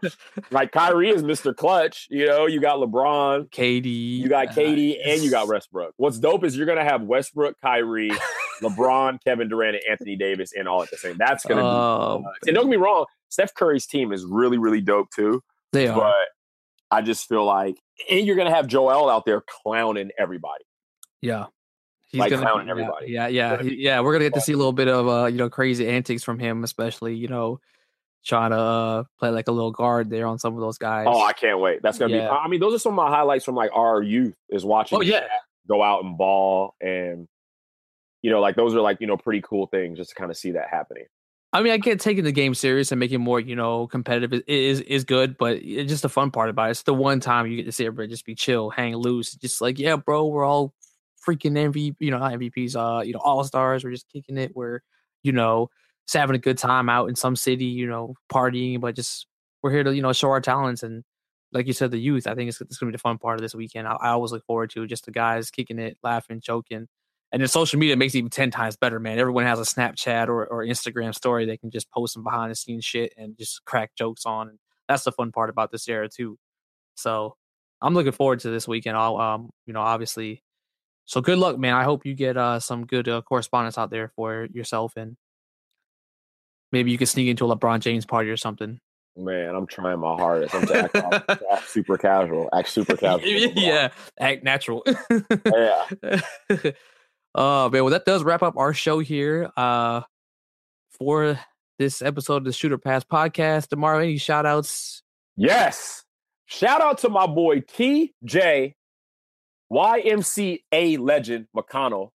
like 0.50 0.72
Kyrie 0.72 1.10
is 1.10 1.24
Mr. 1.24 1.54
Clutch. 1.54 2.08
You 2.10 2.28
know, 2.28 2.46
you 2.46 2.62
got 2.62 2.78
LeBron, 2.78 3.50
KD. 3.50 4.20
you 4.20 4.30
got 4.30 4.48
uh, 4.48 4.52
KD, 4.54 4.96
and 5.06 5.22
you 5.22 5.30
got 5.30 5.50
Westbrook. 5.50 5.94
What's 5.98 6.20
dope 6.20 6.46
is 6.46 6.56
you're 6.56 6.66
going 6.66 6.78
to 6.78 6.86
have 6.86 7.02
Westbrook, 7.02 7.60
Kyrie, 7.62 8.12
LeBron, 8.64 9.24
Kevin 9.24 9.50
Durant, 9.50 9.76
and 9.76 9.84
Anthony 9.92 10.16
Davis 10.16 10.52
in 10.54 10.68
all 10.68 10.82
at 10.84 10.90
the 10.90 10.98
same. 10.98 11.18
That's 11.18 11.46
going 11.46 11.58
to 11.60 11.64
Oh, 11.66 12.18
be. 12.20 12.24
nuts. 12.24 12.38
and 12.48 12.56
don't 12.56 12.66
get 12.66 12.72
me 12.72 12.78
wrong, 12.78 13.06
Steph 13.30 13.54
Curry's 13.54 13.86
team 13.86 14.12
is 14.14 14.26
really, 14.26 14.58
really 14.58 14.82
dope 14.82 15.10
too. 15.16 15.42
they 15.72 15.88
are. 15.88 15.96
But 16.00 16.16
I 16.92 17.02
just 17.02 17.28
feel 17.28 17.46
like, 17.46 17.76
and 18.10 18.26
you're 18.26 18.36
going 18.36 18.50
to 18.50 18.54
have 18.56 18.68
Joel 18.68 19.10
out 19.10 19.26
there 19.26 19.42
clowning 19.64 20.12
everybody. 20.18 20.64
Yeah. 21.22 21.46
He's 22.06 22.20
Like 22.20 22.30
gonna 22.30 22.44
clowning 22.44 22.68
yeah, 22.68 22.72
everybody. 22.72 23.12
Yeah, 23.12 23.28
yeah, 23.28 23.56
Gonna 23.58 23.70
yeah. 23.72 24.00
We're 24.02 24.14
gonna 24.14 24.26
get 24.26 24.36
to 24.36 24.42
see 24.42 24.54
a 24.54 24.58
little 24.58 24.72
bit 24.72 24.88
of 24.88 25.08
uh, 25.08 25.26
you 25.26 25.38
know, 25.38 25.50
crazy 25.50 25.88
antics 25.88 26.22
from 26.22 26.38
him, 26.38 26.64
especially 26.64 27.16
you 27.16 27.28
know, 27.28 27.60
trying 28.24 28.52
to 28.52 28.58
uh, 28.58 29.04
play 29.18 29.30
like 29.30 29.48
a 29.48 29.52
little 29.52 29.72
guard 29.72 30.12
there 30.12 30.28
on 30.28 30.38
some 30.38 30.54
of 30.54 30.60
those 30.60 30.78
guys. 30.78 31.08
Oh, 31.10 31.24
I 31.24 31.34
can't 31.34 31.60
wait. 31.60 31.82
That's 31.82 31.98
gonna 31.98 32.14
Yeah. 32.16 32.28
be. 32.30 32.36
I 32.36 32.48
mean, 32.50 32.60
those 32.60 32.76
are 32.76 32.78
some 32.78 32.92
of 32.92 32.98
my 33.04 33.10
highlights 33.10 33.44
from 33.46 33.56
like 33.56 33.72
our 33.74 34.00
youth 34.04 34.36
is 34.50 34.64
watching. 34.64 35.00
Oh, 35.00 35.02
yeah. 35.02 35.26
go 35.68 35.82
out 35.82 36.04
and 36.04 36.16
ball, 36.16 36.76
and 36.82 37.28
you 38.24 38.32
know, 38.32 38.40
like 38.40 38.56
those 38.56 38.74
are 38.74 38.82
like 38.82 39.00
you 39.00 39.06
know 39.06 39.18
pretty 39.18 39.42
cool 39.42 39.68
things 39.68 40.00
just 40.00 40.10
to 40.10 40.16
kind 40.16 40.32
of 40.32 40.38
see 40.38 40.52
that 40.52 40.70
happening. 40.72 41.06
I 41.52 41.62
mean, 41.62 41.72
I 41.72 41.78
get 41.78 42.00
taking 42.00 42.24
the 42.24 42.32
game 42.32 42.56
serious 42.56 42.92
and 42.92 43.00
making 43.00 43.22
more, 43.22 43.40
you 43.40 43.56
know, 43.56 43.86
competitive 43.86 44.42
is 44.48 44.80
is, 44.80 45.04
good, 45.04 45.38
but 45.38 45.58
it's 45.58 45.92
just 45.92 46.02
the 46.02 46.10
fun 46.10 46.32
part 46.32 46.50
about 46.50 46.70
it. 46.70 46.72
It's 46.72 46.82
the 46.82 46.96
one 46.96 47.20
time 47.20 47.46
you 47.46 47.58
get 47.58 47.66
to 47.66 47.72
see 47.72 47.86
everybody 47.86 48.08
just 48.08 48.26
be 48.26 48.34
chill, 48.34 48.72
hang 48.72 48.96
loose, 48.96 49.34
just 49.36 49.62
like, 49.62 49.78
yeah, 49.78 49.96
bro, 49.96 50.26
we're 50.26 50.46
all 50.46 50.74
freaking 51.24 51.52
MVP, 51.52 51.98
you 52.00 52.10
know, 52.10 52.18
not 52.18 52.34
MVPs, 52.34 52.76
uh, 52.76 53.04
you 53.04 53.14
know, 53.14 53.20
all 53.24 53.44
stars. 53.44 53.84
We're 53.84 53.92
just 53.92 54.10
kicking 54.10 54.38
it. 54.38 54.56
We're, 54.56 54.80
you 55.22 55.32
know, 55.32 55.70
just 56.08 56.18
having 56.18 56.36
a 56.36 56.40
good 56.40 56.58
time 56.58 56.90
out 56.90 57.08
in 57.10 57.16
some 57.16 57.36
city, 57.36 57.66
you 57.66 57.86
know, 57.86 58.16
partying, 58.34 58.82
but 58.82 58.96
just 58.96 59.28
we're 59.62 59.72
here 59.72 59.84
to, 59.84 59.96
you 59.96 60.02
know, 60.02 60.14
show 60.14 60.30
our 60.30 60.42
talents 60.42 60.84
and. 60.84 61.04
Like 61.56 61.68
you 61.68 61.74
said, 61.74 61.92
the 61.92 62.00
youth. 62.00 62.26
I 62.26 62.34
think 62.34 62.50
it's, 62.50 62.60
it's 62.62 62.80
going 62.80 62.92
to 62.92 62.94
be 62.94 62.98
the 62.98 63.02
fun 63.02 63.20
part 63.20 63.36
of 63.36 63.44
this 63.44 63.54
weekend. 63.54 63.88
I, 63.88 63.92
I 63.92 64.10
always 64.10 64.32
look 64.32 64.44
forward 64.44 64.72
to 64.72 64.88
just 64.88 65.06
the 65.06 65.12
guys 65.12 65.52
kicking 65.52 65.78
it, 65.78 66.00
laughing, 66.02 66.42
joking, 66.42 66.88
and 67.34 67.42
then 67.42 67.50
social 67.50 67.80
media 67.80 67.98
makes 67.98 68.14
it 68.14 68.20
even 68.20 68.30
10 68.30 68.52
times 68.52 68.76
better, 68.78 69.00
man. 69.00 69.18
Everyone 69.18 69.46
has 69.46 69.60
a 69.60 69.64
Snapchat 69.64 70.28
or, 70.28 70.46
or 70.46 70.64
Instagram 70.64 71.16
story 71.16 71.46
they 71.46 71.58
can 71.58 71.72
just 71.72 71.90
post 71.90 72.14
some 72.14 72.24
behind 72.24 72.52
the 72.52 72.56
scenes 72.56 72.86
shit 72.86 73.12
and 73.18 73.36
just 73.36 73.66
crack 73.66 73.96
jokes 73.98 74.28
on. 74.28 74.50
And 74.50 74.60
that's 74.88 75.04
the 75.04 75.12
fun 75.12 75.32
part 75.32 75.50
about 75.50 75.72
this 75.72 75.90
era 75.90 76.08
too. 76.08 76.38
So 76.94 77.36
I'm 77.82 77.96
looking 77.96 78.12
forward 78.12 78.42
to 78.42 78.52
this 78.52 78.68
weekend. 78.68 78.96
I'll 78.96 79.18
um, 79.18 79.50
you 79.66 79.74
know, 79.74 79.82
obviously. 79.82 80.44
So 81.06 81.22
good 81.22 81.40
luck, 81.40 81.58
man. 81.58 81.74
I 81.74 81.84
hope 81.84 82.06
you 82.06 82.14
get 82.14 82.38
uh 82.38 82.60
some 82.60 82.86
good 82.86 83.10
uh, 83.10 83.24
correspondence 83.24 83.80
out 83.80 83.90
there 83.90 84.10
for 84.16 84.48
yourself 84.54 84.94
and 84.96 85.18
maybe 86.72 86.92
you 86.92 87.00
can 87.00 87.08
sneak 87.08 87.30
into 87.30 87.52
a 87.52 87.58
LeBron 87.58 87.80
James 87.80 88.06
party 88.06 88.30
or 88.30 88.38
something. 88.38 88.80
Man, 89.18 89.56
I'm 89.56 89.66
trying 89.66 90.00
my 90.00 90.14
hardest. 90.16 90.54
I'm 90.54 90.68
to 90.68 90.84
act, 90.84 91.30
act 91.52 91.70
super 91.70 91.98
casual. 91.98 92.48
Act 92.54 92.70
super 92.70 92.96
casual. 92.98 93.28
yeah, 93.28 93.90
act 94.20 94.44
natural. 94.44 94.84
yeah. 95.46 96.22
uh 97.36 97.70
man, 97.72 97.84
well 97.84 97.92
that 97.92 98.06
does 98.06 98.24
wrap 98.24 98.44
up 98.44 98.58
our 98.58 98.74
show 98.74 99.00
here. 99.00 99.52
Uh 99.56 100.02
for 100.98 101.40
this 101.80 102.02
episode 102.02 102.38
of 102.38 102.44
the 102.46 102.54
Shooter 102.54 102.78
Pass 102.78 103.04
podcast. 103.04 103.68
Tomorrow, 103.70 104.00
any 104.00 104.18
shout 104.18 104.46
outs? 104.46 105.02
Yes. 105.36 106.04
Shout 106.46 106.82
out 106.82 107.00
to 107.00 107.10
my 107.10 107.26
boy 107.26 107.62
TJ 107.62 108.74
YMCA 109.72 111.00
legend 111.00 111.48
McConnell. 111.56 112.10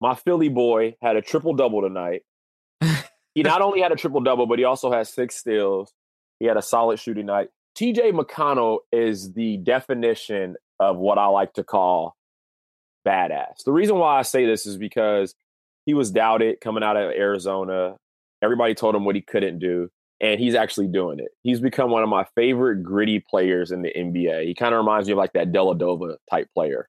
my 0.00 0.14
Philly 0.14 0.48
boy 0.48 0.94
had 1.02 1.16
a 1.16 1.22
triple 1.22 1.54
double 1.54 1.82
tonight. 1.82 2.22
he 3.34 3.42
not 3.42 3.62
only 3.62 3.80
had 3.80 3.90
a 3.90 3.96
triple 3.96 4.20
double, 4.20 4.46
but 4.46 4.58
he 4.60 4.64
also 4.64 4.92
has 4.92 5.12
six 5.12 5.34
steals. 5.34 5.92
He 6.38 6.46
had 6.46 6.56
a 6.56 6.62
solid 6.62 7.00
shooting 7.00 7.26
night. 7.26 7.48
TJ 7.76 8.12
McConnell 8.12 8.78
is 8.92 9.32
the 9.32 9.56
definition 9.56 10.54
of 10.78 10.96
what 10.96 11.18
I 11.18 11.26
like 11.26 11.54
to 11.54 11.64
call 11.64 12.14
badass. 13.08 13.64
The 13.64 13.72
reason 13.72 13.96
why 13.96 14.18
I 14.18 14.22
say 14.22 14.44
this 14.44 14.66
is 14.66 14.76
because 14.76 15.34
he 15.86 15.94
was 15.94 16.10
doubted 16.10 16.60
coming 16.60 16.82
out 16.82 16.96
of 16.96 17.10
Arizona. 17.12 17.96
Everybody 18.42 18.74
told 18.74 18.94
him 18.94 19.04
what 19.04 19.14
he 19.14 19.22
couldn't 19.22 19.58
do, 19.58 19.88
and 20.20 20.38
he's 20.38 20.54
actually 20.54 20.88
doing 20.88 21.18
it. 21.18 21.28
He's 21.42 21.60
become 21.60 21.90
one 21.90 22.02
of 22.02 22.08
my 22.08 22.26
favorite 22.34 22.82
gritty 22.82 23.24
players 23.28 23.70
in 23.70 23.82
the 23.82 23.92
NBA. 23.96 24.44
He 24.44 24.54
kind 24.54 24.74
of 24.74 24.78
reminds 24.78 25.08
me 25.08 25.12
of 25.12 25.18
like 25.18 25.32
that 25.32 25.52
Dellavedova 25.52 26.16
type 26.30 26.48
player. 26.54 26.88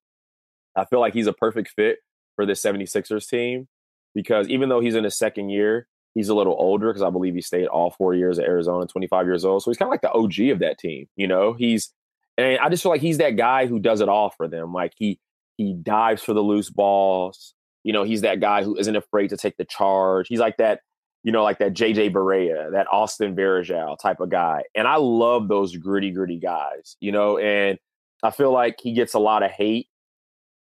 I 0.76 0.86
feel 0.86 1.00
like 1.00 1.14
he's 1.14 1.28
a 1.28 1.34
perfect 1.34 1.72
fit 1.76 2.00
for 2.36 2.46
the 2.46 2.54
76ers 2.54 3.28
team 3.28 3.68
because 4.14 4.48
even 4.50 4.70
though 4.70 4.80
he's 4.80 4.96
in 4.96 5.04
his 5.04 5.18
second 5.18 5.50
year, 5.50 5.88
he's 6.14 6.30
a 6.30 6.36
little 6.36 6.56
older 6.58 6.88
because 6.88 7.02
I 7.02 7.10
believe 7.10 7.36
he 7.36 7.42
stayed 7.42 7.68
all 7.68 7.92
four 7.92 8.14
years 8.14 8.40
at 8.40 8.46
Arizona, 8.46 8.86
25 8.86 9.26
years 9.26 9.46
old. 9.46 9.64
So 9.64 9.72
he's 9.72 9.78
kind 9.78 9.88
of 9.88 9.92
like 9.92 10.02
the 10.02 10.12
OG 10.12 10.52
of 10.54 10.60
that 10.60 10.78
team. 10.78 11.08
You 11.16 11.28
know, 11.28 11.54
he's 11.54 11.94
and 12.38 12.58
I 12.60 12.70
just 12.70 12.84
feel 12.84 12.92
like 12.92 13.02
he's 13.02 13.18
that 13.18 13.36
guy 13.36 13.66
who 13.66 13.80
does 13.80 14.02
it 14.02 14.10
all 14.10 14.30
for 14.30 14.48
them. 14.48 14.74
Like 14.74 14.94
he 14.96 15.20
he 15.60 15.74
dives 15.74 16.24
for 16.24 16.34
the 16.34 16.39
loose 16.39 16.70
balls. 16.70 17.53
You 17.84 17.91
know, 17.91 18.03
he's 18.03 18.22
that 18.22 18.39
guy 18.39 18.64
who 18.64 18.78
isn't 18.78 18.95
afraid 18.95 19.28
to 19.32 19.36
take 19.36 19.57
the 19.57 19.66
charge. 19.66 20.28
He's 20.30 20.39
like 20.39 20.55
that, 20.55 20.80
you 21.24 21.34
know, 21.34 21.43
like 21.43 21.60
that 21.60 21.74
JJ 21.74 22.14
Barea, 22.14 22.72
that 22.72 22.88
Austin 22.89 23.36
Varejao 23.36 23.99
type 23.99 24.22
of 24.22 24.30
guy. 24.30 24.64
And 24.74 24.88
I 24.88 24.95
love 24.95 25.49
those 25.49 25.76
gritty, 25.76 26.12
gritty 26.12 26.39
guys, 26.39 26.95
you 27.01 27.12
know, 27.12 27.38
and 27.38 27.78
I 28.24 28.32
feel 28.32 28.53
like 28.53 28.80
he 28.82 28.93
gets 28.93 29.14
a 29.14 29.20
lot 29.20 29.43
of 29.43 29.51
hate 29.51 29.88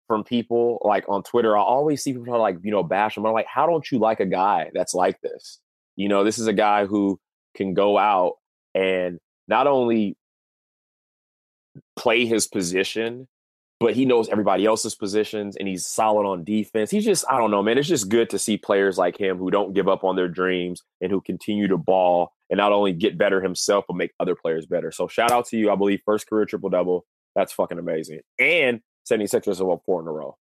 from 0.07 0.23
people 0.23 0.81
like 0.85 1.03
on 1.09 1.21
Twitter. 1.21 1.57
I 1.57 1.61
always 1.61 2.01
see 2.01 2.13
people 2.13 2.39
like, 2.39 2.55
you 2.63 2.71
know, 2.71 2.81
bash 2.81 3.17
him. 3.17 3.25
I'm 3.25 3.33
like, 3.33 3.47
how 3.53 3.67
don't 3.67 3.91
you 3.91 3.99
like 3.99 4.21
a 4.21 4.25
guy 4.25 4.71
that's 4.73 4.93
like 4.93 5.19
this? 5.19 5.59
You 5.97 6.07
know, 6.07 6.23
this 6.23 6.39
is 6.39 6.47
a 6.47 6.53
guy 6.53 6.85
who 6.85 7.19
can 7.57 7.73
go 7.73 7.97
out 7.97 8.35
and 8.73 9.19
not 9.49 9.67
only 9.67 10.15
play 11.97 12.25
his 12.25 12.47
position, 12.47 13.27
but 13.80 13.93
he 13.93 14.05
knows 14.05 14.28
everybody 14.30 14.65
else's 14.65 14.95
positions 14.95 15.55
and 15.55 15.67
he's 15.67 15.86
solid 15.86 16.28
on 16.28 16.43
defense. 16.43 16.89
He's 16.89 17.05
just, 17.05 17.25
I 17.30 17.38
don't 17.38 17.51
know, 17.51 17.61
man. 17.61 17.78
It's 17.78 17.88
just 17.88 18.09
good 18.09 18.30
to 18.32 18.39
see 18.39 18.57
players 18.57 18.97
like 18.97 19.17
him 19.17 19.38
who 19.38 19.51
don't 19.51 19.73
give 19.73 19.88
up 19.88 20.03
on 20.03 20.15
their 20.15 20.28
dreams 20.28 20.82
and 20.99 21.11
who 21.11 21.21
continue 21.21 21.67
to 21.67 21.78
ball 21.78 22.34
and 22.49 22.57
not 22.57 22.71
only 22.71 22.93
get 22.93 23.17
better 23.17 23.41
himself, 23.41 23.86
but 23.88 23.95
make 23.95 24.11
other 24.19 24.36
players 24.36 24.65
better. 24.65 24.91
So 24.91 25.07
shout 25.07 25.32
out 25.32 25.47
to 25.47 25.57
you. 25.57 25.71
I 25.71 25.75
believe 25.75 26.01
first 26.05 26.28
career 26.28 26.45
triple 26.45 26.69
double. 26.69 27.05
That's 27.36 27.53
fucking 27.53 27.78
amazing. 27.78 28.21
And 28.39 28.82
76ers 29.09 29.59
have 29.59 29.67
won 29.67 29.80
four 29.86 30.01
in 30.01 30.07
a 30.07 30.11
row. 30.11 30.38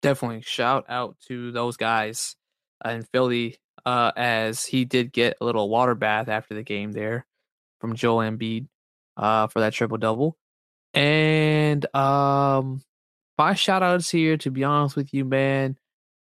Definitely 0.00 0.42
shout 0.42 0.86
out 0.88 1.16
to 1.28 1.52
those 1.52 1.76
guys 1.76 2.36
in 2.84 3.02
Philly 3.12 3.58
uh, 3.84 4.12
as 4.16 4.64
he 4.64 4.84
did 4.84 5.12
get 5.12 5.36
a 5.40 5.44
little 5.44 5.68
water 5.68 5.94
bath 5.94 6.28
after 6.28 6.54
the 6.54 6.62
game 6.62 6.92
there 6.92 7.26
from 7.80 7.94
Joel 7.94 8.30
Embiid 8.30 8.68
uh, 9.16 9.48
for 9.48 9.60
that 9.60 9.74
triple 9.74 9.98
double. 9.98 10.38
And 10.96 11.94
um, 11.94 12.82
my 13.36 13.52
shout 13.52 13.82
outs 13.82 14.10
here, 14.10 14.38
to 14.38 14.50
be 14.50 14.64
honest 14.64 14.96
with 14.96 15.12
you, 15.12 15.26
man. 15.26 15.76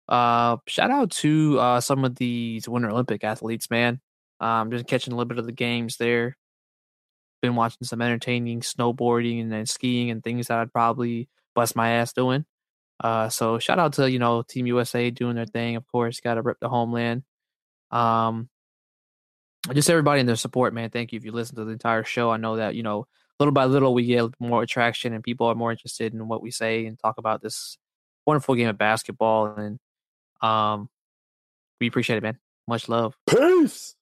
Uh, 0.08 0.58
shout 0.66 0.90
out 0.90 1.10
to 1.10 1.58
uh, 1.58 1.80
some 1.80 2.04
of 2.04 2.14
these 2.14 2.68
Winter 2.68 2.90
Olympic 2.90 3.24
athletes, 3.24 3.68
man. 3.68 4.00
Um, 4.38 4.70
just 4.70 4.86
catching 4.86 5.12
a 5.12 5.16
little 5.16 5.28
bit 5.28 5.38
of 5.38 5.46
the 5.46 5.52
games 5.52 5.96
there. 5.96 6.36
Been 7.42 7.56
watching 7.56 7.84
some 7.84 8.00
entertaining 8.00 8.60
snowboarding 8.60 9.40
and 9.40 9.52
then 9.52 9.66
skiing 9.66 10.10
and 10.10 10.22
things 10.22 10.46
that 10.46 10.58
I'd 10.58 10.72
probably 10.72 11.28
bust 11.54 11.74
my 11.74 11.90
ass 11.90 12.12
doing. 12.12 12.44
Uh, 13.02 13.28
so 13.28 13.58
shout 13.58 13.78
out 13.78 13.94
to 13.94 14.10
you 14.10 14.18
know 14.18 14.42
Team 14.42 14.66
USA 14.66 15.10
doing 15.10 15.34
their 15.34 15.46
thing. 15.46 15.76
Of 15.76 15.86
course, 15.86 16.20
got 16.20 16.34
to 16.34 16.42
rip 16.42 16.58
the 16.60 16.68
homeland. 16.68 17.24
Um, 17.90 18.48
just 19.72 19.90
everybody 19.90 20.20
in 20.20 20.26
their 20.26 20.36
support, 20.36 20.74
man. 20.74 20.90
Thank 20.90 21.12
you 21.12 21.16
if 21.16 21.24
you 21.24 21.32
listen 21.32 21.56
to 21.56 21.64
the 21.64 21.72
entire 21.72 22.04
show. 22.04 22.30
I 22.30 22.36
know 22.36 22.56
that 22.56 22.74
you 22.74 22.82
know 22.82 23.06
little 23.40 23.52
by 23.52 23.64
little 23.64 23.94
we 23.94 24.04
get 24.04 24.30
more 24.38 24.62
attraction 24.62 25.12
and 25.12 25.24
people 25.24 25.46
are 25.46 25.54
more 25.54 25.72
interested 25.72 26.12
in 26.14 26.28
what 26.28 26.42
we 26.42 26.50
say 26.50 26.86
and 26.86 26.98
talk 26.98 27.18
about 27.18 27.42
this 27.42 27.78
wonderful 28.26 28.54
game 28.54 28.68
of 28.68 28.78
basketball. 28.78 29.46
And 29.56 29.78
um, 30.42 30.88
we 31.80 31.88
appreciate 31.88 32.18
it, 32.18 32.22
man. 32.22 32.38
Much 32.68 32.88
love. 32.88 33.16
Peace. 33.28 33.96